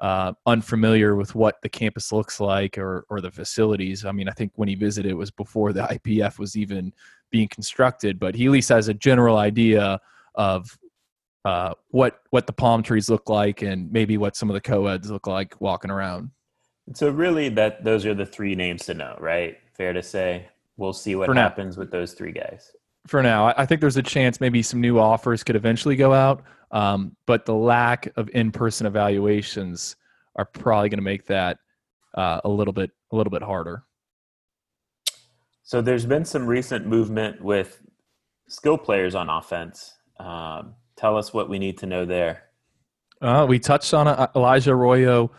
uh, 0.00 0.32
unfamiliar 0.46 1.14
with 1.14 1.34
what 1.36 1.62
the 1.62 1.68
campus 1.68 2.12
looks 2.12 2.40
like 2.40 2.76
or 2.76 3.04
or 3.08 3.20
the 3.20 3.30
facilities. 3.30 4.04
I 4.04 4.10
mean, 4.10 4.28
I 4.28 4.32
think 4.32 4.52
when 4.56 4.68
he 4.68 4.74
visited 4.74 5.10
it 5.10 5.14
was 5.14 5.30
before 5.30 5.72
the 5.72 5.82
IPF 5.82 6.40
was 6.40 6.56
even 6.56 6.92
being 7.30 7.48
constructed, 7.48 8.18
but 8.18 8.34
he 8.34 8.46
at 8.46 8.52
least 8.52 8.68
has 8.68 8.88
a 8.88 8.94
general 8.94 9.36
idea 9.36 10.00
of 10.34 10.78
uh, 11.44 11.72
what 11.90 12.20
what 12.30 12.46
the 12.46 12.52
palm 12.52 12.82
trees 12.82 13.08
look 13.08 13.28
like 13.28 13.62
and 13.62 13.90
maybe 13.92 14.16
what 14.18 14.36
some 14.36 14.50
of 14.50 14.54
the 14.54 14.60
co-eds 14.60 15.10
look 15.10 15.26
like 15.26 15.60
walking 15.60 15.90
around. 15.90 16.30
So 16.94 17.10
really, 17.10 17.48
that 17.50 17.84
those 17.84 18.06
are 18.06 18.14
the 18.14 18.26
three 18.26 18.54
names 18.54 18.86
to 18.86 18.94
know, 18.94 19.16
right? 19.20 19.58
Fair 19.74 19.92
to 19.92 20.02
say. 20.02 20.48
We'll 20.76 20.92
see 20.92 21.16
what 21.16 21.34
happens 21.36 21.76
with 21.76 21.90
those 21.90 22.12
three 22.12 22.32
guys. 22.32 22.70
For 23.06 23.22
now, 23.22 23.52
I 23.56 23.66
think 23.66 23.80
there's 23.80 23.96
a 23.96 24.02
chance 24.02 24.40
maybe 24.40 24.62
some 24.62 24.80
new 24.80 24.98
offers 24.98 25.42
could 25.42 25.56
eventually 25.56 25.96
go 25.96 26.12
out. 26.12 26.42
Um, 26.70 27.16
but 27.26 27.46
the 27.46 27.54
lack 27.54 28.12
of 28.16 28.28
in-person 28.30 28.86
evaluations 28.86 29.96
are 30.36 30.44
probably 30.44 30.88
going 30.88 30.98
to 30.98 31.02
make 31.02 31.26
that 31.26 31.58
uh, 32.14 32.40
a 32.44 32.48
little 32.48 32.72
bit 32.72 32.90
a 33.10 33.16
little 33.16 33.30
bit 33.30 33.42
harder. 33.42 33.84
So 35.68 35.82
there's 35.82 36.06
been 36.06 36.24
some 36.24 36.46
recent 36.46 36.86
movement 36.86 37.42
with 37.42 37.82
skill 38.48 38.78
players 38.78 39.14
on 39.14 39.28
offense. 39.28 39.92
Um, 40.18 40.76
tell 40.96 41.18
us 41.18 41.34
what 41.34 41.50
we 41.50 41.58
need 41.58 41.76
to 41.80 41.86
know 41.86 42.06
there. 42.06 42.44
Uh, 43.20 43.44
we 43.46 43.58
touched 43.58 43.92
on 43.92 44.08
uh, 44.08 44.28
Elijah 44.34 44.70
Arroyo 44.70 45.30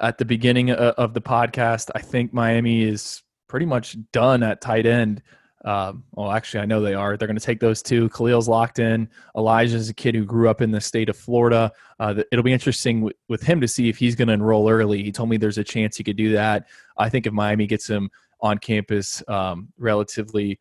at 0.00 0.16
the 0.16 0.24
beginning 0.24 0.70
uh, 0.70 0.94
of 0.96 1.12
the 1.12 1.20
podcast. 1.20 1.90
I 1.94 2.00
think 2.00 2.32
Miami 2.32 2.84
is 2.84 3.22
pretty 3.48 3.66
much 3.66 3.98
done 4.12 4.42
at 4.42 4.62
tight 4.62 4.86
end. 4.86 5.22
Um, 5.66 6.04
well, 6.12 6.30
actually, 6.30 6.60
I 6.60 6.64
know 6.64 6.80
they 6.80 6.94
are. 6.94 7.18
They're 7.18 7.28
going 7.28 7.38
to 7.38 7.44
take 7.44 7.60
those 7.60 7.82
two. 7.82 8.08
Khalil's 8.08 8.48
locked 8.48 8.78
in. 8.78 9.10
Elijah 9.36 9.76
is 9.76 9.90
a 9.90 9.94
kid 9.94 10.14
who 10.14 10.24
grew 10.24 10.48
up 10.48 10.62
in 10.62 10.70
the 10.70 10.80
state 10.80 11.10
of 11.10 11.18
Florida. 11.18 11.70
Uh, 12.00 12.22
it'll 12.32 12.42
be 12.42 12.52
interesting 12.52 13.10
with 13.28 13.42
him 13.42 13.60
to 13.60 13.68
see 13.68 13.90
if 13.90 13.98
he's 13.98 14.14
going 14.14 14.28
to 14.28 14.34
enroll 14.34 14.70
early. 14.70 15.02
He 15.02 15.12
told 15.12 15.28
me 15.28 15.36
there's 15.36 15.58
a 15.58 15.64
chance 15.64 15.98
he 15.98 16.04
could 16.04 16.16
do 16.16 16.32
that. 16.32 16.66
I 16.96 17.10
think 17.10 17.26
if 17.26 17.34
Miami 17.34 17.66
gets 17.66 17.86
him 17.86 18.10
on 18.40 18.58
campus 18.58 19.22
um, 19.28 19.68
relatively 19.78 20.58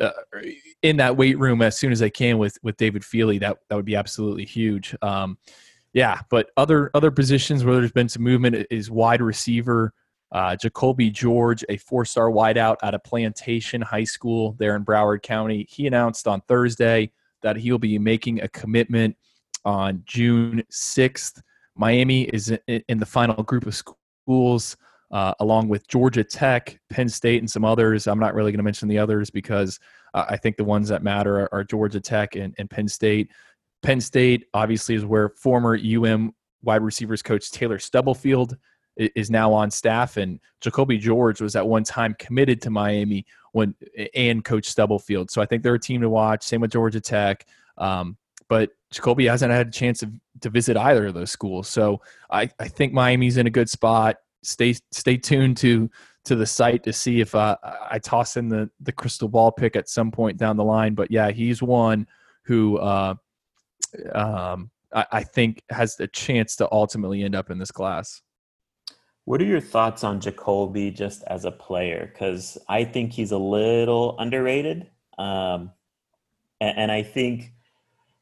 uh, 0.00 0.10
in 0.82 0.96
that 0.96 1.16
weight 1.16 1.38
room 1.38 1.62
as 1.62 1.78
soon 1.78 1.92
as 1.92 2.00
they 2.00 2.10
can 2.10 2.38
with 2.38 2.58
with 2.62 2.76
David 2.76 3.02
Feeley, 3.02 3.38
that 3.40 3.58
that 3.68 3.76
would 3.76 3.84
be 3.84 3.96
absolutely 3.96 4.44
huge. 4.44 4.94
Um, 5.02 5.38
yeah, 5.92 6.20
but 6.28 6.50
other 6.56 6.90
other 6.94 7.10
positions 7.10 7.64
where 7.64 7.76
there's 7.76 7.92
been 7.92 8.08
some 8.08 8.22
movement 8.22 8.66
is 8.70 8.90
wide 8.90 9.22
receiver. 9.22 9.92
Uh, 10.32 10.56
Jacoby 10.56 11.10
George, 11.10 11.64
a 11.68 11.76
four-star 11.76 12.28
wideout 12.28 12.76
out 12.82 12.92
of 12.92 13.04
Plantation 13.04 13.80
High 13.80 14.02
School 14.02 14.56
there 14.58 14.74
in 14.74 14.84
Broward 14.84 15.22
County, 15.22 15.64
he 15.70 15.86
announced 15.86 16.26
on 16.26 16.40
Thursday 16.48 17.12
that 17.42 17.56
he 17.56 17.70
will 17.70 17.78
be 17.78 18.00
making 18.00 18.40
a 18.42 18.48
commitment 18.48 19.16
on 19.64 20.02
June 20.04 20.64
6th. 20.72 21.40
Miami 21.76 22.22
is 22.24 22.52
in 22.66 22.98
the 22.98 23.06
final 23.06 23.44
group 23.44 23.66
of 23.66 23.76
schools, 23.76 24.76
uh, 25.14 25.32
along 25.38 25.68
with 25.68 25.86
Georgia 25.86 26.24
Tech, 26.24 26.78
Penn 26.90 27.08
State, 27.08 27.40
and 27.40 27.48
some 27.48 27.64
others. 27.64 28.08
I'm 28.08 28.18
not 28.18 28.34
really 28.34 28.50
going 28.50 28.58
to 28.58 28.64
mention 28.64 28.88
the 28.88 28.98
others 28.98 29.30
because 29.30 29.78
uh, 30.12 30.24
I 30.28 30.36
think 30.36 30.56
the 30.56 30.64
ones 30.64 30.88
that 30.88 31.04
matter 31.04 31.42
are, 31.42 31.54
are 31.54 31.64
Georgia 31.64 32.00
Tech 32.00 32.34
and, 32.34 32.52
and 32.58 32.68
Penn 32.68 32.88
State. 32.88 33.30
Penn 33.82 34.00
State 34.00 34.46
obviously 34.54 34.96
is 34.96 35.04
where 35.04 35.28
former 35.30 35.78
UM 35.78 36.34
wide 36.62 36.82
receivers 36.82 37.22
coach 37.22 37.52
Taylor 37.52 37.78
Stubblefield 37.78 38.56
is 38.96 39.30
now 39.30 39.52
on 39.52 39.70
staff, 39.70 40.16
and 40.16 40.40
Jacoby 40.60 40.98
George 40.98 41.40
was 41.40 41.54
at 41.54 41.66
one 41.66 41.84
time 41.84 42.16
committed 42.18 42.60
to 42.62 42.70
Miami 42.70 43.24
when 43.52 43.72
and 44.16 44.44
Coach 44.44 44.66
Stubblefield. 44.66 45.30
So 45.30 45.40
I 45.40 45.46
think 45.46 45.62
they're 45.62 45.74
a 45.74 45.80
team 45.80 46.00
to 46.00 46.10
watch. 46.10 46.42
Same 46.42 46.60
with 46.60 46.72
Georgia 46.72 47.00
Tech, 47.00 47.46
um, 47.78 48.16
but 48.48 48.70
Jacoby 48.90 49.26
hasn't 49.26 49.52
had 49.52 49.68
a 49.68 49.70
chance 49.70 50.00
to, 50.00 50.12
to 50.40 50.50
visit 50.50 50.76
either 50.76 51.06
of 51.06 51.14
those 51.14 51.30
schools. 51.30 51.68
So 51.68 52.00
I, 52.30 52.50
I 52.58 52.66
think 52.66 52.92
Miami's 52.92 53.36
in 53.36 53.46
a 53.46 53.50
good 53.50 53.68
spot. 53.68 54.16
Stay 54.46 54.74
stay 54.90 55.16
tuned 55.16 55.56
to 55.58 55.90
to 56.24 56.34
the 56.34 56.46
site 56.46 56.82
to 56.84 56.92
see 56.92 57.20
if 57.20 57.34
uh, 57.34 57.56
I 57.90 57.98
toss 57.98 58.36
in 58.36 58.48
the 58.48 58.70
the 58.80 58.92
crystal 58.92 59.28
ball 59.28 59.52
pick 59.52 59.76
at 59.76 59.88
some 59.88 60.10
point 60.10 60.38
down 60.38 60.56
the 60.56 60.64
line. 60.64 60.94
But 60.94 61.10
yeah, 61.10 61.30
he's 61.30 61.62
one 61.62 62.06
who. 62.44 62.78
Uh, 62.78 63.14
um, 64.12 64.70
I, 64.94 65.06
I 65.12 65.22
think 65.24 65.62
has 65.70 65.98
a 66.00 66.06
chance 66.06 66.56
to 66.56 66.68
ultimately 66.72 67.22
end 67.22 67.34
up 67.34 67.50
in 67.50 67.58
this 67.58 67.70
class. 67.70 68.22
What 69.24 69.40
are 69.40 69.46
your 69.46 69.60
thoughts 69.60 70.04
on 70.04 70.20
Jacoby 70.20 70.90
just 70.90 71.24
as 71.26 71.44
a 71.44 71.50
player? 71.50 72.10
Because 72.12 72.58
I 72.68 72.84
think 72.84 73.12
he's 73.12 73.32
a 73.32 73.38
little 73.38 74.18
underrated, 74.18 74.90
um, 75.18 75.70
and, 76.60 76.78
and, 76.78 76.92
I 76.92 77.02
think 77.02 77.52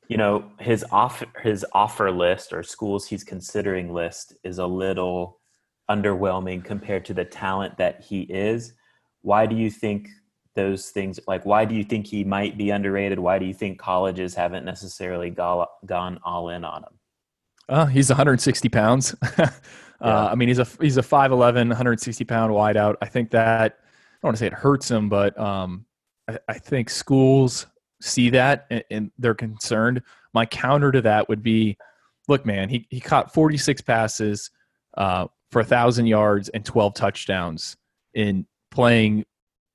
you 0.08 0.16
know 0.16 0.52
his 0.60 0.84
off 0.92 1.24
his 1.42 1.66
offer 1.72 2.10
list 2.12 2.52
or 2.52 2.62
schools 2.62 3.06
he's 3.06 3.24
considering 3.24 3.92
list 3.92 4.36
is 4.44 4.58
a 4.58 4.66
little 4.66 5.40
underwhelming 5.90 6.64
compared 6.64 7.04
to 7.06 7.14
the 7.14 7.24
talent 7.24 7.76
that 7.78 8.02
he 8.02 8.22
is. 8.22 8.74
Why 9.22 9.46
do 9.46 9.56
you 9.56 9.70
think 9.70 10.08
those 10.54 10.90
things 10.90 11.18
like 11.26 11.46
why 11.46 11.64
do 11.64 11.74
you 11.74 11.84
think 11.84 12.06
he 12.06 12.24
might 12.24 12.58
be 12.58 12.70
underrated? 12.70 13.18
Why 13.18 13.38
do 13.38 13.46
you 13.46 13.54
think 13.54 13.78
colleges 13.78 14.34
haven't 14.34 14.64
necessarily 14.64 15.30
gone 15.30 16.18
all 16.24 16.50
in 16.50 16.64
on 16.64 16.82
him? 16.82 16.98
Uh, 17.68 17.86
he's 17.86 18.08
160 18.08 18.68
pounds. 18.68 19.14
Uh, 20.00 20.08
yeah. 20.08 20.26
i 20.32 20.34
mean 20.34 20.48
he's 20.48 20.58
a 20.58 20.66
he's 20.80 20.96
a 20.96 21.00
5'11 21.00 21.68
160 21.68 22.24
pound 22.24 22.52
wideout. 22.52 22.96
I 23.00 23.06
think 23.06 23.30
that 23.30 23.60
i 23.60 23.68
don't 23.68 24.30
want 24.30 24.36
to 24.36 24.40
say 24.40 24.48
it 24.48 24.52
hurts 24.52 24.90
him 24.90 25.08
but 25.08 25.38
um, 25.38 25.86
I, 26.28 26.38
I, 26.48 26.58
think 26.58 26.90
schools 26.90 27.68
see 28.00 28.28
that 28.30 28.66
and, 28.68 28.82
and 28.90 29.10
they're 29.16 29.36
concerned. 29.36 30.02
My 30.34 30.44
counter 30.44 30.90
to 30.90 31.02
that 31.02 31.28
would 31.28 31.44
be 31.44 31.76
look 32.26 32.44
man 32.44 32.68
he, 32.68 32.84
he 32.90 32.98
caught 32.98 33.32
46 33.32 33.80
passes 33.82 34.50
uh, 34.98 35.28
for 35.52 35.60
a 35.60 35.64
thousand 35.64 36.06
yards 36.06 36.48
and 36.48 36.64
12 36.64 36.94
touchdowns 36.94 37.76
in 38.14 38.46
playing 38.70 39.24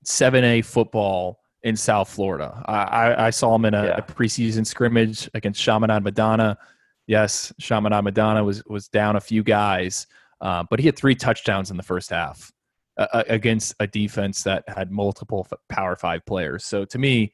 7A 0.04 0.64
football 0.64 1.38
in 1.62 1.76
South 1.76 2.08
Florida. 2.08 2.62
I, 2.66 3.26
I 3.26 3.30
saw 3.30 3.54
him 3.54 3.64
in 3.64 3.74
a, 3.74 3.84
yeah. 3.84 3.96
a, 3.96 4.02
preseason 4.02 4.66
scrimmage 4.66 5.30
against 5.34 5.62
Chaminade 5.62 6.02
Madonna. 6.02 6.58
Yes, 7.06 7.52
Chaminade 7.58 8.04
Madonna 8.04 8.44
was 8.44 8.62
was 8.66 8.88
down 8.88 9.16
a 9.16 9.20
few 9.20 9.42
guys, 9.42 10.06
uh, 10.40 10.64
but 10.68 10.78
he 10.78 10.86
had 10.86 10.96
three 10.96 11.14
touchdowns 11.14 11.70
in 11.70 11.76
the 11.76 11.82
first 11.82 12.10
half 12.10 12.52
uh, 12.98 13.24
against 13.28 13.74
a 13.80 13.86
defense 13.86 14.42
that 14.42 14.64
had 14.68 14.90
multiple 14.90 15.46
Power 15.68 15.96
Five 15.96 16.24
players. 16.26 16.64
So 16.64 16.84
to 16.84 16.98
me, 16.98 17.32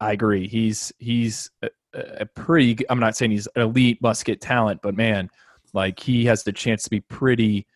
I 0.00 0.12
agree. 0.12 0.46
He's 0.46 0.92
he's 0.98 1.50
a, 1.62 1.68
a 1.94 2.26
pretty. 2.26 2.78
I'm 2.88 3.00
not 3.00 3.16
saying 3.16 3.32
he's 3.32 3.48
elite 3.56 4.00
musket 4.00 4.40
talent, 4.40 4.80
but 4.82 4.96
man, 4.96 5.28
like 5.72 5.98
he 5.98 6.24
has 6.26 6.44
the 6.44 6.52
chance 6.52 6.84
to 6.84 6.90
be 6.90 7.00
pretty 7.00 7.66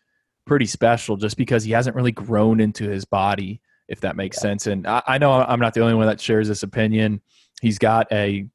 pretty 0.46 0.66
special 0.66 1.16
just 1.16 1.36
because 1.36 1.64
he 1.64 1.72
hasn't 1.72 1.96
really 1.96 2.12
grown 2.12 2.60
into 2.60 2.88
his 2.88 3.04
body 3.04 3.60
if 3.88 4.00
that 4.00 4.16
makes 4.16 4.38
yeah. 4.38 4.42
sense. 4.42 4.66
And 4.66 4.86
I, 4.86 5.02
I, 5.06 5.18
know 5.18 5.32
I'm 5.32 5.60
not 5.60 5.74
the 5.74 5.82
only 5.82 5.94
one 5.94 6.06
that 6.06 6.20
shares 6.20 6.48
this 6.48 6.62
opinion. 6.62 7.20
He's 7.60 7.78
got 7.78 8.10
a 8.10 8.46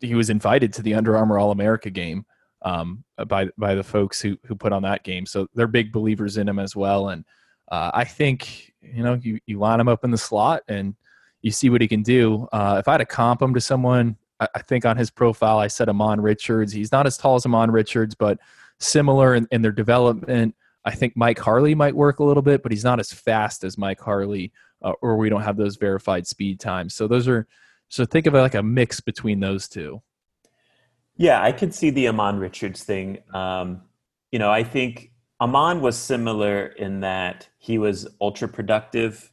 he 0.00 0.14
was 0.14 0.30
invited 0.30 0.72
to 0.74 0.82
the 0.82 0.94
Under 0.94 1.16
Armour 1.16 1.38
All 1.38 1.52
America 1.52 1.90
game 1.90 2.26
um, 2.62 3.04
by 3.28 3.48
by 3.56 3.74
the 3.74 3.84
folks 3.84 4.20
who 4.20 4.36
who 4.44 4.54
put 4.54 4.72
on 4.72 4.82
that 4.82 5.04
game, 5.04 5.26
so 5.26 5.46
they're 5.54 5.66
big 5.66 5.92
believers 5.92 6.36
in 6.36 6.48
him 6.48 6.58
as 6.58 6.74
well. 6.74 7.10
And 7.10 7.24
uh, 7.70 7.90
I 7.94 8.04
think 8.04 8.72
you 8.80 9.02
know 9.02 9.14
you 9.14 9.38
you 9.46 9.58
line 9.58 9.80
him 9.80 9.88
up 9.88 10.04
in 10.04 10.10
the 10.10 10.18
slot 10.18 10.62
and 10.68 10.94
you 11.42 11.50
see 11.50 11.70
what 11.70 11.80
he 11.80 11.88
can 11.88 12.02
do. 12.02 12.48
Uh, 12.52 12.76
if 12.78 12.88
I 12.88 12.92
had 12.92 12.98
to 12.98 13.06
comp 13.06 13.40
him 13.42 13.54
to 13.54 13.60
someone, 13.60 14.16
I, 14.40 14.48
I 14.54 14.62
think 14.62 14.84
on 14.84 14.96
his 14.96 15.10
profile 15.10 15.58
I 15.58 15.68
said 15.68 15.88
Ahmmon 15.88 16.22
Richards. 16.22 16.72
He's 16.72 16.92
not 16.92 17.06
as 17.06 17.16
tall 17.16 17.36
as 17.36 17.44
Ahmmon 17.44 17.72
Richards, 17.72 18.14
but 18.14 18.38
similar 18.80 19.34
in, 19.34 19.46
in 19.52 19.62
their 19.62 19.72
development 19.72 20.54
I 20.84 20.92
think 20.92 21.16
Mike 21.16 21.38
Harley 21.38 21.74
might 21.74 21.94
work 21.94 22.18
a 22.18 22.24
little 22.24 22.42
bit, 22.42 22.62
but 22.62 22.72
he's 22.72 22.84
not 22.84 22.98
as 22.98 23.12
fast 23.12 23.64
as 23.64 23.78
Mike 23.78 24.00
Harley, 24.00 24.52
uh, 24.82 24.92
or 25.00 25.16
we 25.16 25.28
don't 25.28 25.42
have 25.42 25.56
those 25.56 25.76
verified 25.76 26.26
speed 26.26 26.58
times. 26.58 26.94
So 26.94 27.06
those 27.06 27.28
are 27.28 27.46
so 27.88 28.04
think 28.04 28.26
of 28.26 28.34
it 28.34 28.40
like 28.40 28.54
a 28.54 28.62
mix 28.62 29.00
between 29.00 29.40
those 29.40 29.68
two. 29.68 30.02
Yeah, 31.16 31.42
I 31.42 31.52
could 31.52 31.74
see 31.74 31.90
the 31.90 32.06
Ahmmon 32.06 32.40
Richards 32.40 32.84
thing. 32.84 33.18
Um, 33.34 33.82
you 34.30 34.38
know, 34.38 34.50
I 34.50 34.64
think 34.64 35.12
Ahmmon 35.40 35.80
was 35.80 35.96
similar 35.96 36.66
in 36.66 37.00
that 37.00 37.48
he 37.58 37.76
was 37.78 38.08
ultra 38.20 38.48
productive 38.48 39.30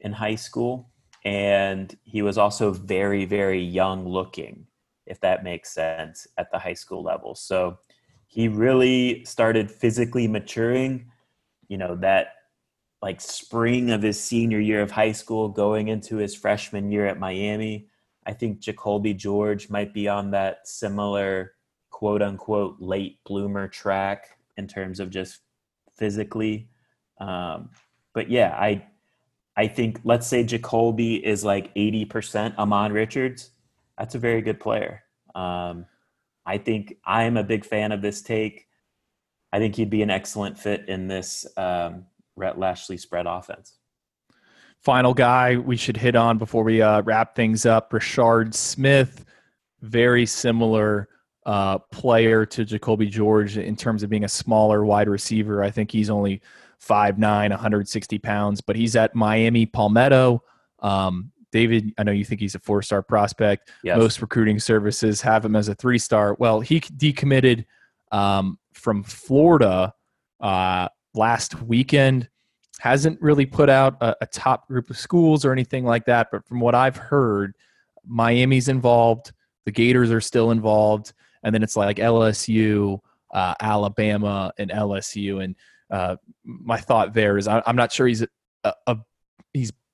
in 0.00 0.12
high 0.12 0.34
school, 0.34 0.90
and 1.24 1.96
he 2.02 2.22
was 2.22 2.38
also 2.38 2.72
very, 2.72 3.24
very 3.24 3.62
young 3.62 4.06
looking, 4.06 4.66
if 5.06 5.20
that 5.20 5.44
makes 5.44 5.70
sense, 5.72 6.26
at 6.36 6.50
the 6.50 6.58
high 6.58 6.74
school 6.74 7.02
level. 7.02 7.36
So 7.36 7.78
he 8.32 8.48
really 8.48 9.22
started 9.26 9.70
physically 9.70 10.26
maturing 10.26 11.04
you 11.68 11.76
know 11.76 11.94
that 11.96 12.28
like 13.02 13.20
spring 13.20 13.90
of 13.90 14.00
his 14.00 14.18
senior 14.18 14.58
year 14.58 14.80
of 14.80 14.90
high 14.90 15.12
school 15.12 15.48
going 15.48 15.88
into 15.88 16.16
his 16.16 16.34
freshman 16.34 16.90
year 16.90 17.06
at 17.06 17.18
miami. 17.18 17.88
I 18.24 18.32
think 18.32 18.60
jacoby 18.60 19.12
george 19.12 19.68
might 19.68 19.92
be 19.92 20.08
on 20.08 20.30
that 20.30 20.66
similar 20.66 21.52
quote 21.90 22.22
unquote 22.22 22.76
late 22.80 23.18
bloomer 23.24 23.68
track 23.68 24.38
in 24.56 24.66
terms 24.66 24.98
of 24.98 25.10
just 25.10 25.40
physically. 25.94 26.68
Um, 27.20 27.70
but 28.14 28.30
yeah 28.30 28.56
i 28.58 28.84
i 29.56 29.66
think 29.66 30.00
let's 30.04 30.26
say 30.26 30.42
jacoby 30.42 31.24
is 31.24 31.44
like 31.44 31.74
80% 31.74 32.56
Ahmmon 32.56 32.92
richards 32.92 33.50
that's 33.98 34.14
a 34.14 34.18
very 34.18 34.42
good 34.42 34.58
player. 34.58 35.02
Um, 35.34 35.86
I 36.44 36.58
think 36.58 36.96
I'm 37.04 37.36
a 37.36 37.44
big 37.44 37.64
fan 37.64 37.92
of 37.92 38.02
this 38.02 38.22
take. 38.22 38.66
I 39.52 39.58
think 39.58 39.76
he'd 39.76 39.90
be 39.90 40.02
an 40.02 40.10
excellent 40.10 40.58
fit 40.58 40.88
in 40.88 41.06
this 41.06 41.46
um, 41.56 42.06
Rhett 42.36 42.58
Lashlee 42.58 42.96
spread 42.96 43.26
offense. 43.26 43.78
Final 44.80 45.14
guy 45.14 45.56
we 45.56 45.76
should 45.76 45.96
hit 45.96 46.16
on 46.16 46.38
before 46.38 46.64
we 46.64 46.82
uh, 46.82 47.02
wrap 47.02 47.36
things 47.36 47.66
up 47.66 47.90
Brashard 47.90 48.54
Smith, 48.54 49.24
very 49.80 50.26
similar 50.26 51.08
uh, 51.46 51.78
player 51.78 52.46
to 52.46 52.64
Jacoby 52.64 53.06
George 53.06 53.58
in 53.58 53.76
terms 53.76 54.02
of 54.02 54.10
being 54.10 54.24
a 54.24 54.28
smaller 54.28 54.84
wide 54.84 55.08
receiver. 55.08 55.62
I 55.62 55.70
think 55.70 55.90
he's 55.90 56.10
only 56.10 56.40
5'9, 56.84 57.50
160 57.50 58.18
pounds, 58.18 58.60
but 58.60 58.74
he's 58.74 58.96
at 58.96 59.14
Miami 59.14 59.66
Palmetto. 59.66 60.42
Um, 60.80 61.30
David, 61.52 61.92
I 61.98 62.02
know 62.02 62.12
you 62.12 62.24
think 62.24 62.40
he's 62.40 62.54
a 62.54 62.58
four 62.58 62.82
star 62.82 63.02
prospect. 63.02 63.70
Yes. 63.84 63.98
Most 63.98 64.20
recruiting 64.20 64.58
services 64.58 65.20
have 65.20 65.44
him 65.44 65.54
as 65.54 65.68
a 65.68 65.74
three 65.74 65.98
star. 65.98 66.34
Well, 66.38 66.60
he 66.60 66.80
decommitted 66.80 67.66
um, 68.10 68.58
from 68.72 69.04
Florida 69.04 69.94
uh, 70.40 70.88
last 71.14 71.62
weekend. 71.62 72.28
Hasn't 72.80 73.20
really 73.20 73.46
put 73.46 73.68
out 73.68 73.96
a, 74.00 74.16
a 74.22 74.26
top 74.26 74.66
group 74.66 74.90
of 74.90 74.98
schools 74.98 75.44
or 75.44 75.52
anything 75.52 75.84
like 75.84 76.06
that. 76.06 76.28
But 76.32 76.44
from 76.46 76.58
what 76.58 76.74
I've 76.74 76.96
heard, 76.96 77.54
Miami's 78.04 78.68
involved. 78.68 79.32
The 79.66 79.70
Gators 79.70 80.10
are 80.10 80.20
still 80.20 80.50
involved. 80.50 81.12
And 81.44 81.54
then 81.54 81.62
it's 81.62 81.76
like 81.76 81.98
LSU, 81.98 82.98
uh, 83.32 83.54
Alabama, 83.60 84.52
and 84.58 84.70
LSU. 84.70 85.44
And 85.44 85.54
uh, 85.90 86.16
my 86.44 86.78
thought 86.78 87.12
there 87.12 87.36
is 87.36 87.46
I, 87.46 87.62
am 87.66 87.76
not 87.76 87.92
sure 87.92 88.06
he's 88.06 88.22
a, 88.22 88.72
a, 88.86 88.96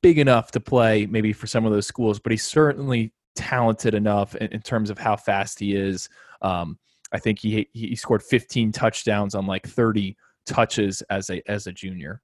big 0.03 0.19
enough 0.19 0.51
to 0.53 0.61
play 0.61 1.07
maybe 1.07 1.33
for 1.33 1.47
some 1.47 1.65
of 1.65 1.73
those 1.73 1.87
schools, 1.87 2.19
but 2.19 2.33
he's 2.33 2.45
certainly 2.45 3.13
talented 3.35 3.95
enough 3.95 4.35
in, 4.37 4.49
in 4.49 4.61
terms 4.61 4.91
of 4.91 4.99
how 4.99 5.17
fast 5.17 5.59
he 5.59 5.75
is. 5.75 6.09
Um, 6.43 6.79
I 7.13 7.19
think 7.19 7.39
he 7.39 7.69
he 7.73 7.97
scored 7.97 8.23
15 8.23 8.73
touchdowns 8.73 9.35
on 9.35 9.47
like 9.47 9.67
30 9.67 10.17
touches 10.47 11.03
as 11.03 11.31
a 11.31 11.43
as 11.51 11.67
a 11.67 11.73
junior. 11.73 12.21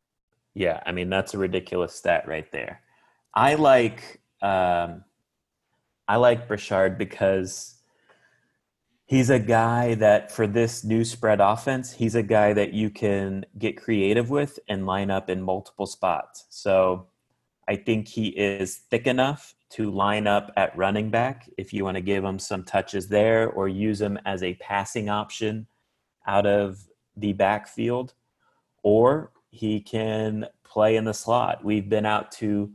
Yeah, 0.55 0.81
I 0.87 0.93
mean 0.93 1.09
that's 1.09 1.35
a 1.35 1.39
ridiculous 1.39 1.95
stat 1.95 2.29
right 2.29 2.51
there. 2.53 2.81
I 3.35 3.55
like 3.55 4.21
um, 4.43 5.05
I 6.07 6.17
like 6.17 6.49
Brashard 6.49 6.99
because 6.99 7.77
he's 9.07 9.31
a 9.31 9.39
guy 9.39 9.95
that 9.95 10.31
for 10.31 10.47
this 10.47 10.85
new 10.85 11.05
spread 11.05 11.41
offense, 11.41 11.93
he's 11.93 12.15
a 12.15 12.23
guy 12.23 12.53
that 12.53 12.73
you 12.73 12.91
can 12.91 13.47
get 13.59 13.77
creative 13.77 14.31
with 14.31 14.59
and 14.69 14.87
line 14.87 15.11
up 15.11 15.31
in 15.31 15.43
multiple 15.43 15.87
spots. 15.87 16.47
So 16.51 17.07
I 17.69 17.77
think 17.77 18.09
he 18.09 18.29
is 18.29 18.77
thick 18.77 19.07
enough 19.07 19.55
to 19.71 19.91
line 19.91 20.27
up 20.27 20.53
at 20.57 20.77
running 20.77 21.11
back 21.11 21.49
if 21.59 21.73
you 21.73 21.85
want 21.85 21.97
to 21.97 22.01
give 22.01 22.23
him 22.23 22.39
some 22.39 22.63
touches 22.63 23.09
there 23.09 23.51
or 23.51 23.69
use 23.69 24.01
him 24.01 24.19
as 24.25 24.43
a 24.43 24.55
passing 24.55 25.09
option 25.09 25.67
out 26.27 26.47
of 26.47 26.79
the 27.17 27.33
backfield. 27.33 28.15
Or 28.83 29.33
he 29.51 29.81
can 29.81 30.47
play 30.65 30.97
in 30.97 31.05
the 31.05 31.15
slot. 31.15 31.65
We've 31.65 31.89
been 31.89 32.07
out 32.07 32.33
to 32.33 32.71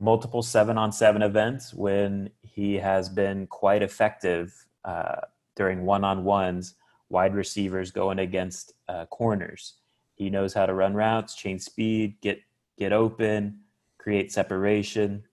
multiple 0.00 0.42
seven 0.42 0.78
on 0.78 0.92
seven 0.92 1.22
events 1.22 1.74
when 1.74 2.30
he 2.42 2.74
has 2.74 3.08
been 3.08 3.46
quite 3.46 3.82
effective 3.82 4.66
uh, 4.84 5.20
during 5.56 5.84
one 5.84 6.04
on 6.04 6.24
ones, 6.24 6.74
wide 7.08 7.34
receivers 7.34 7.90
going 7.90 8.18
against 8.18 8.72
uh, 8.88 9.06
corners. 9.06 9.74
He 10.14 10.30
knows 10.30 10.54
how 10.54 10.66
to 10.66 10.74
run 10.74 10.94
routes, 10.94 11.34
change 11.34 11.62
speed, 11.62 12.20
get 12.20 12.40
get 12.78 12.92
open, 12.92 13.60
create 14.04 14.30
separation. 14.30 15.24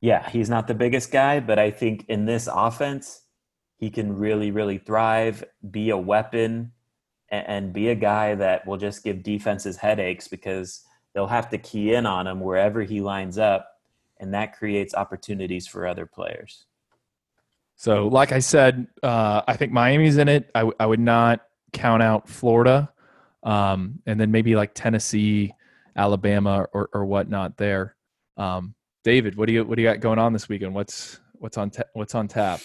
Yeah, 0.00 0.30
he's 0.30 0.48
not 0.48 0.68
the 0.68 0.74
biggest 0.74 1.10
guy, 1.10 1.40
but 1.40 1.58
I 1.58 1.72
think 1.72 2.06
in 2.08 2.26
this 2.26 2.48
offense, 2.50 3.22
he 3.76 3.90
can 3.90 4.16
really, 4.16 4.52
really 4.52 4.78
thrive, 4.78 5.42
be 5.68 5.90
a 5.90 5.96
weapon, 5.98 6.72
and, 7.28 7.72
be 7.72 7.88
a 7.88 7.94
guy 7.94 8.34
that 8.34 8.66
will 8.66 8.76
just 8.76 9.02
give 9.02 9.22
defenses 9.22 9.78
headaches 9.78 10.28
because 10.28 10.84
they'll 11.12 11.26
have 11.26 11.48
to 11.48 11.58
key 11.58 11.94
in 11.94 12.06
on 12.06 12.26
him 12.26 12.40
wherever 12.40 12.82
he 12.82 13.00
lines 13.00 13.38
up, 13.38 13.80
and 14.20 14.32
that 14.34 14.56
creates 14.56 14.94
opportunities 14.94 15.66
for 15.66 15.86
other 15.86 16.06
players. 16.06 16.66
So, 17.74 18.06
like 18.06 18.30
I 18.30 18.38
said, 18.38 18.86
uh, 19.02 19.42
I 19.48 19.56
think 19.56 19.72
Miami's 19.72 20.18
in 20.18 20.28
it. 20.28 20.50
I, 20.54 20.60
w- 20.60 20.76
I 20.78 20.86
would 20.86 21.00
not 21.00 21.40
count 21.72 22.02
out 22.02 22.28
Florida, 22.28 22.92
um, 23.42 24.00
and 24.06 24.20
then 24.20 24.30
maybe 24.30 24.54
like 24.54 24.72
Tennessee, 24.74 25.54
Alabama, 25.96 26.66
or, 26.72 26.88
or 26.92 27.04
whatnot 27.04 27.56
there. 27.56 27.96
Um, 28.36 28.74
David, 29.04 29.36
what 29.36 29.46
do 29.46 29.52
you 29.52 29.64
what 29.64 29.76
do 29.76 29.82
you 29.82 29.88
got 29.88 30.00
going 30.00 30.18
on 30.18 30.32
this 30.32 30.48
weekend? 30.48 30.74
What's 30.74 31.20
what's 31.34 31.58
on 31.58 31.70
ta- 31.70 31.90
what's 31.94 32.14
on 32.14 32.28
tap? 32.28 32.60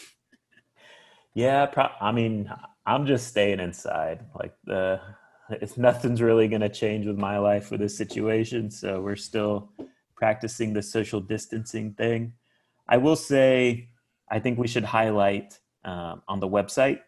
Yeah, 1.33 1.65
pro- 1.65 1.89
I 1.99 2.11
mean, 2.11 2.51
I'm 2.85 3.05
just 3.05 3.27
staying 3.27 3.59
inside. 3.59 4.25
Like 4.37 4.53
the, 4.63 4.99
it's 5.49 5.77
nothing's 5.77 6.21
really 6.21 6.47
going 6.47 6.61
to 6.61 6.69
change 6.69 7.05
with 7.05 7.17
my 7.17 7.37
life 7.37 7.71
with 7.71 7.79
this 7.79 7.97
situation. 7.97 8.71
So 8.71 9.01
we're 9.01 9.15
still 9.15 9.71
practicing 10.15 10.73
the 10.73 10.81
social 10.81 11.21
distancing 11.21 11.93
thing. 11.93 12.33
I 12.87 12.97
will 12.97 13.15
say 13.15 13.89
I 14.29 14.39
think 14.39 14.57
we 14.57 14.67
should 14.67 14.83
highlight 14.83 15.59
um, 15.85 16.21
on 16.27 16.39
the 16.39 16.47
website 16.47 16.99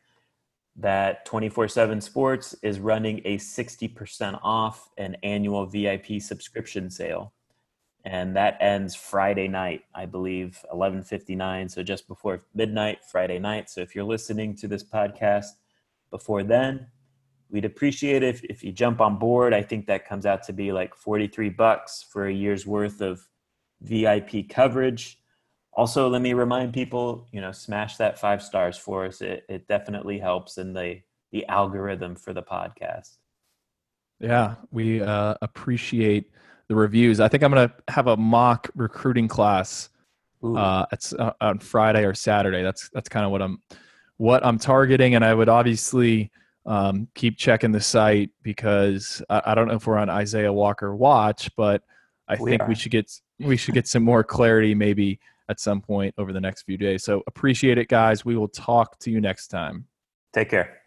that 0.79 1.25
24 1.25 1.67
7 1.67 1.99
Sports 2.01 2.55
is 2.61 2.79
running 2.79 3.21
a 3.25 3.37
60% 3.37 4.39
off 4.41 4.89
an 4.97 5.15
annual 5.23 5.65
VIP 5.65 6.21
subscription 6.21 6.89
sale. 6.89 7.33
And 8.05 8.35
that 8.37 8.57
ends 8.61 8.95
Friday 8.95 9.49
night, 9.49 9.81
I 9.93 10.05
believe, 10.05 10.63
11:59, 10.73 11.69
so 11.69 11.83
just 11.83 12.07
before 12.07 12.45
midnight 12.53 12.99
Friday 13.03 13.39
night. 13.39 13.69
So 13.69 13.81
if 13.81 13.93
you're 13.93 14.05
listening 14.05 14.55
to 14.55 14.67
this 14.69 14.83
podcast 14.83 15.47
before 16.09 16.43
then, 16.43 16.87
we'd 17.49 17.65
appreciate 17.65 18.23
it 18.23 18.35
if, 18.35 18.43
if 18.45 18.63
you 18.63 18.71
jump 18.71 19.01
on 19.01 19.19
board. 19.19 19.53
I 19.53 19.61
think 19.61 19.85
that 19.87 20.07
comes 20.07 20.25
out 20.25 20.43
to 20.43 20.53
be 20.53 20.71
like 20.71 20.95
43 20.95 21.49
bucks 21.49 22.05
for 22.09 22.27
a 22.27 22.33
year's 22.33 22.65
worth 22.65 23.01
of 23.01 23.27
VIP 23.81 24.47
coverage 24.49 25.18
also 25.73 26.09
let 26.09 26.21
me 26.21 26.33
remind 26.33 26.73
people 26.73 27.27
you 27.31 27.41
know 27.41 27.51
smash 27.51 27.97
that 27.97 28.19
five 28.19 28.41
stars 28.41 28.77
for 28.77 29.05
us. 29.05 29.21
It, 29.21 29.45
it 29.49 29.67
definitely 29.67 30.19
helps 30.19 30.57
in 30.57 30.73
the 30.73 31.01
the 31.31 31.45
algorithm 31.47 32.15
for 32.15 32.33
the 32.33 32.43
podcast. 32.43 33.17
Yeah 34.19 34.55
we 34.71 35.01
uh, 35.01 35.35
appreciate 35.41 36.31
the 36.67 36.75
reviews. 36.75 37.19
I 37.19 37.27
think 37.27 37.43
i'm 37.43 37.51
going 37.51 37.69
to 37.69 37.75
have 37.91 38.07
a 38.07 38.17
mock 38.17 38.69
recruiting 38.75 39.27
class 39.27 39.89
uh, 40.43 40.85
it's 40.91 41.13
uh, 41.13 41.33
on 41.41 41.59
friday 41.59 42.05
or 42.05 42.13
saturday. 42.13 42.63
That's 42.63 42.89
that's 42.93 43.09
kind 43.09 43.25
of 43.25 43.31
what 43.31 43.41
i'm 43.41 43.61
what 44.17 44.45
i'm 44.45 44.57
targeting 44.57 45.15
and 45.15 45.23
i 45.23 45.33
would 45.33 45.49
obviously 45.49 46.31
um, 46.65 47.07
keep 47.15 47.37
checking 47.37 47.71
the 47.71 47.79
site 47.81 48.29
because 48.43 49.23
I, 49.29 49.41
I, 49.47 49.55
don't 49.55 49.69
know 49.69 49.75
if 49.75 49.87
we're 49.87 49.97
on 49.97 50.09
isaiah 50.09 50.51
walker 50.51 50.93
watch 50.93 51.49
but 51.55 51.81
i 52.27 52.35
we 52.39 52.51
think 52.51 52.61
are. 52.61 52.67
we 52.67 52.75
should 52.75 52.91
get 52.91 53.11
we 53.39 53.55
should 53.57 53.73
get 53.73 53.87
some 53.87 54.03
more 54.03 54.23
clarity 54.23 54.75
maybe 54.75 55.19
at 55.49 55.59
some 55.59 55.81
point 55.81 56.13
over 56.17 56.31
the 56.31 56.39
next 56.39 56.63
few 56.63 56.77
days. 56.77 57.03
So 57.03 57.23
appreciate 57.27 57.77
it, 57.77 57.89
guys. 57.89 58.23
We 58.23 58.37
will 58.37 58.47
talk 58.47 58.99
to 58.99 59.11
you 59.11 59.19
next 59.19 59.47
time. 59.47 59.85
Take 60.33 60.49
care. 60.49 60.78